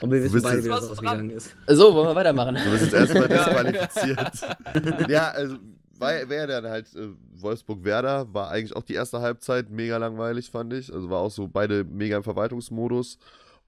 [0.00, 1.54] und wir wissen beide, wie das ausgegangen ist.
[1.68, 2.56] So, wollen wir weitermachen.
[2.56, 3.44] Du bist jetzt erstmal Ja.
[3.44, 5.08] disqualifiziert.
[5.08, 5.56] ja, also
[5.98, 7.08] war, wäre dann halt äh,
[7.40, 10.92] Wolfsburg-Werder, war eigentlich auch die erste Halbzeit mega langweilig, fand ich.
[10.92, 13.18] Also war auch so beide mega im Verwaltungsmodus.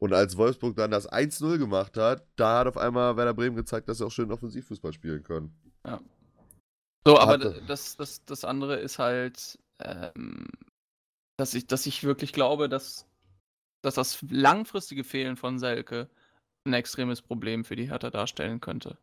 [0.03, 3.88] Und als Wolfsburg dann das 1-0 gemacht hat, da hat auf einmal Werder Bremen gezeigt,
[3.88, 5.55] dass sie auch schön Offensivfußball spielen können.
[7.07, 7.62] So, aber Hatte.
[7.66, 10.46] das, das, das andere ist halt, ähm,
[11.38, 13.07] dass, ich, dass ich wirklich glaube, dass,
[13.82, 16.09] dass das langfristige Fehlen von Selke
[16.66, 18.98] ein extremes Problem für die Hertha darstellen könnte.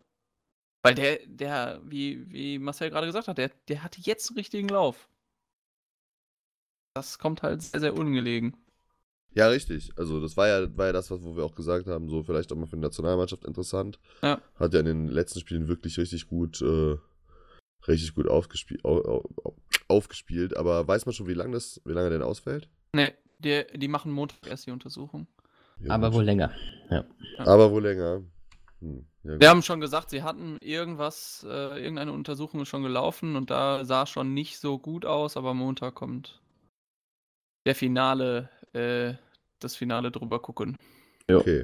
[0.83, 4.69] Weil der, der, wie, wie Marcel gerade gesagt hat, der, der hatte jetzt einen richtigen
[4.69, 5.09] Lauf.
[6.95, 8.55] Das kommt halt sehr, sehr ungelegen.
[9.33, 9.91] Ja, richtig.
[9.97, 12.51] Also das war ja, war ja das, was wo wir auch gesagt haben, so vielleicht
[12.51, 13.99] auch mal für die Nationalmannschaft interessant.
[14.21, 14.41] Ja.
[14.55, 16.97] Hat ja in den letzten Spielen wirklich richtig gut, äh,
[17.87, 19.55] richtig gut aufgespielt, au, au,
[19.87, 20.57] aufgespielt.
[20.57, 22.67] Aber weiß man schon, wie lange das, wie lange denn ausfällt?
[22.93, 25.27] Ne, die, die machen Montag erst die Untersuchung.
[25.79, 26.51] Ja, Aber wohl länger.
[27.37, 28.23] Aber wohl länger.
[28.81, 29.39] Hm, ja.
[29.39, 33.85] Wir haben schon gesagt, sie hatten irgendwas, äh, irgendeine Untersuchung ist schon gelaufen und da
[33.85, 36.41] sah schon nicht so gut aus, aber Montag kommt
[37.65, 39.13] der Finale, äh,
[39.59, 40.77] das Finale drüber gucken.
[41.29, 41.63] okay.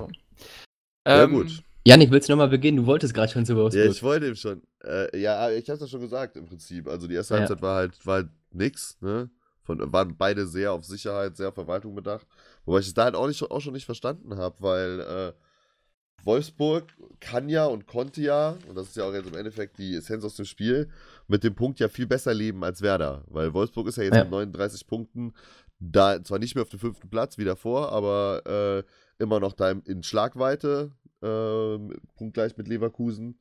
[1.05, 1.63] Ähm, ja, gut.
[1.85, 2.77] Janik, willst du nochmal beginnen?
[2.77, 3.85] Du wolltest gerade schon zu Wolfsburg.
[3.85, 4.61] Ja, ich wollte eben schon.
[4.85, 6.87] Äh, ja, ich hab's ja schon gesagt im Prinzip.
[6.87, 7.39] Also die erste Ja.
[7.41, 9.29] Halbzeit war halt, war halt nix, ne?
[9.63, 12.25] Von, waren beide sehr auf Sicherheit, sehr auf Verwaltung bedacht.
[12.65, 15.33] Wobei ich es da halt auch, nicht, auch schon nicht verstanden habe, weil äh,
[16.25, 16.85] Wolfsburg
[17.19, 20.23] kann ja und konnte ja, und das ist ja auch jetzt im Endeffekt die Essenz
[20.23, 20.89] aus dem Spiel,
[21.27, 23.23] mit dem Punkt ja viel besser leben als Werder.
[23.27, 24.23] Weil Wolfsburg ist ja jetzt Ja.
[24.23, 25.33] mit 39 Punkten
[25.91, 28.85] da zwar nicht mehr auf dem fünften Platz wie davor, aber
[29.19, 31.77] äh, immer noch da in, Schlagweite, äh,
[32.17, 33.39] punktgleich mit Leverkusen.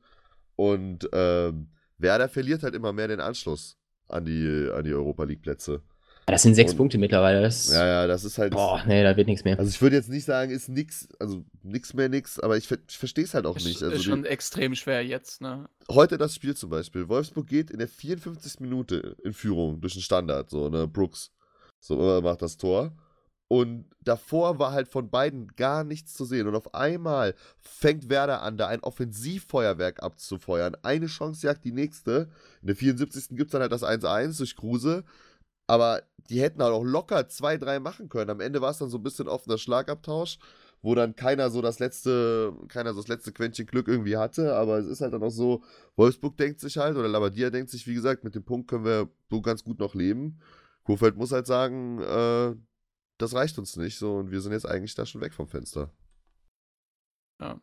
[0.55, 3.77] Und ähm, Werder verliert halt immer mehr den Anschluss
[4.07, 5.81] an die, an die Europa League-Plätze.
[6.27, 7.41] das sind sechs Und- Punkte mittlerweile.
[7.41, 8.53] Das, Ja, ja, das ist halt.
[8.53, 9.57] Boah, nee, da wird nichts mehr.
[9.57, 12.97] Also ich würde jetzt nicht sagen, ist nix, also nix mehr nix, aber ich, ich
[12.97, 13.77] verstehe es halt auch ist, nicht.
[13.77, 15.67] ist Also schon die, extrem schwer jetzt, ne?
[15.89, 17.07] heute das Spiel zum Beispiel.
[17.09, 18.59] Wolfsburg geht in der 54.
[18.59, 21.31] Minute in Führung durch den Standard, so, ne, Brooks.
[21.83, 22.93] So, äh, macht das Tor.
[23.49, 26.47] Und davor war halt von beiden gar nichts zu sehen.
[26.47, 30.77] Und auf einmal fängt Werder an, da ein Offensivfeuerwerk abzufeuern.
[30.81, 32.29] Eine Chance jagt die nächste.
[32.61, 33.35] In der 74.
[33.35, 35.03] gibt es dann halt das 1-1 durch Kruse.
[35.67, 38.29] Aber die hätten halt auch locker 2-3 machen können.
[38.29, 40.39] Am Ende war es dann so ein bisschen offener Schlagabtausch,
[40.81, 44.55] wo dann keiner so das letzte, keiner so das letzte Quäntchen Glück irgendwie hatte.
[44.55, 45.63] Aber es ist halt dann auch so,
[45.97, 49.09] Wolfsburg denkt sich halt, oder Labadia denkt sich, wie gesagt, mit dem Punkt können wir
[49.29, 50.39] so ganz gut noch leben.
[50.83, 52.55] Kofeld muss halt sagen, äh,
[53.17, 55.91] das reicht uns nicht so und wir sind jetzt eigentlich da schon weg vom Fenster.
[57.39, 57.59] Ja.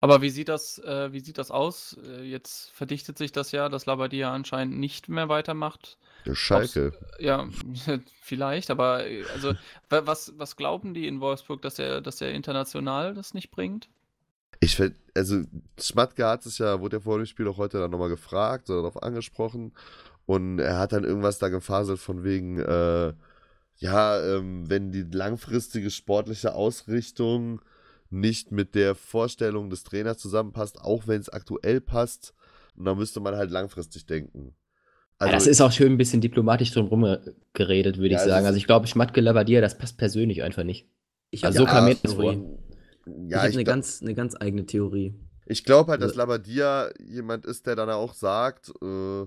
[0.00, 1.98] Aber wie sieht das, äh, wie sieht das aus?
[2.04, 5.98] Äh, jetzt verdichtet sich das ja, dass Labadia anscheinend nicht mehr weitermacht.
[6.24, 6.92] Der Schalke.
[7.18, 7.48] Ja,
[8.20, 9.52] vielleicht, aber äh, also
[9.90, 13.88] wa- was, was glauben die in Wolfsburg, dass er, dass er international das nicht bringt?
[14.60, 15.42] Ich finde, also
[15.78, 18.78] Schmatke hat es ja, wurde ja vor dem Spiel auch heute dann nochmal gefragt oder
[18.82, 19.72] darauf angesprochen
[20.26, 23.12] und er hat dann irgendwas da gefaselt von wegen, äh,
[23.78, 27.60] ja, ähm, wenn die langfristige sportliche Ausrichtung
[28.10, 32.32] nicht mit der Vorstellung des Trainers zusammenpasst, auch wenn es aktuell passt,
[32.76, 34.54] und dann müsste man halt langfristig denken.
[35.20, 37.18] Ja, das ist auch schön ein bisschen diplomatisch drumherum äh,
[37.54, 38.44] geredet, würde Ja, ich sagen.
[38.46, 40.88] Also ich glaube, Schmatke Labadia, das passt persönlich einfach nicht.
[41.30, 42.32] Ich Also so kam mir das vor.
[42.32, 42.58] Theorie.
[43.06, 45.14] ich ja, habe ich, eine, ganz, eine ganz eigene Theorie.
[45.46, 49.26] ich glaube halt, dass Also- Labadia jemand ist, der dann auch sagt, äh,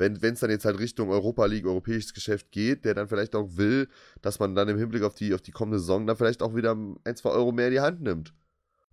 [0.00, 3.56] wenn es dann jetzt halt Richtung Europa League, europäisches Geschäft geht, der dann vielleicht auch
[3.56, 3.88] will,
[4.22, 6.72] dass man dann im Hinblick auf die, auf die kommende Saison dann vielleicht auch wieder
[6.72, 8.32] ein, zwei Euro mehr in die Hand nimmt,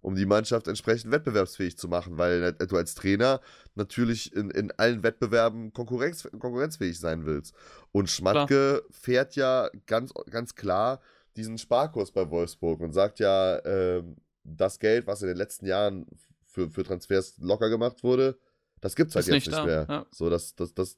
[0.02, 3.40] um die Mannschaft entsprechend wettbewerbsfähig zu machen, weil du als Trainer
[3.76, 7.56] natürlich in, in allen Wettbewerben konkurrenz, konkurrenzfähig sein willst.
[7.94, 11.00] Und Schmatke fährt ja ganz, ganz klar
[11.38, 16.06] diesen Sparkurs bei Wolfsburg und sagt ja, ähm, das Geld, was in den letzten Jahren
[16.46, 18.38] für, für Transfers locker gemacht wurde,
[18.82, 19.86] das gibt's halt Ist jetzt nicht nicht, da, mehr.
[19.90, 20.06] ja.
[20.12, 20.98] So, das, das, das.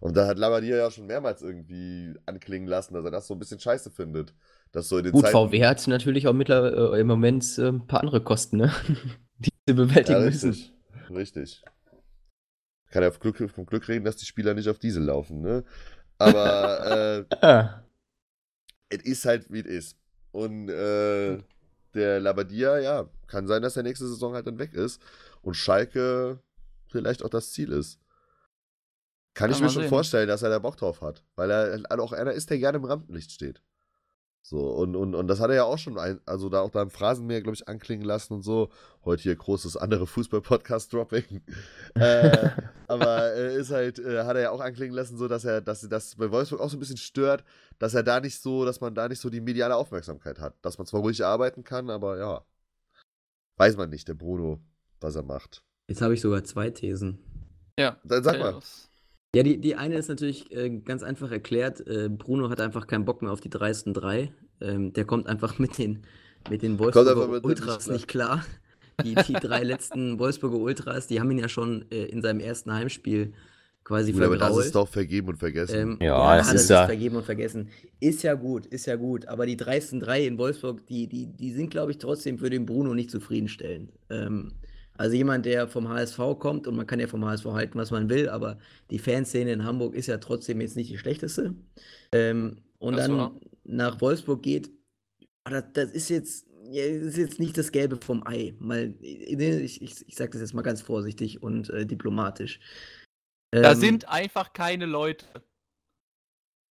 [0.00, 3.38] Und da hat Labadia ja schon mehrmals irgendwie anklingen lassen, dass er das so ein
[3.38, 4.34] bisschen scheiße findet.
[4.72, 7.68] Dass so in den Gut, Zeiten, VW hat natürlich auch mittlerweile äh, im Moment äh,
[7.68, 8.72] ein paar andere Kosten, ne?
[9.38, 10.50] die sie bewältigen ja, müssen.
[10.50, 10.72] richtig.
[11.10, 11.62] Richtig.
[12.90, 15.64] Kann ja auf Glück, vom Glück reden, dass die Spieler nicht auf Diesel laufen, ne?
[16.18, 17.82] Aber äh, Ah,
[18.88, 19.98] es ist halt, wie es ist.
[20.32, 21.38] Und äh,
[21.94, 25.00] der Labadia, ja, kann sein, dass der nächste Saison halt dann weg ist.
[25.42, 26.40] Und Schalke
[26.88, 27.98] vielleicht auch das Ziel ist.
[29.34, 29.88] Kann Ja, ich mir schon sehen.
[29.88, 31.22] vorstellen, dass er da Bock drauf hat.
[31.36, 33.62] Weil er halt auch einer ist, der gerne im Rampenlicht steht.
[34.42, 36.80] So, und, und, und das hat er ja auch schon, ein, also da auch da
[36.80, 38.70] im Phrasenmeer, glaube ich, anklingen lassen und so.
[39.04, 41.42] Heute hier großes andere Fußball-Podcast-Dropping.
[41.94, 42.48] äh,
[42.86, 45.86] aber äh, ist halt, äh, hat er ja auch anklingen lassen, so dass er, dass
[45.88, 47.44] das bei Wolfsburg auch so ein bisschen stört,
[47.78, 50.54] dass er da nicht so, dass man da nicht so die mediale Aufmerksamkeit hat.
[50.62, 52.44] Dass man zwar ruhig arbeiten kann, aber ja.
[53.56, 54.60] Weiß man nicht, der Bruno,
[55.00, 55.62] was er macht.
[55.88, 57.18] Jetzt habe ich sogar zwei Thesen.
[57.78, 57.96] Ja.
[58.04, 58.58] Dann sag mal.
[59.34, 61.86] Ja, die, die eine ist natürlich äh, ganz einfach erklärt.
[61.86, 64.32] Äh, Bruno hat einfach keinen Bock mehr auf die dreisten drei.
[64.60, 66.02] Ähm, der kommt einfach mit den,
[66.50, 68.44] mit den Wolfsburger mit Ultras nicht nicht klar.
[69.04, 72.72] Die, die drei letzten Wolfsburger Ultras, die haben ihn ja schon äh, in seinem ersten
[72.72, 73.32] Heimspiel
[73.84, 74.66] quasi Gut, aber das vergrault.
[74.66, 75.74] ist doch vergeben und vergessen.
[75.76, 77.68] Ähm, Ja, das ist ja- vergeben und vergessen.
[78.00, 79.26] Ist ja gut, ist ja gut.
[79.28, 82.66] Aber die dreisten drei in Wolfsburg, die, die, die sind, glaube ich, trotzdem für den
[82.66, 83.92] Bruno nicht zufriedenstellend.
[84.10, 84.52] Ähm,
[84.98, 88.10] also jemand, der vom HSV kommt, und man kann ja vom HSV halten, was man
[88.10, 88.58] will, aber
[88.90, 91.54] die Fanszene in Hamburg ist ja trotzdem jetzt nicht die schlechteste.
[92.12, 93.40] Ähm, und Das dann war.
[93.64, 94.70] nach Wolfsburg geht,
[95.44, 96.46] ah, das, das ist jetzt.
[96.70, 98.54] Ja, ist jetzt nicht das Gelbe vom Ei.
[98.58, 102.60] Mal, ich, ich, ich sage das jetzt mal ganz vorsichtig und äh, diplomatisch.
[103.52, 105.24] Da Ähm, sind einfach keine Leute.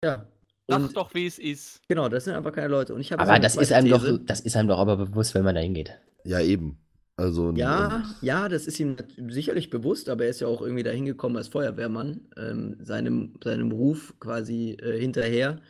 [0.04, 0.26] ja.
[0.70, 1.80] Sag doch, wie es ist.
[1.88, 2.94] Genau, das sind einfach keine Leute.
[2.94, 5.34] Und ich habe so aber das ist einem doch, das ist einem doch aber bewusst,
[5.34, 5.98] wenn man da hingeht.
[6.24, 6.78] ja, eben.
[7.16, 8.96] Also, Ja, und, ja, das ist ihm
[9.28, 13.70] sicherlich bewusst, aber er ist ja auch irgendwie da hingekommen als Feuerwehrmann, ähm, seinem, seinem
[13.70, 15.60] Ruf quasi äh, hinterher,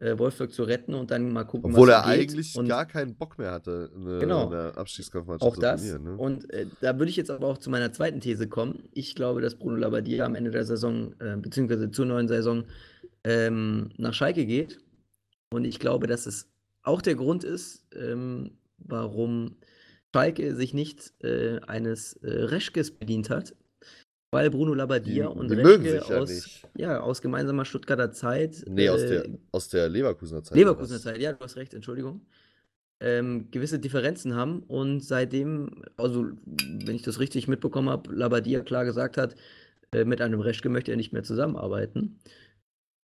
[0.00, 2.20] äh, Wolfsburg zu retten und dann mal gucken, obwohl was er geht.
[2.30, 4.48] eigentlich und gar keinen Bock mehr hatte, eine, Genau.
[4.50, 5.80] eine Abstiegskampfmannschaft auch zu das.
[5.82, 6.04] trainieren.
[6.04, 6.16] Ne?
[6.16, 8.84] Und äh, da würde ich jetzt aber auch zu meiner zweiten These kommen.
[8.92, 12.64] Ich glaube, dass Bruno Labbadia am Ende der Saison, äh, beziehungsweise zur neuen Saison,
[13.24, 14.78] ähm, nach Schalke geht.
[15.52, 16.48] Und ich glaube, dass es
[16.82, 19.56] auch der Grund ist, ähm, warum
[20.16, 23.54] Schalke sich nicht äh, eines äh, Reschkes bedient hat.
[24.32, 26.68] Weil Bruno Labbadia Die- und die Reschke ja aus, nicht.
[26.76, 28.64] ja, aus gemeinsamer Stuttgarter Zeit.
[28.68, 30.58] nee, aus äh, der, aus der Leverkusener Zeit.
[30.58, 32.22] Leverkusener Zeit, ja, du hast recht, Entschuldigung.
[32.98, 38.84] Ähm, gewisse Differenzen haben und seitdem, also wenn ich das richtig mitbekommen habe, Labadia klar
[38.84, 39.36] gesagt hat,
[39.92, 42.18] äh, mit einem Reschke möchte er nicht mehr zusammenarbeiten.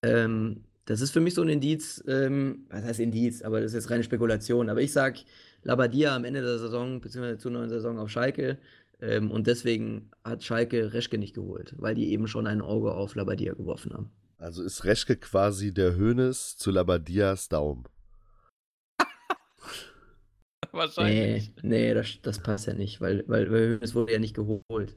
[0.02, 3.74] Ähm, das ist für mich so ein Indiz, ähm, was heißt Indiz, aber das ist
[3.74, 4.68] jetzt reine Spekulation.
[4.68, 5.20] Aber ich sage,
[5.62, 8.58] Labadia am Ende der Saison, beziehungsweise zur neuen Saison auf Schalke.
[9.00, 13.14] Ähm, und deswegen hat Schalke Reschke nicht geholt, weil die eben schon ein Auge auf
[13.14, 14.10] Labadia geworfen haben.
[14.38, 17.84] Also ist Reschke quasi der Hönes zu Labadias Daum.
[20.72, 21.52] Wahrscheinlich.
[21.62, 24.96] Nee, nee, das, das passt ja nicht, weil, weil, weil es wurde ja nicht geholt.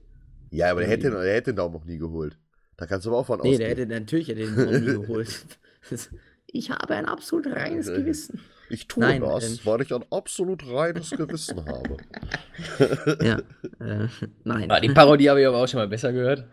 [0.52, 1.16] Ja, aber der hätte, Nee.
[1.24, 2.38] der hätte den Daum noch nie geholt.
[2.78, 3.60] Da kannst du aber auch von Nee, ausgehen.
[3.60, 5.46] der hätte natürlich hätte den noch nie geholt.
[6.48, 7.98] Ich habe ein absolut reines Nee.
[7.98, 8.40] Gewissen.
[8.70, 9.60] Ich tue Nein, das, ähm.
[9.66, 11.98] weil ich ein absolut reines Gewissen habe.
[13.26, 13.38] Ja,
[13.86, 14.08] äh,
[14.44, 14.72] nein.
[14.72, 16.46] Ah, die Parodie habe ich aber auch schon mal besser gehört.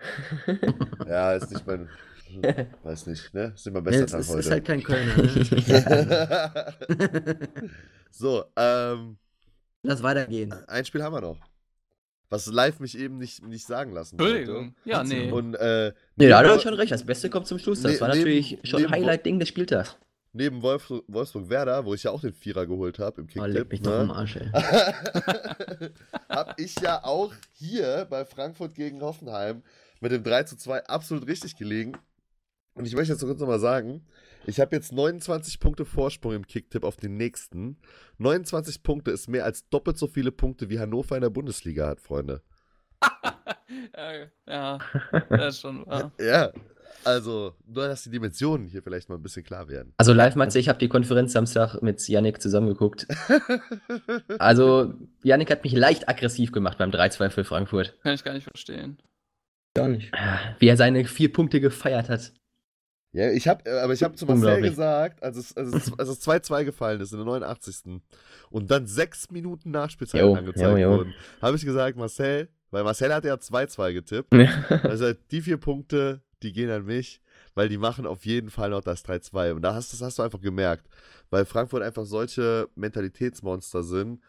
[1.09, 1.89] Ja, ist nicht mein,
[2.83, 3.53] Weiß nicht, ne?
[3.55, 4.39] Ist immer Ja, besser Tag ist, heute.
[4.41, 5.17] ist halt kein Kölner.
[5.17, 7.39] Ne?
[8.11, 9.17] so, ähm,
[9.83, 10.53] Lass weitergehen.
[10.69, 11.39] ein Spiel haben wir noch.
[12.31, 14.75] Was live mich eben nicht, nicht sagen lassen Entschuldigung.
[14.87, 15.15] Ja, wollte.
[15.15, 15.31] nee.
[15.31, 16.91] Und äh, Nee, da hat er schon recht.
[16.91, 17.83] Das Beste kommt zum Schluss.
[17.83, 19.97] Das Ne- war neben- natürlich schon neben- Highlight-Ding des Spieltags.
[20.33, 23.71] Neben Wolf, Wolfsburg-Werder, wo ich ja auch den Vierer geholt habe im Oh, Kicktipp, leck
[23.71, 23.99] mich doch ne?
[23.99, 24.51] am Arsch, ey.
[26.29, 29.63] habe ich ja auch hier bei Frankfurt gegen Hoffenheim
[30.01, 31.93] mit dem 3 zu 2 absolut richtig gelegen.
[32.75, 34.07] Und ich möchte jetzt kurz nochmal sagen,
[34.47, 37.79] ich habe jetzt 29 Punkte Vorsprung im Kicktipp auf den nächsten.
[38.19, 42.01] 29 Punkte ist mehr als doppelt so viele Punkte, wie Hannover in der Bundesliga hat,
[42.01, 42.43] Freunde.
[43.97, 44.79] ja, ja,
[45.29, 46.13] das ist schon wahr.
[46.19, 46.51] Ja,
[47.05, 49.93] also nur, dass die Dimensionen hier vielleicht mal ein bisschen klar werden.
[49.97, 53.07] Also live, Matze, ich habe die Konferenz Samstag mit Yannick zusammengeguckt.
[54.39, 57.99] Also, Yannick hat mich leicht aggressiv gemacht beim 3-2 für Frankfurt.
[58.03, 58.99] Kann ich gar nicht verstehen.
[59.75, 60.13] Gar nicht.
[60.59, 62.33] Wie er seine vier Punkte gefeiert hat.
[63.13, 66.27] Ja, ich habe, aber ich habe zu Marcel gesagt, als es, als, es, als es
[66.27, 68.01] 2-2 gefallen ist in der 89.
[68.51, 70.99] und dann sechs Minuten Nachspielzeit Jo, angezeigt jo, jo.
[70.99, 74.33] wurden, habe ich gesagt, Marcel, weil Marcel hat ja 2-2 getippt,
[74.85, 77.21] also die vier Punkte, die gehen an mich,
[77.55, 80.23] weil die machen auf jeden Fall noch das 3-2 und da hast, das hast du
[80.23, 80.89] einfach gemerkt,
[81.31, 84.21] weil Frankfurt einfach solche Mentalitätsmonster sind.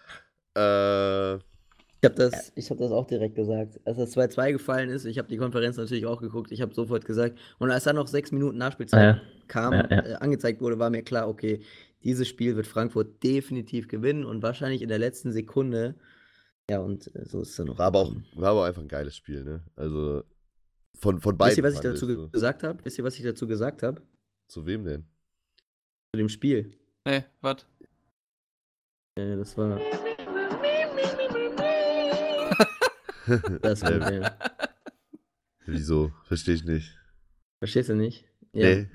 [0.56, 3.80] Äh, Ich habe das, ich hab das auch direkt gesagt.
[3.86, 7.06] Als das 2-2 gefallen ist, ich habe die Konferenz natürlich auch geguckt, ich habe sofort
[7.06, 7.40] gesagt.
[7.60, 9.22] Und als dann noch sechs Minuten Nachspielzeit ja.
[9.48, 10.06] kam, Ja, ja.
[10.06, 11.62] Äh, angezeigt wurde, war mir klar, okay,
[12.04, 15.96] dieses Spiel wird Frankfurt definitiv gewinnen und wahrscheinlich in der letzten Sekunde.
[16.70, 17.78] Ja, und äh, so ist es dann noch.
[17.78, 19.64] war, aber auch, war aber einfach ein geiles Spiel, ne?
[19.76, 20.24] Also
[21.04, 21.50] von, von beiden.
[21.52, 22.30] Wisst ihr, was ich dazu so.
[22.30, 22.84] gesagt habe?
[22.84, 24.02] Wisst ihr, was ich dazu gesagt habe?
[24.48, 25.06] Zu wem denn?
[26.14, 26.72] Zu dem Spiel.
[27.06, 27.66] Nee, was?
[29.16, 29.80] Äh, das war.
[33.62, 34.38] Das war ja.
[35.66, 36.12] Wieso?
[36.26, 36.94] Verstehe ich nicht.
[37.60, 38.26] Verstehst du nicht?
[38.52, 38.68] Ja.
[38.68, 38.90] Nee.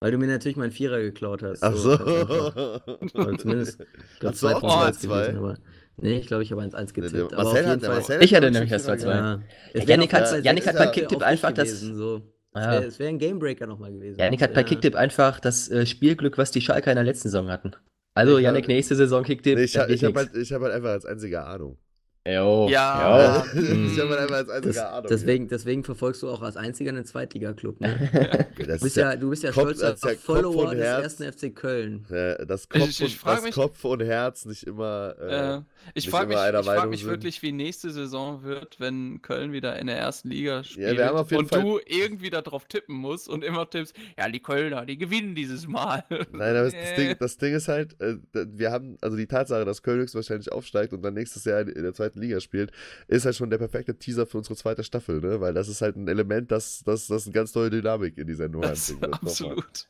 [0.00, 1.62] Weil du mir natürlich meinen Vierer geklaut hast.
[1.62, 1.92] Ach so.
[1.92, 5.06] Oder zumindest, Ich glaube, Hast du auch hat's 2?
[5.06, 5.58] gewesen, aber.
[5.96, 7.32] Nee, ich glaube, ich habe 1-1 der getippt.
[7.32, 7.98] Marcel aber auf hat- jeden der Fall.
[7.98, 9.00] Marcel Ich hatte hat nämlich das schon 2-2.
[9.00, 9.42] viel Ja.
[9.72, 12.22] Es Yannick hat- noch- Yannick hat bei auf einfach dich das- gewesen, So.
[12.56, 12.70] Es Ja.
[12.70, 14.18] wäre wär ein Gamebreaker nochmal gewesen.
[14.18, 14.66] Yannick hat bei Ja.
[14.66, 17.72] Kicktipp einfach das äh, Spielglück, was die Schalker in der letzten Saison hatten.
[18.14, 19.56] Also, Ich Yannick, hab- nächste Saison Kicktipp.
[19.58, 21.78] Nee, ich habe hab halt, ich hab halt einfach als einziger Ahnung.
[22.26, 23.44] Jo, Ja.
[23.54, 23.60] jo.
[23.62, 25.06] ich habe einfach als Das, einziger Ahnung.
[25.10, 27.80] deswegen, deswegen verfolgst du auch als einziger einen Zweitliga-Club.
[27.80, 28.10] Ne?
[28.14, 28.44] Ja.
[28.56, 30.76] Du Das bist ist ja, du bist ja Kopf- stolzer das ja Kopf Follower und
[30.78, 31.02] des Herz.
[31.20, 32.06] ersten FC Köln.
[32.08, 35.14] das Kopf, Ich- ich und, das mich- Kopf und Herz nicht immer.
[35.20, 35.60] Äh, Äh,
[35.92, 39.86] ich frage mich, ich frag mich wirklich, wie nächste Saison wird, wenn Köln wieder in
[39.88, 43.94] der ersten Liga spielt jeden und Fall- du irgendwie darauf tippen musst und immer tippst,
[44.18, 46.04] ja, die Kölner, die gewinnen dieses Mal.
[46.32, 46.94] Nein, aber das, das.
[46.96, 50.94] Ding, das Ding ist halt, äh, wir haben, also die Tatsache, dass Köln höchstwahrscheinlich aufsteigt
[50.94, 52.72] und dann nächstes Jahr in der zweiten Liga spielt,
[53.08, 55.40] ist halt schon der perfekte Teaser für unsere zweite Staffel, ne?
[55.40, 58.34] Weil das ist halt ein Element, das, das, das eine ganz neue Dynamik in die
[58.34, 58.62] Sendung.
[58.62, 59.12] Nochmal.
[59.12, 59.88] absolut.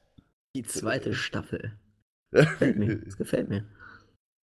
[0.57, 1.73] Die zweite Staffel.
[2.33, 2.97] Gefällt mir.
[3.05, 3.65] Das gefällt mir.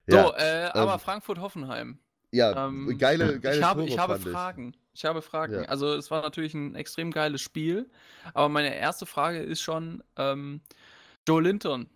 [0.08, 1.98] ja, so, äh, aber ähm, Frankfurt-Hoffenheim.
[2.32, 4.76] ja Ähm, geile, geile ich habe, Tore, ich habe Fragen.
[4.92, 5.54] Ich habe Fragen.
[5.54, 5.62] Ja.
[5.62, 7.88] Also es war natürlich ein extrem geiles Spiel,
[8.34, 10.60] aber meine erste Frage ist schon, ähm,
[11.28, 11.88] Joe Linton.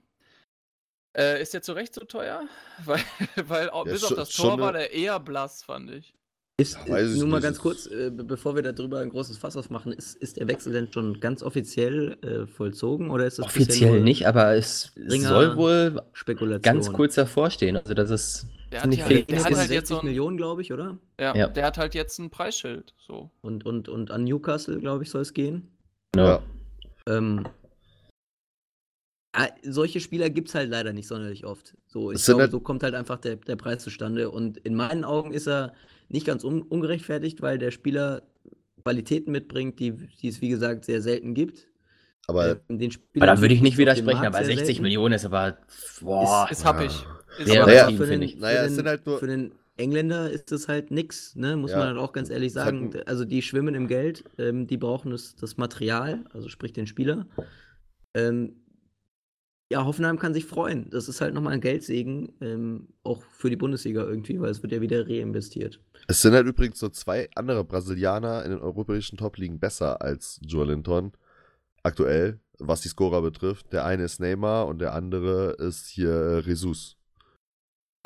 [1.16, 2.42] Äh, ist der zu Recht so teuer?
[2.84, 3.00] Weil,
[3.46, 6.14] weil auch, Ja, bis auf das Tor war eine- der eher blass, fand ich.
[6.56, 9.38] Ist, Ja, weiß ich nur mal ganz kurz, äh, be- bevor wir darüber ein großes
[9.38, 13.46] Fass aufmachen, ist, ist der Wechsel denn schon ganz offiziell äh, vollzogen oder ist das
[13.46, 16.62] Offiziell nicht, aber es Ringer- soll wohl Spekulation?
[16.62, 17.76] ganz kurz davor stehen.
[17.76, 18.46] Also, das ist.
[18.70, 20.96] Der hat, ja, der hat halt jetzt 60 so ein, Millionen, glaube ich, oder?
[21.20, 21.48] ja, Ja.
[21.48, 22.92] der hat halt jetzt ein Preisschild.
[23.04, 23.30] So.
[23.40, 25.68] Und, und, und an Newcastle, glaube ich, soll es gehen.
[26.16, 26.40] Ja.
[27.08, 27.50] Ähm, ah,
[29.62, 31.74] solche Spieler gibt es halt leider nicht sonderlich oft.
[31.86, 34.30] So, ich glaube, halt- so kommt halt einfach der, der Preis zustande.
[34.30, 35.72] Und in meinen Augen ist er
[36.08, 38.22] nicht ganz un ungerechtfertigt, weil der Spieler
[38.82, 41.66] Qualitäten mitbringt, die, die es, wie gesagt, sehr selten gibt.
[42.26, 44.82] Aber den Aber da würde ich nicht widersprechen, aber sehr 60 selten.
[44.82, 45.58] Millionen ist aber.
[46.00, 46.46] Boah.
[46.50, 47.04] ist ist happig.
[47.38, 48.36] Ist Naja, übertrieben, für den, ich.
[48.36, 51.56] Naja, für es den, sind halt nur- für den Engländer ist das halt nix, ne?
[51.56, 51.78] muss Ja.
[51.78, 52.94] man halt auch ganz ehrlich halt sagen.
[53.06, 57.26] also die schwimmen im Geld, ähm, die brauchen das, das Material, also sprich den Spieler.
[58.14, 58.54] Ähm,
[59.72, 60.88] ja, Hoffenheim kann sich freuen.
[60.90, 64.72] Das ist halt nochmal ein Geldsegen, ähm, auch für die Bundesliga irgendwie, weil es wird
[64.72, 65.80] ja wieder reinvestiert.
[66.06, 70.66] es sind halt übrigens so zwei andere Brasilianer in den europäischen Top-Ligen besser als Joe
[70.66, 71.12] Linton.
[71.82, 73.72] Aktuell, was die Scorer betrifft.
[73.72, 76.96] Der eine ist Neymar und der andere ist hier Jesus.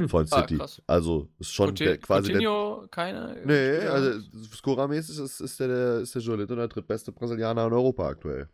[0.06, 0.58] Von Ah, City.
[0.58, 0.80] krass.
[0.86, 3.42] also ist schon Couti- der, quasi der, Coutinho, keine.
[3.44, 3.92] Nee, Spieler?
[3.94, 4.20] also
[4.54, 8.48] scorermäßig ist, ist, der, der, ist der Joelito der drittbeste Brasilianer in Europa aktuell.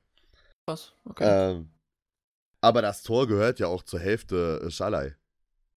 [0.67, 1.25] Krass, okay.
[1.53, 1.69] Ähm,
[2.65, 5.17] aber das Tor gehört ja auch zur Hälfte äh, Schalai.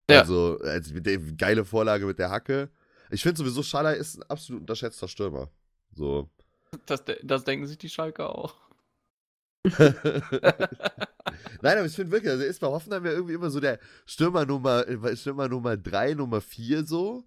[0.10, 0.22] Ja.
[0.22, 2.70] Also, also mit der, geile Vorlage mit der Hacke.
[3.12, 5.52] Ich finde sowieso, Schalai ist ein absolut unterschätzter Stürmer.
[5.94, 6.30] So.
[6.88, 8.56] Das, de- das denken sich die Schalker auch.
[11.62, 14.46] Nein, aber ich finde wirklich, also ist bei Hoffenheim ja irgendwie immer so der Stürmer
[14.46, 14.86] Nummer,
[15.16, 17.26] Stürmer Nummer 3, Nummer 4 so.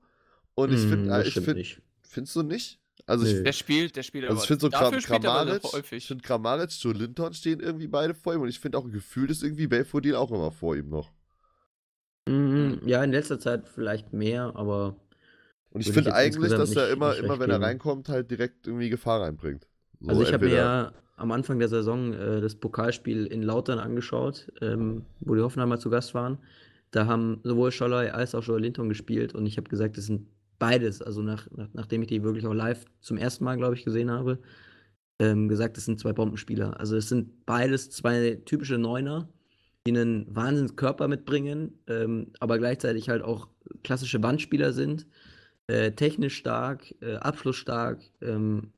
[0.55, 1.83] Und ich Hm, finde, das ich stimmt find, nicht.
[2.03, 2.80] findest du nicht?
[3.11, 3.43] Also ich, Nö.
[3.43, 4.43] Der spielt, der spielt also aber.
[4.43, 6.07] ich finde so dafür spielt er aber Kramaric, ich häufig.
[6.07, 9.43] finde Kramaric, Joe Linton stehen irgendwie beide vor ihm und ich finde auch gefühlt ist
[9.43, 11.13] irgendwie Belfodil auch immer vor ihm noch.
[12.29, 14.97] Mhm, ja, in letzter Zeit vielleicht mehr, aber
[15.71, 18.91] Und ich ich finde eigentlich, dass er immer, immer wenn er reinkommt, halt direkt irgendwie
[18.91, 19.67] Gefahr reinbringt.
[20.01, 23.79] So, Also ich habe mir ja am Anfang der Saison äh, das Pokalspiel in Lautern
[23.79, 26.39] angeschaut, ähm, wo die Hoffenheimer zu Gast waren.
[26.91, 30.29] Da haben sowohl Scholley als auch Joel Linton gespielt und ich habe gesagt, das sind
[30.61, 33.85] beides, also nach, nach, nachdem ich die wirklich auch live zum ersten Mal, glaube ich,
[33.85, 34.39] gesehen habe,
[35.19, 36.79] ähm, gesagt, das sind zwei Bombenspieler.
[36.79, 39.29] Also es sind beides zwei typische Neuner,
[39.87, 43.49] die einen Wahnsinnskörper mitbringen, ähm, aber gleichzeitig halt auch
[43.83, 45.07] klassische Wandspieler sind,
[45.67, 48.73] äh, technisch stark, äh, abschlussstark, ähm,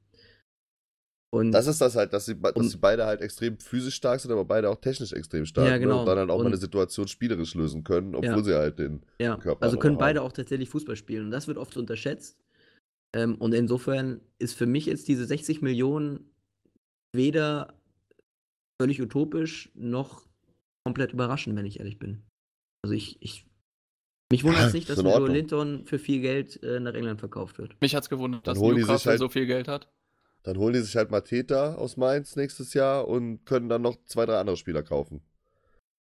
[1.33, 4.21] und Das ist das halt, dass sie, dass Und- sie beide halt extrem physisch stark
[4.21, 5.67] sind, aber beide auch technisch extrem stark.
[5.67, 5.81] Ja, Ne?
[5.81, 6.01] genau.
[6.01, 8.43] Und dann halt auch mal eine Und- Situation spielerisch lösen können, obwohl Ja.
[8.43, 9.03] sie halt den.
[9.21, 10.01] Ja, Körper also noch können haben.
[10.01, 11.25] beide auch tatsächlich Fußball spielen.
[11.27, 12.39] Und das wird oft unterschätzt.
[13.15, 16.31] Ähm, und insofern ist für mich jetzt diese 60 Millionen
[17.15, 17.75] weder
[18.81, 20.27] völlig utopisch noch
[20.87, 22.23] komplett überraschend, wenn ich ehrlich bin.
[22.85, 23.47] Also ich, ich
[24.33, 25.29] mich wundert es nicht, dass Joe.
[25.31, 27.79] Linton für viel Geld äh, nach England verkauft wird.
[27.83, 29.89] Mich hat's gewundert, Dann dass Newcastle halt- so viel Geld hat.
[30.43, 34.27] Dann holen die sich halt Mateta aus Mainz nächstes Jahr und können dann noch zwei,
[34.27, 35.23] drei andere Spieler kaufen.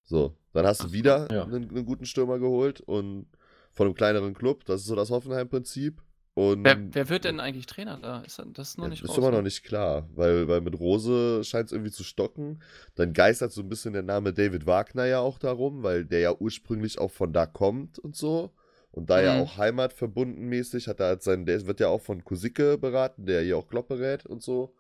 [0.04, 1.44] So, dann hast du wieder Ja.
[1.44, 3.28] einen, einen guten Stürmer geholt und
[3.72, 4.66] von einem kleineren Club.
[4.66, 6.02] Das ist so das Hoffenheim-Prinzip.
[6.34, 8.22] Und Wer, wer wird denn eigentlich Trainer da?
[8.22, 9.44] Ist das ist noch Ja, nicht ist raus, immer noch ne?
[9.44, 12.62] nicht klar, weil, weil mit Rose scheint es irgendwie zu stocken.
[12.96, 16.36] Dann geistert so ein bisschen der Name David Wagner ja auch darum, weil der ja
[16.38, 18.54] ursprünglich auch von da kommt und so.
[18.92, 19.42] Und da ja Mhm.
[19.42, 23.58] auch heimatverbundenmäßig hat er halt seinen, der wird ja auch von Kusicke beraten, der hier
[23.58, 24.74] auch Klopp berät und so.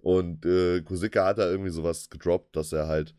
[0.00, 3.14] Und äh, Kusicke hat da irgendwie sowas gedroppt, dass er halt,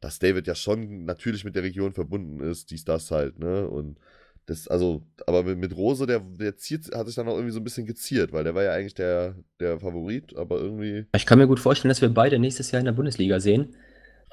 [0.00, 3.66] dass David ja schon natürlich mit der Region verbunden ist, dies, das halt, ne?
[3.68, 3.98] Und
[4.46, 7.60] das, also, aber mit, mit Rose, der, der ziert, hat sich dann auch irgendwie so
[7.60, 11.06] ein bisschen geziert, weil der war ja eigentlich der, der Favorit, aber irgendwie.
[11.14, 13.74] Ich kann mir gut vorstellen, dass wir beide nächstes Jahr in der Bundesliga sehen.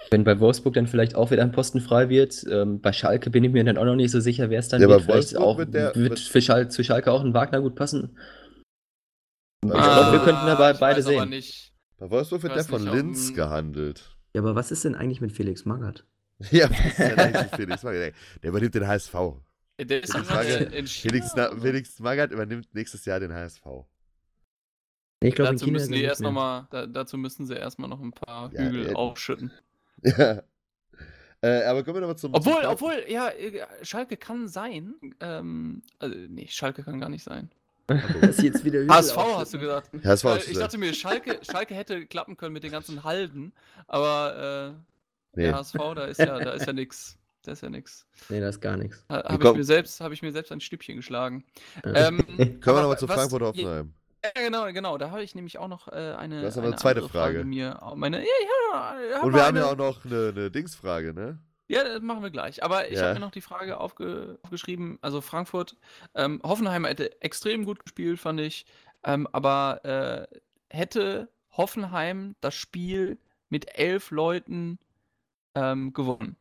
[0.10, 2.45] Wenn bei Wolfsburg dann vielleicht auch wieder ein Posten frei wird.
[2.49, 4.82] Ähm, bei Schalke bin ich mir dann auch noch nicht so sicher, wer es dann
[4.82, 5.03] Ja, wird.
[5.03, 8.18] Vielleicht auch, wird der- wird für Schal zu Schalke auch ein Wagner gut passen.
[9.61, 11.30] Bei, Ich glaub, wir Wolfsburg- könnten dabei beide weiß aber sehen.
[11.30, 11.73] Nicht.
[11.98, 14.18] bei Wolfsburg wird der von Linz ein- gehandelt.
[14.34, 16.03] Ja, aber was ist denn eigentlich mit Felix Magath?
[16.52, 18.14] Ja, was ist denn eigentlich mit Felix Magath?
[18.41, 19.14] Der übernimmt den HSV.
[19.80, 21.34] Der ist in, Frage- in Felix.
[21.61, 23.61] Felix Magath übernimmt nächstes Jahr den HSV.
[25.23, 27.90] Ich glaube, in Dazu müssen ist die erst noch mal, da, dazu müssen sie erstmal
[27.90, 29.52] noch ein paar Ja, Hügel äh, aufschütten.
[30.18, 30.44] Ja.
[31.44, 32.36] Äh, aber kommen wir nochmal zum.
[32.36, 34.94] Obwohl, zum obwohl, ja, äh, Schalke kann sein.
[35.19, 37.49] Ähm, also, nee, Schalke kann gar nicht sein.
[37.88, 39.90] Dass sie jetzt wieder Hügel HSV hast du gesagt.
[39.94, 43.03] Ja, das war Weil ich dachte mir, Schalke, Schalke hätte klappen können mit den ganzen
[43.03, 43.53] Halden,
[43.88, 44.76] aber
[45.36, 45.44] äh, nee.
[45.45, 47.18] der HSV, da ist ja, da ist ja nix.
[47.44, 48.06] Da ist ja nix.
[48.30, 49.03] Nee, das ist gar nichts.
[49.10, 51.44] Ha- Habe ich mir selbst, habe ich mir selbst ein Stübchen geschlagen.
[51.84, 52.10] Ja.
[52.10, 53.94] Ähm, Kommen wir nochmal zu Frankfurt Hoffenheim.
[54.23, 54.98] Ja, genau, genau.
[54.98, 57.10] Da habe ich nämlich auch noch äh, eine, Du hast aber eine eine zweite andere
[57.10, 57.43] Frage.
[57.43, 61.39] mir, meine, ja, ja, Und wir haben eine, ja auch noch eine, eine Dingsfrage, ne?
[61.68, 62.64] Ja, das machen wir gleich.
[62.64, 63.03] Aber ich Ja.
[63.06, 64.99] habe mir noch die Frage aufge aufgeschrieben.
[65.02, 65.77] Also Frankfurt,
[66.15, 68.65] ähm, Hoffenheim hätte extrem gut gespielt, fand ich.
[69.03, 70.39] Ähm, aber äh,
[70.69, 73.18] hätte Hoffenheim das Spiel
[73.49, 74.80] mit elf Leuten
[75.56, 76.35] ähm, gewonnen?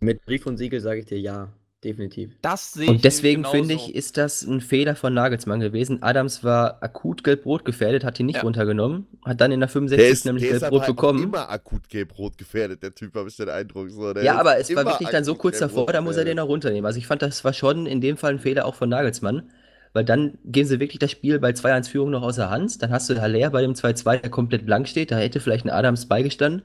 [0.00, 1.52] Mit Brief und Siegel sage ich dir ja,
[1.84, 2.36] definitiv.
[2.42, 6.02] Das sehe ich Und deswegen nämlich finde ich, ist das ein Fehler von Nagelsmann gewesen.
[6.02, 8.42] Adams war akut gelb-rot gefährdet, hat ihn nicht Ja.
[8.42, 10.12] runtergenommen, hat dann in der Der 65.
[10.12, 11.18] ist, nämlich der ist aber gelb-rot halt auch bekommen.
[11.18, 13.90] immer akut gelb-rot gefährdet, der Typ, habe ich den Eindruck.
[13.90, 16.48] So, Ja, aber es war wirklich dann so kurz davor, da muss er den auch
[16.48, 16.86] runternehmen.
[16.86, 19.50] Also ich fand, das war schon in dem Fall ein Fehler auch von Nagelsmann,
[19.92, 22.82] weil dann gehen sie wirklich das Spiel bei 2-1 Führung noch außer Hand.
[22.82, 25.10] Dann hast du Haller bei dem 2-2, der komplett blank steht.
[25.10, 26.62] Da hätte vielleicht ein Adams beigestanden.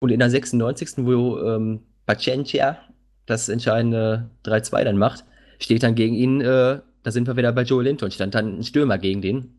[0.00, 2.78] Und in der 96., wo ähm, Paciencia
[3.26, 5.24] das entscheidende 3-2 dann macht,
[5.58, 8.64] steht dann gegen ihn, äh, da sind wir wieder bei Joe Linton, stand dann ein
[8.64, 9.58] Stürmer gegen den.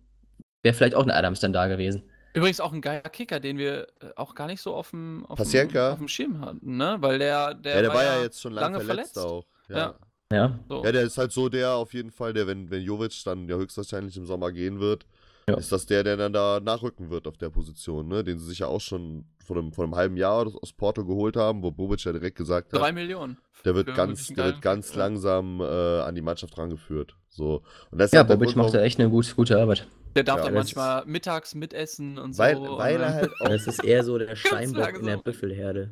[0.61, 2.03] Wäre vielleicht auch ein Adams dann da gewesen.
[2.33, 5.37] Übrigens auch ein geiler Kicker, den wir äh, auch gar nicht so auf dem, auf
[5.37, 6.97] dem, auf dem Schirm hatten, ne?
[6.99, 9.31] Weil der, der, Ja, der war ja jetzt schon lange, lange verletzt, verletzt.
[9.31, 9.45] auch.
[9.69, 9.77] Ja.
[9.77, 9.95] Ja.
[10.31, 10.59] Ja.
[10.67, 10.83] So.
[10.83, 13.55] Ja, der ist halt so der auf jeden Fall, der, wenn, wenn Jovic dann ja
[13.55, 15.05] höchstwahrscheinlich im Sommer gehen wird,
[15.47, 15.55] Ja.
[15.57, 18.23] ist das der, der dann da nachrücken wird auf der Position, ne?
[18.23, 21.35] Den sie sich ja auch schon vor einem, vor einem halben Jahr aus Porto geholt
[21.35, 23.37] haben, wo Bobic ja direkt gesagt hat, Drei Millionen.
[23.65, 27.15] der wird ganz, der wird ganz langsam äh, an die Mannschaft rangeführt.
[27.29, 27.61] So.
[27.91, 29.87] Und das ist Ja, halt Bobic macht da echt eine gut, gute Arbeit.
[30.15, 32.77] Der darf Ja, dann manchmal mittags mitessen und weil, so.
[32.77, 35.17] weil und, er halt auch, Das ist eher so der Steinbock lange in der.
[35.17, 35.91] Büffelherde.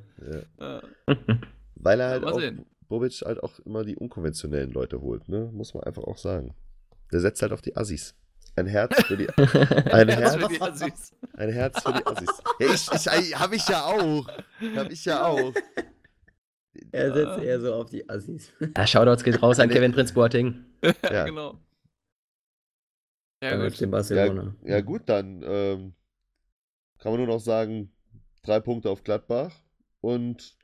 [0.60, 0.82] ja, äh,
[1.76, 2.66] weil er halt auch, sehen.
[2.88, 5.50] Bobic halt auch immer die unkonventionellen Leute holt, ne?
[5.52, 6.54] Muss man einfach auch sagen.
[7.12, 8.16] Der setzt halt auf die Assis.
[8.56, 9.30] Ein Herz für die,
[9.92, 11.16] ein Herz für die Assis.
[11.38, 12.44] ein Herz für die Assis.
[12.60, 14.28] Ja, ich, ich, hab ich ja auch.
[14.76, 15.54] Hab ich ja auch.
[16.92, 18.52] Er setzt eher so auf die Assis.
[18.78, 19.76] Ja, Shoutouts geht raus an Nee.
[19.76, 20.66] Kevin Prince Boateng.
[21.04, 21.26] Ja.
[21.26, 21.60] genau.
[23.44, 23.92] Ja, Dann gut.
[23.92, 24.56] Barcelona.
[24.64, 25.94] Ja, ja gut, dann ähm,
[27.00, 27.92] kann man nur noch sagen,
[28.44, 29.52] drei Punkte auf Gladbach
[30.02, 30.58] und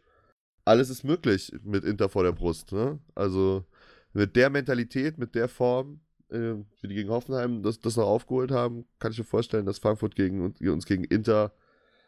[0.65, 2.71] alles ist möglich mit Inter vor der Brust.
[2.71, 2.99] Ne?
[3.15, 3.65] Also
[4.13, 6.01] mit der Mentalität, mit der Form,
[6.31, 9.79] äh, wie die gegen Hoffenheim das, das noch aufgeholt haben, kann ich mir vorstellen, dass
[9.79, 11.53] Frankfurt gegen, uns gegen Inter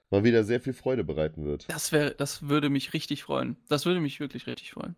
[0.09, 1.71] mal wieder sehr viel Freude bereiten wird.
[1.71, 3.57] Das, wär, das würde mich richtig freuen.
[3.67, 4.95] Das würde mich wirklich richtig freuen.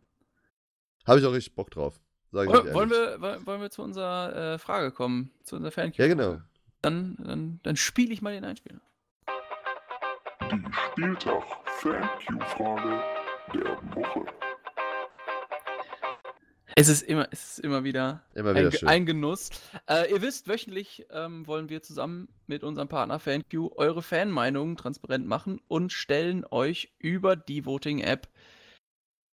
[1.05, 1.99] Habe ich auch richtig Bock drauf.
[2.31, 5.31] Sag ich Wollen wir, woll- wollen wir zu unserer äh, Frage kommen?
[5.43, 6.39] Zu unserer fan Ja, genau.
[6.81, 8.79] Dann, dann, dann spiele ich mal den Einspieler.
[10.51, 11.43] Die Spieltag
[11.81, 13.03] Thank-You-Frage
[13.53, 14.25] der Woche.
[16.75, 18.87] Es ist immer, es ist immer wieder, Immer ein, wieder schön.
[18.87, 19.49] ein Genuss.
[19.89, 25.27] Äh, ihr wisst, wöchentlich ähm, wollen wir zusammen mit unserem Partner FanQ eure Fanmeinungen transparent
[25.27, 28.27] machen und stellen euch über die Voting-App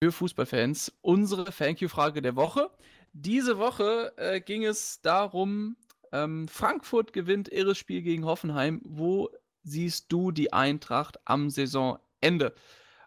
[0.03, 2.69] für Fußballfans unsere FanQ-Frage der Woche.
[3.13, 5.75] Diese Woche äh, ging es darum,
[6.11, 8.81] ähm, Frankfurt gewinnt irres Spiel gegen Hoffenheim.
[8.83, 9.29] Wo
[9.63, 12.53] siehst du die Eintracht am Saisonende?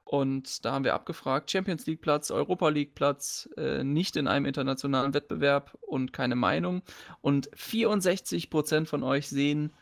[0.05, 4.47] Und da haben wir abgefragt, Champions League Platz, Europa League Platz, äh, nicht in einem
[4.47, 6.82] internationalen Wettbewerb und keine Meinung.
[7.20, 9.72] Und 64% von euch sehen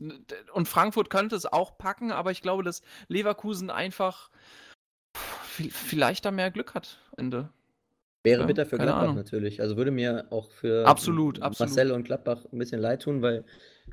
[0.52, 4.30] und Frankfurt könnte es auch packen, aber ich glaube, dass Leverkusen einfach
[5.14, 7.48] vielleicht da mehr Glück hat Ende.
[8.24, 9.14] Wäre Ja, bitter für Gladbach Ahnung.
[9.14, 9.60] natürlich.
[9.60, 11.92] Also würde mir auch für Absolut, Marcel absolut.
[11.92, 13.44] und Gladbach ein bisschen leid tun, weil.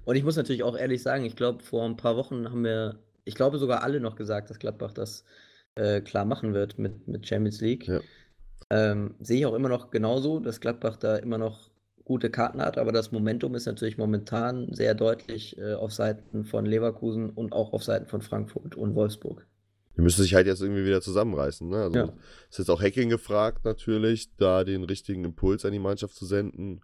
[0.06, 3.00] Und ich muss natürlich auch ehrlich sagen, ich glaube, vor ein paar Wochen haben wir,
[3.24, 5.26] ich glaube sogar alle noch gesagt, dass Gladbach das
[5.76, 7.88] äh, klar machen wird mit, mit Champions League.
[7.88, 8.02] Ja.
[8.70, 11.70] Ähm, sehe ich auch immer noch genauso, dass Gladbach da immer noch
[12.04, 16.66] gute Karten hat, aber das Momentum ist natürlich momentan sehr deutlich äh, auf Seiten von
[16.66, 19.46] Leverkusen und auch auf Seiten von Frankfurt und Wolfsburg.
[19.96, 21.70] Die müsste sich halt jetzt irgendwie wieder zusammenreißen.
[21.70, 21.78] Ne?
[21.78, 22.14] Also Ja.
[22.50, 26.82] ist jetzt auch Hacking gefragt, natürlich, da den richtigen Impuls an die Mannschaft zu senden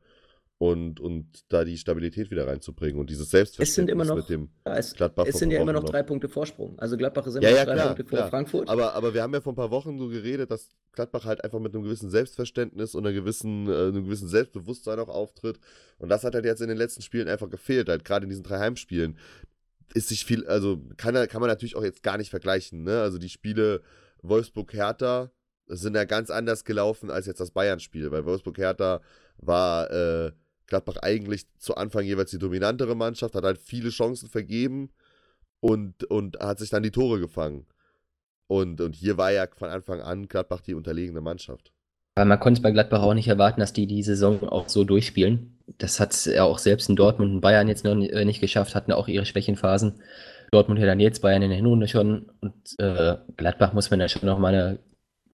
[0.59, 4.29] und, und da die Stabilität wieder reinzubringen und dieses Selbstverständnis Es sind immer noch, mit
[4.29, 4.49] dem.
[4.63, 6.79] es, Gladbach es sind ja immer noch drei Punkte Vorsprung.
[6.79, 8.29] Also Gladbach ist immer Ja, noch ja, drei klar, Punkte vor klar.
[8.29, 8.69] Frankfurt.
[8.69, 11.59] Aber, aber wir haben ja vor ein paar Wochen so geredet, dass Gladbach halt einfach
[11.59, 15.59] mit einem gewissen Selbstverständnis und einer gewissen, äh, einem gewissen Selbstbewusstsein auch auftritt.
[15.99, 18.43] Und das hat halt jetzt in den letzten Spielen einfach gefehlt, halt gerade in diesen
[18.43, 19.19] drei Heimspielen.
[19.93, 22.83] Ist sich viel, also kann, kann man natürlich auch jetzt gar nicht vergleichen.
[22.83, 22.99] Ne?
[22.99, 23.81] Also die Spiele
[24.23, 25.29] Wolfsburg-Hertha
[25.67, 29.01] sind ja ganz anders gelaufen als jetzt das Bayern-Spiel, weil Wolfsburg-Hertha
[29.37, 30.31] war äh,
[30.67, 34.89] Gladbach eigentlich zu Anfang jeweils die dominantere Mannschaft, hat halt viele Chancen vergeben
[35.59, 37.65] und, und hat sich dann die Tore gefangen.
[38.47, 41.71] Und, und hier war ja von Anfang an Gladbach die unterlegene Mannschaft.
[42.15, 44.83] Aber man konnte es bei Gladbach auch nicht erwarten, dass die die Saison auch so
[44.83, 45.59] durchspielen.
[45.77, 48.91] Das hat ja auch selbst in Dortmund und Bayern jetzt noch äh, nicht geschafft, hatten
[48.91, 50.01] auch ihre Schwächenphasen.
[50.51, 52.31] Dortmund ja dann jetzt, Bayern in der Hinrunde schon.
[52.41, 54.79] Und äh, Gladbach muss man ja schon noch mal eine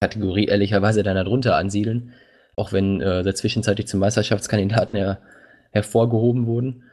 [0.00, 2.12] Kategorie ehrlicherweise dann darunter ansiedeln.
[2.56, 5.18] Auch wenn äh, da zwischenzeitlich zum Meisterschaftskandidaten ja
[5.70, 6.84] hervorgehoben wurden.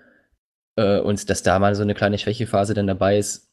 [0.76, 3.50] Äh, und dass da mal so eine kleine Schwächephase dann dabei ist,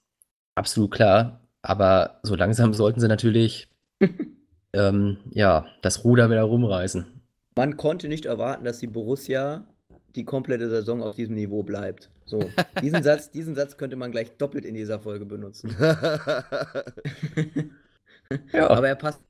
[0.54, 1.40] absolut klar.
[1.62, 3.68] Aber so langsam sollten sie natürlich
[4.72, 7.06] ähm, ja, das Ruder wieder rumreißen.
[7.56, 9.64] Man konnte nicht erwarten, dass die Borussia
[10.14, 12.10] die komplette Saison auf diesem Niveau bleibt.
[12.24, 12.40] So,
[12.82, 15.74] diesen Satz, diesen Satz könnte man gleich doppelt in dieser Folge benutzen.
[18.52, 18.68] Ja.
[18.68, 19.22] Aber er passt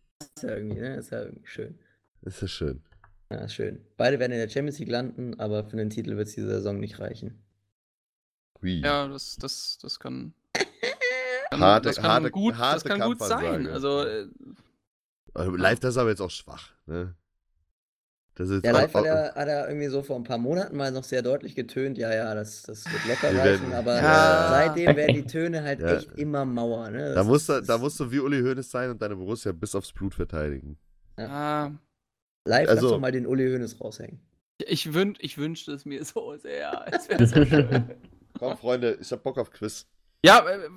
[0.42, 0.96] ja irgendwie, ne?
[0.96, 1.78] Ist ja irgendwie schön.
[2.22, 2.82] Das ist schön.
[3.30, 3.84] Ja, ist schön.
[3.96, 6.78] Beide werden in der Champions League landen, aber für den Titel wird es diese Saison
[6.80, 7.42] nicht reichen.
[8.62, 8.80] Hui.
[8.80, 10.32] Ja, das, das, das kann.
[11.50, 13.66] kann Harte- das kann harte- gut, das harte kann gut sein.
[13.66, 14.26] Also, äh,
[15.34, 16.70] Aber Live, das ist aber jetzt auch schwach.
[16.86, 17.14] Ne?
[18.34, 20.76] Das ist Ja, live auch- hat er, hat er irgendwie so vor ein paar Monaten
[20.76, 23.96] mal noch sehr deutlich getönt, ja, ja, das, das wird locker Wir reichen, werden- aber
[23.96, 24.48] Ja.
[24.50, 25.96] seitdem werden die Töne halt Ja.
[25.96, 27.08] echt immer Mauer, ne?
[27.08, 29.74] da, Das musst du, da musst du wie Uli Hoeneß sein und deine Borussia bis
[29.74, 30.78] aufs Blut verteidigen.
[31.16, 31.72] Ah,
[32.44, 34.20] Live also- lass doch mal den Uli Hoeneß raushängen.
[34.58, 36.86] ich, wün ich wünschte es mir so sehr.
[36.92, 37.94] Es wäre so schön.
[38.38, 39.86] Komm, Freunde, ich hab Bock auf Quiz.
[40.24, 40.68] Ja, äh, äh,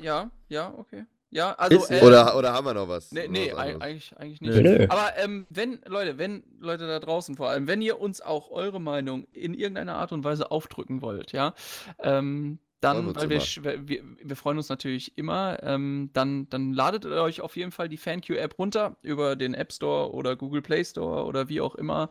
[0.00, 1.04] ja, ja, okay.
[1.30, 1.86] Ja, also.
[1.92, 3.12] Äh, Oder, oder haben wir noch was?
[3.12, 4.62] Nee, nee was eigentlich, eigentlich nicht.
[4.62, 4.86] Nö.
[4.88, 8.80] Aber ähm, wenn, Leute, wenn, Leute da draußen vor allem, wenn ihr uns auch eure
[8.80, 11.54] Meinung in irgendeiner Art und Weise aufdrücken wollt, ja,
[11.98, 17.40] ähm, dann, weil wir, wir, wir freuen uns natürlich immer, ähm, dann, dann ladet euch
[17.40, 21.48] auf jeden Fall die FanQ-App runter über den App Store oder Google Play Store oder
[21.48, 22.10] wie auch immer.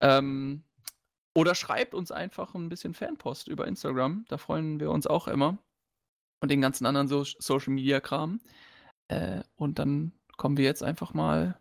[0.00, 0.64] Ähm,
[1.34, 5.58] oder schreibt uns einfach ein bisschen Fanpost über Instagram, da freuen wir uns auch immer.
[6.40, 8.40] Und den ganzen anderen so Social Media Kram.
[9.08, 11.60] Äh, und dann kommen wir jetzt einfach mal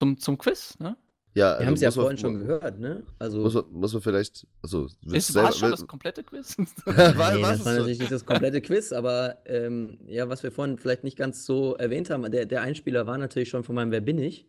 [0.00, 0.96] zum, zum Quiz, ne?
[1.34, 3.02] Ja, Wir haben es ja muss man- vorhin schon gehört, ne?
[3.18, 4.46] Also, Muss man, muss man vielleicht.
[4.62, 6.56] Also, Ist war schon das komplette Quiz?
[6.58, 10.76] nee, was das war natürlich nicht das komplette Quiz, aber ähm, ja, was wir vorhin
[10.78, 14.02] vielleicht nicht ganz so erwähnt haben, der, der Einspieler war natürlich schon von meinem Wer
[14.02, 14.46] bin ich?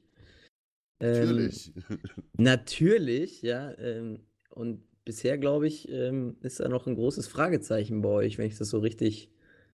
[1.00, 1.74] Ähm, Natürlich.
[2.38, 3.78] Natürlich, ja.
[3.78, 4.20] Ähm,
[4.50, 8.58] und bisher, glaube ich, ähm, ist da noch ein großes Fragezeichen bei euch, wenn ich
[8.58, 9.30] das so richtig,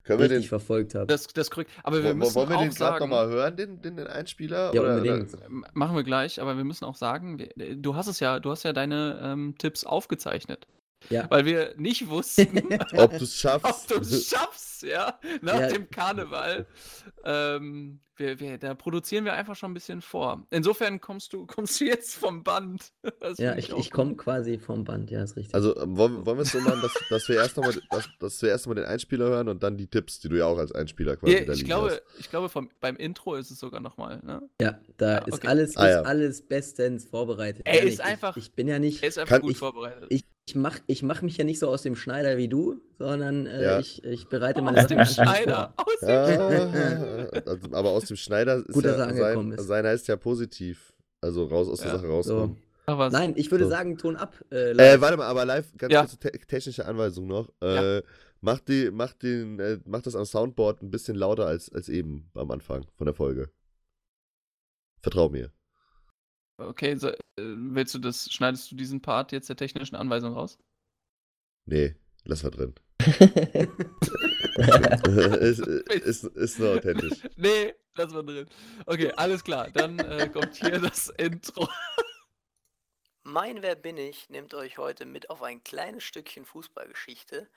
[0.06, 0.48] Können wir richtig den.
[0.48, 1.06] verfolgt habe.
[1.06, 1.70] das, das korrekt.
[1.82, 4.72] Aber wir müssen wollen wir auch den gerade nochmal hören, den, den, den Einspieler?
[4.74, 5.34] Ja, oder, unbedingt.
[5.34, 5.46] Oder?
[5.72, 8.62] Machen wir gleich, aber wir müssen auch sagen, wir- du hast es ja, du hast
[8.62, 10.66] ja deine ähm, Tipps aufgezeichnet.
[11.10, 11.26] Ja.
[11.30, 12.58] Weil wir nicht wussten,
[12.96, 13.90] Ob du es ob schaffst.
[13.90, 15.68] du es schaffst, ja, nach Ja.
[15.68, 16.66] dem Karneval.
[17.24, 20.46] Ähm, wir, wir, da produzieren wir einfach schon ein bisschen vor.
[20.50, 22.92] Insofern kommst du, kommst du jetzt vom Band.
[23.20, 25.54] Das Ja, ich, ich komme quasi vom Band, ja, ist richtig.
[25.54, 28.40] Also ähm, wollen, wollen wir es so machen, dass, dass wir erst nochmal dass, dass
[28.42, 30.72] wir erst mal den Einspieler hören und dann die Tipps, die du ja auch als
[30.72, 32.02] Einspieler quasi Ja, da ich glaube, hast.
[32.20, 34.20] ich glaube vom, beim Intro ist es sogar nochmal.
[34.24, 34.42] Ne?
[34.60, 35.46] ja, da Ja, ist okay.
[35.48, 36.02] alles, Ah, ist ja.
[36.02, 37.62] alles bestens vorbereitet.
[37.66, 39.02] Er ist einfach- Ich, ich bin ja nicht.
[39.02, 40.06] Er ist einfach Kann gut ich- vorbereitet.
[40.10, 43.46] Ich, ich mache ich mach mich ja nicht so aus dem Schneider wie du, sondern
[43.46, 43.78] äh, Ja.
[43.80, 45.74] ich, ich bereite meine aus Sachen dem Schneider.
[45.76, 49.58] Aus dem Ja, also, aber aus dem Schneider ist Gut, dass er ja, angekommen sein,
[49.58, 49.66] ist.
[49.66, 50.94] sein heißt ja positiv.
[51.20, 52.12] Also raus aus der Ja, Sache So.
[52.12, 52.62] rauskommen.
[52.86, 53.12] Ach, was?
[53.12, 53.70] Nein, ich würde So.
[53.70, 54.34] sagen, Ton ab.
[54.52, 56.00] Äh, Äh, warte mal, aber live, ganz Ja.
[56.02, 57.52] kurze te technische Anweisung noch.
[57.60, 57.96] Ja.
[57.98, 58.02] Äh,
[58.40, 62.30] mach, die, mach, den, äh, mach das am Soundboard ein bisschen lauter als, als eben
[62.34, 63.50] am Anfang von der Folge.
[65.02, 65.50] Vertrau mir.
[66.58, 70.58] Okay, so, äh, willst du das, schneidest du diesen Part jetzt der technischen Anweisung raus?
[71.66, 72.74] Nee, lass mal drin.
[75.40, 77.22] ist, ist, ist nur authentisch.
[77.36, 78.48] nee, lass mal drin.
[78.86, 79.70] Okay, alles klar.
[79.70, 81.68] Dann äh, kommt hier das Intro.
[83.22, 87.50] Mein Wer bin ich nimmt euch heute mit auf ein kleines Stückchen Fußballgeschichte.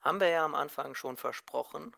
[0.00, 1.96] Haben wir ja am Anfang schon versprochen.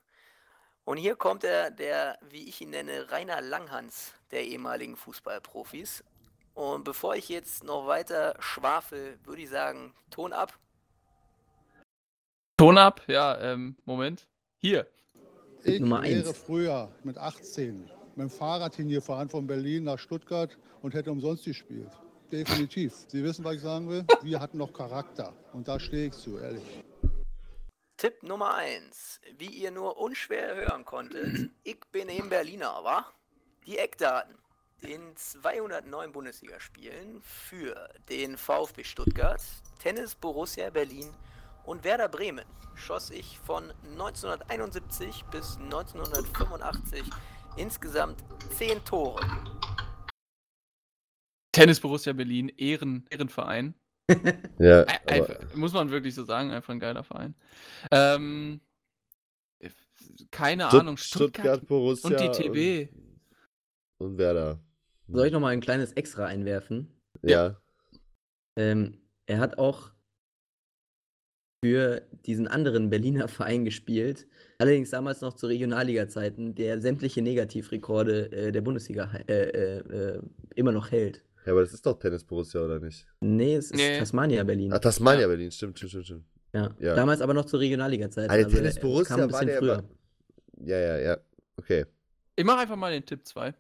[0.85, 6.05] Und hier kommt er, der, wie ich ihn nenne, Rainer Langhans der ehemaligen Fußballprofis.
[6.55, 10.59] Und bevor ich jetzt noch weiter schwafel, würde ich sagen, Ton ab.
[12.57, 14.29] Ton ab, ja, ähm, Moment.
[14.61, 14.87] Hier.
[15.65, 16.39] Ich Nummer wäre eins.
[16.39, 21.91] früher mit 18 mit dem Fahrrad hingefahren von Berlin nach Stuttgart und hätte umsonst gespielt.
[22.31, 22.95] Definitiv.
[23.09, 24.05] Sie wissen, was ich sagen will?
[24.23, 25.35] Wir hatten noch Charakter.
[25.53, 26.63] Und da stehe ich zu, ehrlich.
[27.97, 29.21] Tipp Nummer 1.
[29.39, 33.07] Wie ihr nur unschwer hören konntet, ich bin eben Berliner, wa?
[33.67, 34.37] Die Eckdaten.
[34.87, 39.41] In 209 Bundesligaspielen für den VfB Stuttgart,
[39.79, 41.09] Tennis Borussia Berlin
[41.65, 42.45] und Werder Bremen
[42.75, 47.03] schoss ich von 1971 bis 1985
[47.57, 48.23] insgesamt
[48.57, 49.21] 10 Tore.
[51.53, 53.75] Tennis Borussia Berlin, Ehren, Ehrenverein.
[54.59, 57.35] Ja, Einfach, muss man wirklich so sagen, einfach ein geiler Verein.
[57.91, 58.61] Ähm,
[59.61, 59.71] äh,
[60.31, 62.29] keine Stutt- Ahnung, Stuttgart, Stuttgart, Borussia und die
[62.89, 62.93] TB.
[63.99, 64.59] Und, und Werder.
[65.09, 66.89] Soll ich noch mal ein kleines Extra einwerfen?
[67.23, 67.61] Ja.
[68.57, 69.91] Ähm, er hat auch
[71.65, 74.27] für diesen anderen Berliner Verein gespielt,
[74.59, 80.23] allerdings damals noch zu Regionalliga-Zeiten, der sämtliche Negativrekorde äh, der Bundesliga äh, äh, äh,
[80.55, 81.25] immer noch hält.
[81.47, 83.07] Ja, aber das ist doch Tennis Borussia, oder nicht?
[83.21, 83.99] Nee, es ist Nee.
[83.99, 84.73] Tasmania Berlin.
[84.73, 85.29] Ah, Tasmania Ja.
[85.29, 86.25] Berlin, stimmt, stimmt, stimmt, stimmt.
[86.55, 86.75] ja.
[86.81, 86.95] ja.
[86.95, 88.31] Damals aber noch zu Regionalliga-Zeiten.
[88.31, 89.79] Ah, der also, Tennis äh, Borussia kam ein war bisschen der früher.
[89.81, 90.67] immer.
[90.67, 91.19] Ja, ja, ja.
[91.57, 91.85] Okay.
[92.37, 93.55] Ich mache einfach mal den Tipp 2.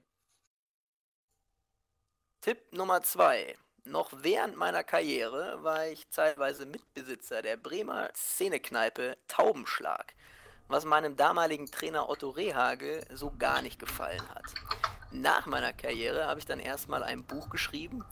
[2.44, 3.56] Tipp Nummer 2.
[3.86, 10.12] Noch während meiner Karriere war ich teilweise Mitbesitzer der Bremer Szenekneipe Taubenschlag,
[10.68, 14.44] was meinem damaligen Trainer Otto Rehagel so gar nicht gefallen hat.
[15.10, 18.04] Nach meiner Karriere habe ich dann erstmal ein Buch geschrieben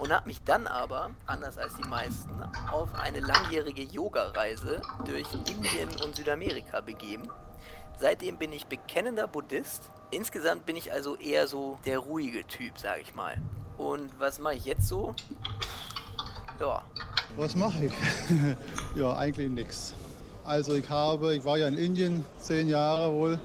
[0.00, 2.42] und habe mich dann aber, anders als die meisten,
[2.72, 7.30] auf eine langjährige Yoga-Reise durch Indien und Südamerika begeben.
[8.00, 9.92] Seitdem bin ich bekennender Buddhist.
[10.10, 13.36] Insgesamt bin ich also eher so der ruhige Typ, sage ich mal.
[13.76, 15.14] Und was mache ich jetzt so?
[16.60, 16.82] Ja,
[17.36, 17.92] Was mache ich?
[18.94, 19.94] ja, eigentlich nichts.
[20.44, 23.38] Also ich habe, ich war ja in Indien zehn Jahre wohl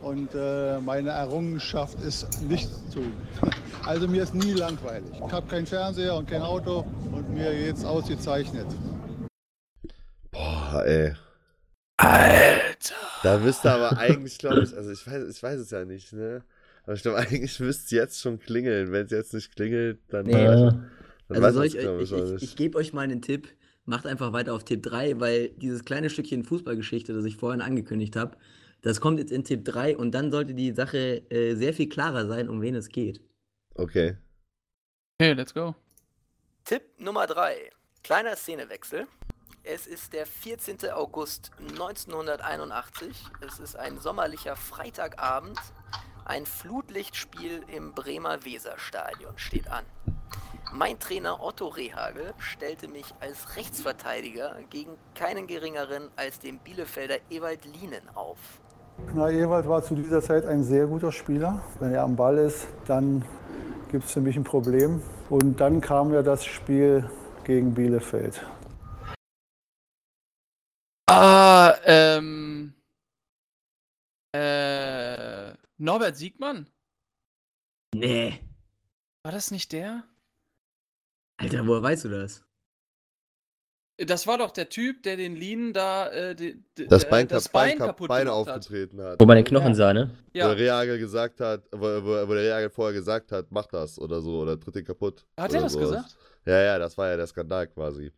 [0.00, 3.12] und äh, meine Errungenschaft ist nichts zu tun.
[3.86, 5.10] Also mir ist nie langweilig.
[5.26, 8.66] Ich habe keinen Fernseher und kein Auto und mir geht's ausgezeichnet.
[10.30, 11.14] Boah, ey.
[12.00, 12.94] Alter.
[13.22, 16.42] Da müsste aber eigentlich, glaube ich, also ich weiß, ich weiß es ja nicht, ne?
[16.84, 18.92] Aber ich glaube, eigentlich müsste es jetzt schon klingeln.
[18.92, 20.32] Wenn es jetzt nicht klingelt, dann, Nee.
[20.32, 20.88] dann
[21.28, 21.64] Also weiß soll
[21.96, 23.48] man's, ich, ich, ich, ich gebe euch mal einen Tipp.
[23.86, 28.14] Macht einfach weiter auf Tipp 3, weil dieses kleine Stückchen Fußballgeschichte, das ich vorhin angekündigt
[28.14, 28.36] habe,
[28.82, 32.26] das kommt jetzt in Tipp 3 und dann sollte die Sache äh, sehr viel klarer
[32.26, 33.20] sein, um wen es geht.
[33.74, 34.16] Okay.
[35.18, 35.74] Okay, let's go.
[36.64, 37.70] Tipp Nummer 3.
[38.02, 39.06] Kleiner Szenewechsel.
[39.62, 40.90] Es ist der 14.
[40.90, 43.14] August 1981.
[43.46, 45.58] Es ist ein sommerlicher Freitagabend.
[46.24, 49.84] Ein Flutlichtspiel im Bremer Weserstadion steht an.
[50.72, 57.64] Mein Trainer Otto Rehagel stellte mich als Rechtsverteidiger gegen keinen geringeren als den Bielefelder Ewald
[57.66, 58.38] Lienen auf.
[59.14, 61.60] Na, Ewald war zu dieser Zeit ein sehr guter Spieler.
[61.80, 63.24] Wenn er am Ball ist, dann
[63.90, 65.02] gibt es für mich ein Problem.
[65.28, 67.08] Und dann kam ja das Spiel
[67.44, 68.40] gegen Bielefeld.
[71.10, 72.72] Ah, ähm.
[74.32, 75.52] Äh.
[75.78, 76.68] Norbert Siegmann?
[77.94, 78.40] Nee.
[79.24, 80.04] War das nicht der?
[81.38, 82.44] Alter, woher weißt du das?
[83.98, 87.28] Das war doch der Typ, der den Linen da äh, die, die, Das der- Bein,
[87.28, 88.56] das Bein, Bein kap- kaputt Bein gemacht hat.
[88.56, 89.20] aufgetreten hat.
[89.20, 90.10] Wo man den Knochen sah, ne?
[90.32, 93.66] Wo Ja, der Reagel gesagt hat, wo, wo, wo der Reagel vorher gesagt hat, mach
[93.66, 95.26] das oder so, oder tritt den kaputt.
[95.36, 95.88] hat er das sowas.
[95.90, 96.16] gesagt?
[96.46, 98.10] Ja, ja, das war ja der Skandal quasi.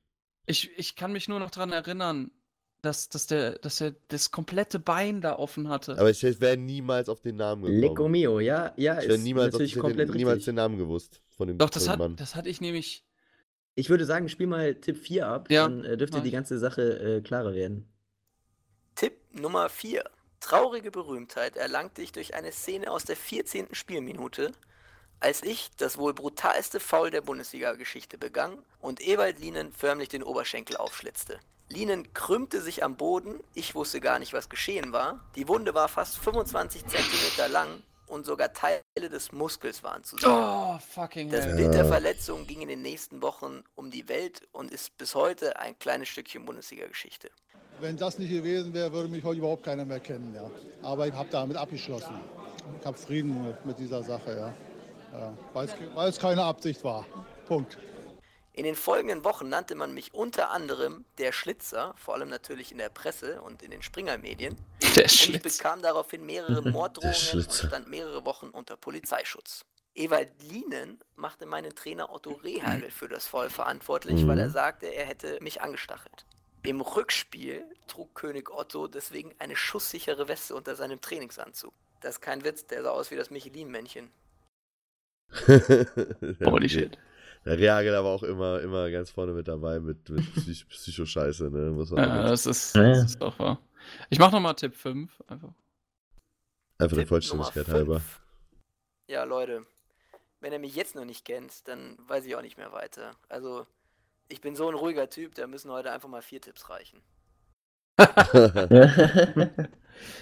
[0.46, 2.30] Ich, ich kann mich nur noch daran erinnern,
[2.82, 5.92] dass, dass, der, dass er das komplette Bein da offen hatte.
[5.98, 7.80] Aber ich, ich wäre niemals auf den Namen gekommen.
[7.80, 10.46] Lecco mio, ja, ja, ich wäre ist niemals, auf, natürlich ich hätte komplett niemals richtig.
[10.46, 12.16] den Namen gewusst von dem, Doch, das hat, Mann.
[12.16, 13.04] das hatte ich nämlich.
[13.74, 16.32] Ich würde sagen, spiel mal Tipp 4 ab, Ja, dann äh, dürfte die ich.
[16.34, 16.82] ganze Sache
[17.18, 17.88] äh, klarer werden.
[18.94, 20.04] Tipp Nummer 4.
[20.40, 23.68] Traurige Berühmtheit erlangte ich durch eine Szene aus der 14.
[23.72, 24.52] Spielminute,
[25.22, 30.76] als ich das wohl brutalste Foul der Bundesliga-Geschichte begann und Ewald Lienen förmlich den Oberschenkel
[30.76, 31.38] aufschlitzte.
[31.68, 35.20] Lienen krümmte sich am Boden, ich wusste gar nicht, was geschehen war.
[35.36, 40.28] Die Wunde war fast 25 cm lang und sogar Teile des Muskels waren zu sehen.
[40.28, 41.56] Oh, fucking Das hell.
[41.56, 45.58] Bild der Verletzung ging in den nächsten Wochen um die Welt und ist bis heute
[45.58, 47.30] ein kleines Stückchen Bundesliga-Geschichte.
[47.80, 50.34] Wenn das nicht gewesen wäre, würde mich heute überhaupt keiner mehr kennen.
[50.34, 50.50] Ja.
[50.82, 52.20] Aber ich habe damit abgeschlossen.
[52.80, 54.54] Ich habe Frieden mit, mit dieser Sache, ja.
[55.12, 57.06] Ja weil, es, keine Absicht war.
[57.46, 57.78] Punkt.
[58.54, 62.78] In den folgenden Wochen nannte man mich unter anderem der Schlitzer, vor allem natürlich in
[62.78, 64.56] der Presse und in den Springer-Medien.
[64.94, 67.68] Der Und ich bekam daraufhin mehrere Morddrohungen und Schlitzer.
[67.68, 69.64] stand mehrere Wochen unter Polizeischutz.
[69.94, 75.06] Ewald Lienen machte meinen Trainer Otto Rehagel für das Foul verantwortlich, weil er sagte, er
[75.06, 76.26] hätte mich angestachelt.
[76.62, 81.72] Im Rückspiel trug König Otto deswegen eine schusssichere Weste unter seinem Trainingsanzug.
[82.00, 84.10] Das ist kein Witz, der sah aus wie das Michelin-Männchen.
[86.44, 86.98] Holy shit.
[87.44, 91.70] Der Reagel aber auch immer, immer ganz vorne mit dabei mit, mit Psych Psycho-Scheiße, ne?
[91.70, 92.88] Muss man Ja, das ist, Ja.
[92.90, 93.58] das ist doch wahr.
[94.10, 95.10] Ich mach nochmal Tipp 5.
[95.26, 95.52] Einfach.
[96.78, 98.00] einfach der Vollständigkeit halber.
[99.08, 99.66] Ja, Leute,
[100.40, 103.10] wenn ihr mich jetzt noch nicht kennt, dann weiß ich auch nicht mehr weiter.
[103.28, 103.66] Also,
[104.28, 107.02] ich bin so ein ruhiger Typ, da müssen heute einfach mal vier Tipps reichen.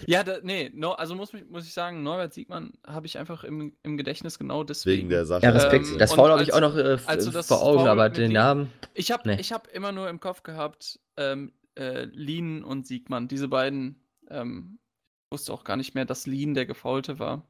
[0.06, 3.44] Ja, da, nee, no, also muss, mich- muss ich sagen, Norbert Siegmann habe ich einfach
[3.44, 4.98] im, im Gedächtnis genau deswegen.
[5.02, 5.42] Wegen der Sache.
[5.44, 5.86] ja, Respekt.
[5.92, 7.88] Ähm, das Foul habe ich auch noch äh, f- als du das vor Augen, Foul
[7.88, 8.70] aber den Namen.
[8.94, 9.36] Ich habe Nee.
[9.40, 13.96] ich hab immer nur im Kopf gehabt, ähm, äh, Lien und Siegmann, diese beiden.
[14.28, 14.78] Ähm,
[15.26, 17.46] ich wusste auch gar nicht mehr, dass Lien der Gefaulte war.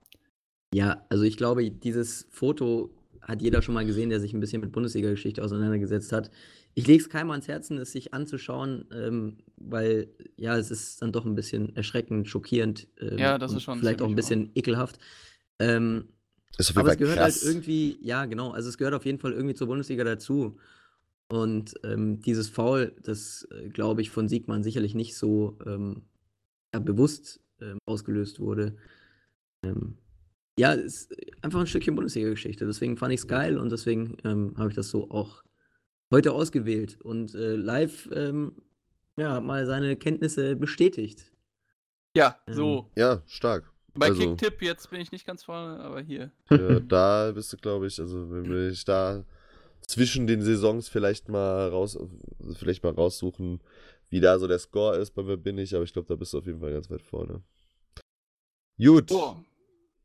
[0.75, 2.91] Ja, also ich glaube, dieses Foto
[3.23, 6.31] hat jeder schon mal gesehen, der sich ein bisschen mit Bundesliga-Geschichte auseinandergesetzt hat.
[6.75, 11.13] Ich lege es keinem ans Herzen, es sich anzuschauen, ähm, weil ja, es ist dann
[11.13, 12.89] doch ein bisschen erschreckend, schockierend.
[13.01, 14.99] Ähm, Ja, das ist schon Vielleicht auch ein bisschen ekelhaft.
[15.59, 16.09] Ähm,
[16.59, 17.43] Ist auf jeden aber es gehört krass.
[17.43, 20.59] halt irgendwie, ja, genau, also es gehört auf jeden Fall irgendwie zur Bundesliga dazu.
[21.29, 26.03] Und ähm, dieses Foul, das äh, glaube ich von Siegmann sicherlich nicht so ähm,
[26.75, 28.77] ja, bewusst ähm, ausgelöst wurde.
[29.65, 29.99] Ähm,
[30.59, 32.67] ja, es ist einfach ein Stückchen Bundesliga-Geschichte.
[32.67, 35.43] Deswegen fand ich es geil und deswegen ähm, habe ich das so auch
[36.11, 37.01] heute ausgewählt.
[37.01, 38.53] Und äh, live ähm,
[39.17, 41.33] ja, mal seine Kenntnisse bestätigt.
[42.17, 42.91] Ja, Ähm, so.
[42.97, 43.73] Ja, stark.
[43.95, 46.31] Bei also- Kicktipp jetzt bin ich nicht ganz vorne, aber hier.
[46.51, 49.25] Ja, da bist du, glaube ich, also wenn wir ich da
[49.87, 51.99] zwischen den Saisons vielleicht mal raus,
[52.55, 53.61] vielleicht mal raussuchen,
[54.09, 56.33] wie da so der Score ist, bei wer bin ich, aber ich glaube, da bist
[56.33, 57.43] du auf jeden Fall ganz weit vorne.
[58.79, 59.45] Gut, Boah.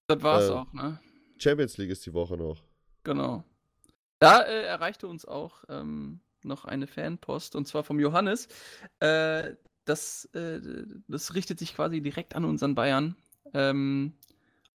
[0.07, 0.99] Das war's Äh, auch, ne?
[1.37, 2.61] Champions League ist die Woche noch.
[3.03, 3.43] Genau.
[4.19, 8.47] Da äh, erreichte uns auch ähm, noch eine Fanpost und zwar vom Johannes.
[8.99, 9.55] Äh,
[9.85, 10.61] das, äh,
[11.07, 13.15] das richtet sich quasi direkt an unseren Bayern.
[13.53, 14.13] Ähm,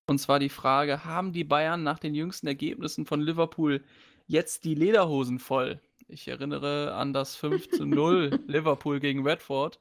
[0.07, 3.83] und zwar die Frage: Haben die Bayern nach den jüngsten Ergebnissen von Liverpool
[4.27, 5.81] jetzt die Lederhosen voll?
[6.09, 9.79] Ich erinnere an das 5 zu 0 Liverpool gegen Redford.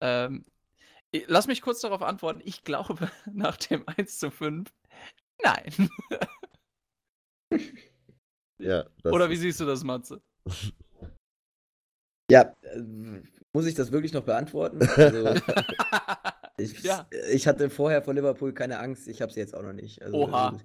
[0.00, 0.44] Ähm,
[1.26, 2.42] lass mich kurz darauf antworten.
[2.44, 4.70] Ich glaube, nach dem 1 zu 5,
[5.42, 5.90] nein.
[8.58, 10.20] Ja, das Oder wie siehst du das, Matze?
[12.28, 12.80] Ja, äh,
[13.52, 14.80] muss ich das wirklich noch beantworten?
[14.82, 15.34] Also,
[16.58, 17.06] ich, Ja.
[17.32, 20.02] ich hatte vorher vor Liverpool keine Angst, ich habe sie jetzt auch noch nicht.
[20.02, 20.58] Also, Oha.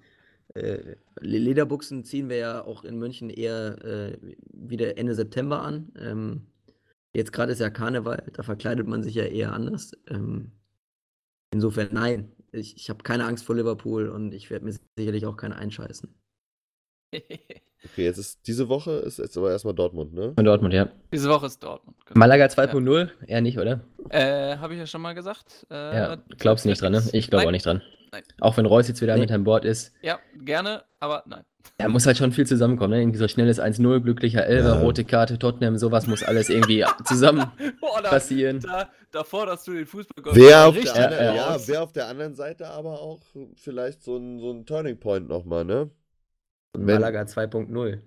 [0.56, 4.18] Äh, Le- Lederbuchsen ziehen wir ja auch in München eher äh,
[4.52, 5.94] wieder Ende September an.
[5.98, 6.48] Ähm,
[7.14, 9.92] jetzt gerade ist ja Karneval, da verkleidet man sich ja eher anders.
[10.08, 10.52] Ähm,
[11.54, 15.38] insofern nein, ich, ich habe keine Angst vor Liverpool und ich werde mir sicherlich auch
[15.38, 16.14] keine einscheißen.
[17.84, 20.34] Okay, jetzt ist diese Woche ist jetzt aber erstmal Dortmund, ne?
[20.36, 20.90] Von Dortmund, ja.
[21.12, 21.98] Diese Woche ist Dortmund.
[22.06, 22.20] genau.
[22.20, 23.10] Malaga 2.0?
[23.26, 23.80] Eher nicht, oder?
[24.10, 25.66] Äh, habe ich ja schon mal gesagt.
[25.72, 27.02] Äh, Ja, glaubst du nicht dran, ne?
[27.14, 27.82] Ich glaube auch nicht dran.
[28.12, 28.22] Nein.
[28.40, 29.22] Auch wenn Reus jetzt wieder Nee.
[29.22, 29.94] mit an Bord ist.
[30.04, 31.44] Ja, gerne, aber nein.
[31.80, 33.02] Da muss halt schon viel zusammenkommen, ne?
[33.02, 34.80] Irgendwie so schnelles 1-0, glücklicher Elfer, Ja.
[34.82, 37.52] rote Karte, Tottenham, sowas muss alles irgendwie zusammen
[37.82, 38.60] Boah, da, passieren.
[38.60, 42.36] da, da forderst du den Fußball Wer auf, der Ja, ja, wer auf der anderen
[42.36, 43.22] Seite aber auch
[43.56, 45.90] vielleicht so ein, so ein Turning Point nochmal, ne?
[46.74, 48.02] Und Wenn- Malaga 2.0.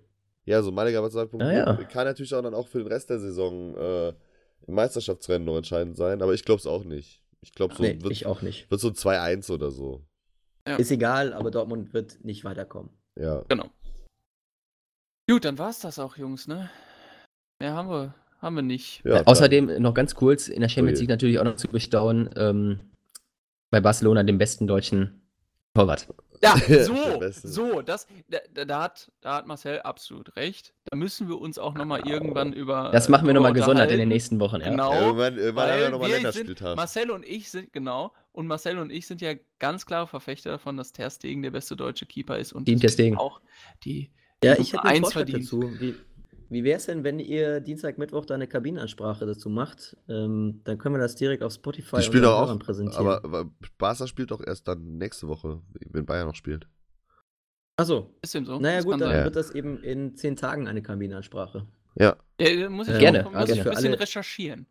[0.46, 1.74] Ja, so Malaga was sagt, Ah, ja.
[1.84, 4.08] kann natürlich auch dann auch für den Rest der Saison äh,
[4.66, 7.22] im Meisterschaftsrennen noch entscheidend sein, aber ich glaube es auch nicht.
[7.40, 8.70] Ich glaube, so nee, wird, ich auch nicht.
[8.70, 10.02] wird so 2-1 oder so.
[10.66, 10.76] Ja.
[10.76, 12.90] Ist egal, aber Dortmund wird nicht weiterkommen.
[13.18, 13.44] Ja.
[13.48, 13.68] Genau.
[15.30, 16.70] Gut, dann war's das auch, Jungs, ne?
[17.60, 19.02] Mehr haben wir, haben wir nicht.
[19.04, 21.00] ja Äh, Außerdem noch ganz kurz, in der Champions.
[21.00, 22.80] League natürlich auch noch zu bestaunen, ähm,
[23.70, 25.22] bei Barcelona den besten deutschen
[25.74, 26.08] Torwart.
[26.68, 30.74] Ja, so, so, das, da, da, hat, da hat Marcel absolut recht.
[30.84, 32.90] Da müssen wir uns auch nochmal irgendwann über.
[32.92, 34.68] Das machen wir nochmal gesondert in den nächsten Wochen, ja.
[34.70, 34.92] Genau.
[34.92, 36.76] Ja, irgendwann, irgendwann haben wir Weil nochmal Länderspieltag.
[36.76, 40.76] Marcel und ich sind, genau, und Marcel und ich sind ja ganz klare Verfechter davon,
[40.76, 43.16] dass Ter Stegen der beste deutsche Keeper ist und Team Ter Stegen.
[43.16, 43.40] auch
[43.84, 44.10] die,
[44.42, 45.44] Ja, die ich hätte eins verdient.
[45.44, 45.70] dazu.
[45.78, 45.94] Wie,
[46.54, 49.96] wie wäre es denn, wenn ihr Dienstag, Mittwoch da eine Kabinenansprache dazu macht?
[50.08, 53.06] Ähm, dann können wir das direkt auf Spotify unseren doch auch, präsentieren.
[53.06, 55.60] aber, aber Barca spielt doch erst dann nächste Woche,
[55.90, 56.66] wenn Bayern noch spielt.
[57.76, 58.58] Achso, Ist dem so?
[58.60, 59.24] naja Das gut, dann sein.
[59.24, 61.66] Wird das eben in zehn Tagen eine Kabinenansprache.
[61.96, 62.16] Ja.
[62.40, 64.66] Ja, da muss ich Äh, Gerne, noch, muss also ich ein für bisschen alle- recherchieren.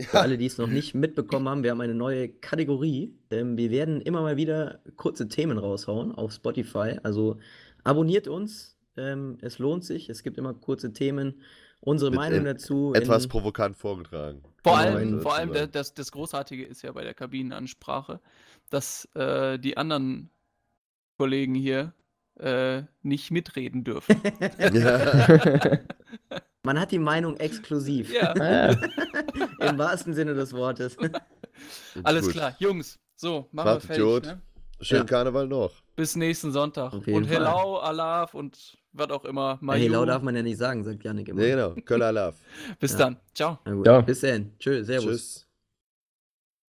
[0.00, 3.18] Für alle, die es noch nicht mitbekommen haben, wir haben eine neue Kategorie.
[3.30, 6.98] Ähm, wir werden immer mal wieder kurze Themen raushauen auf Spotify.
[7.02, 7.38] Also
[7.82, 8.76] abonniert uns.
[8.98, 10.08] Ähm, es lohnt sich.
[10.10, 11.40] Es gibt immer kurze Themen.
[11.80, 12.92] Unsere Mit Meinung et- dazu.
[12.94, 14.42] Etwas in- provokant vorgetragen.
[14.64, 18.20] Vor Genau, allem, vor allem das, das Großartige ist ja bei der Kabinenansprache,
[18.70, 20.30] dass äh, die anderen
[21.16, 21.92] Kollegen hier
[22.40, 24.20] äh, nicht mitreden dürfen.
[26.64, 28.12] Man hat die Meinung exklusiv.
[28.12, 28.76] ja, Ah,
[29.68, 30.96] Im wahrsten Sinne des Wortes.
[32.02, 32.32] alles Gut.
[32.34, 32.54] klar.
[32.58, 34.30] Jungs, so, machen wir Macht fertig.
[34.30, 34.40] Ne?
[34.80, 35.06] Schönen Ja.
[35.06, 35.72] Karneval noch.
[35.96, 36.92] Bis nächsten Sonntag.
[36.92, 37.24] Und.
[37.28, 39.52] Hello, Alaf und was auch immer.
[39.60, 39.92] Hey, Mayu.
[39.92, 41.40] lau darf man ja nicht sagen, sagt Janik immer.
[41.40, 41.74] Nee, genau.
[41.84, 42.34] Köller Love.
[42.80, 42.98] Bis Ja.
[42.98, 43.16] dann.
[43.34, 43.58] Ciao.
[43.84, 44.02] Ciao.
[44.02, 44.52] Bis dann.
[44.58, 45.04] Tschö, servus.
[45.06, 45.47] Tschüss.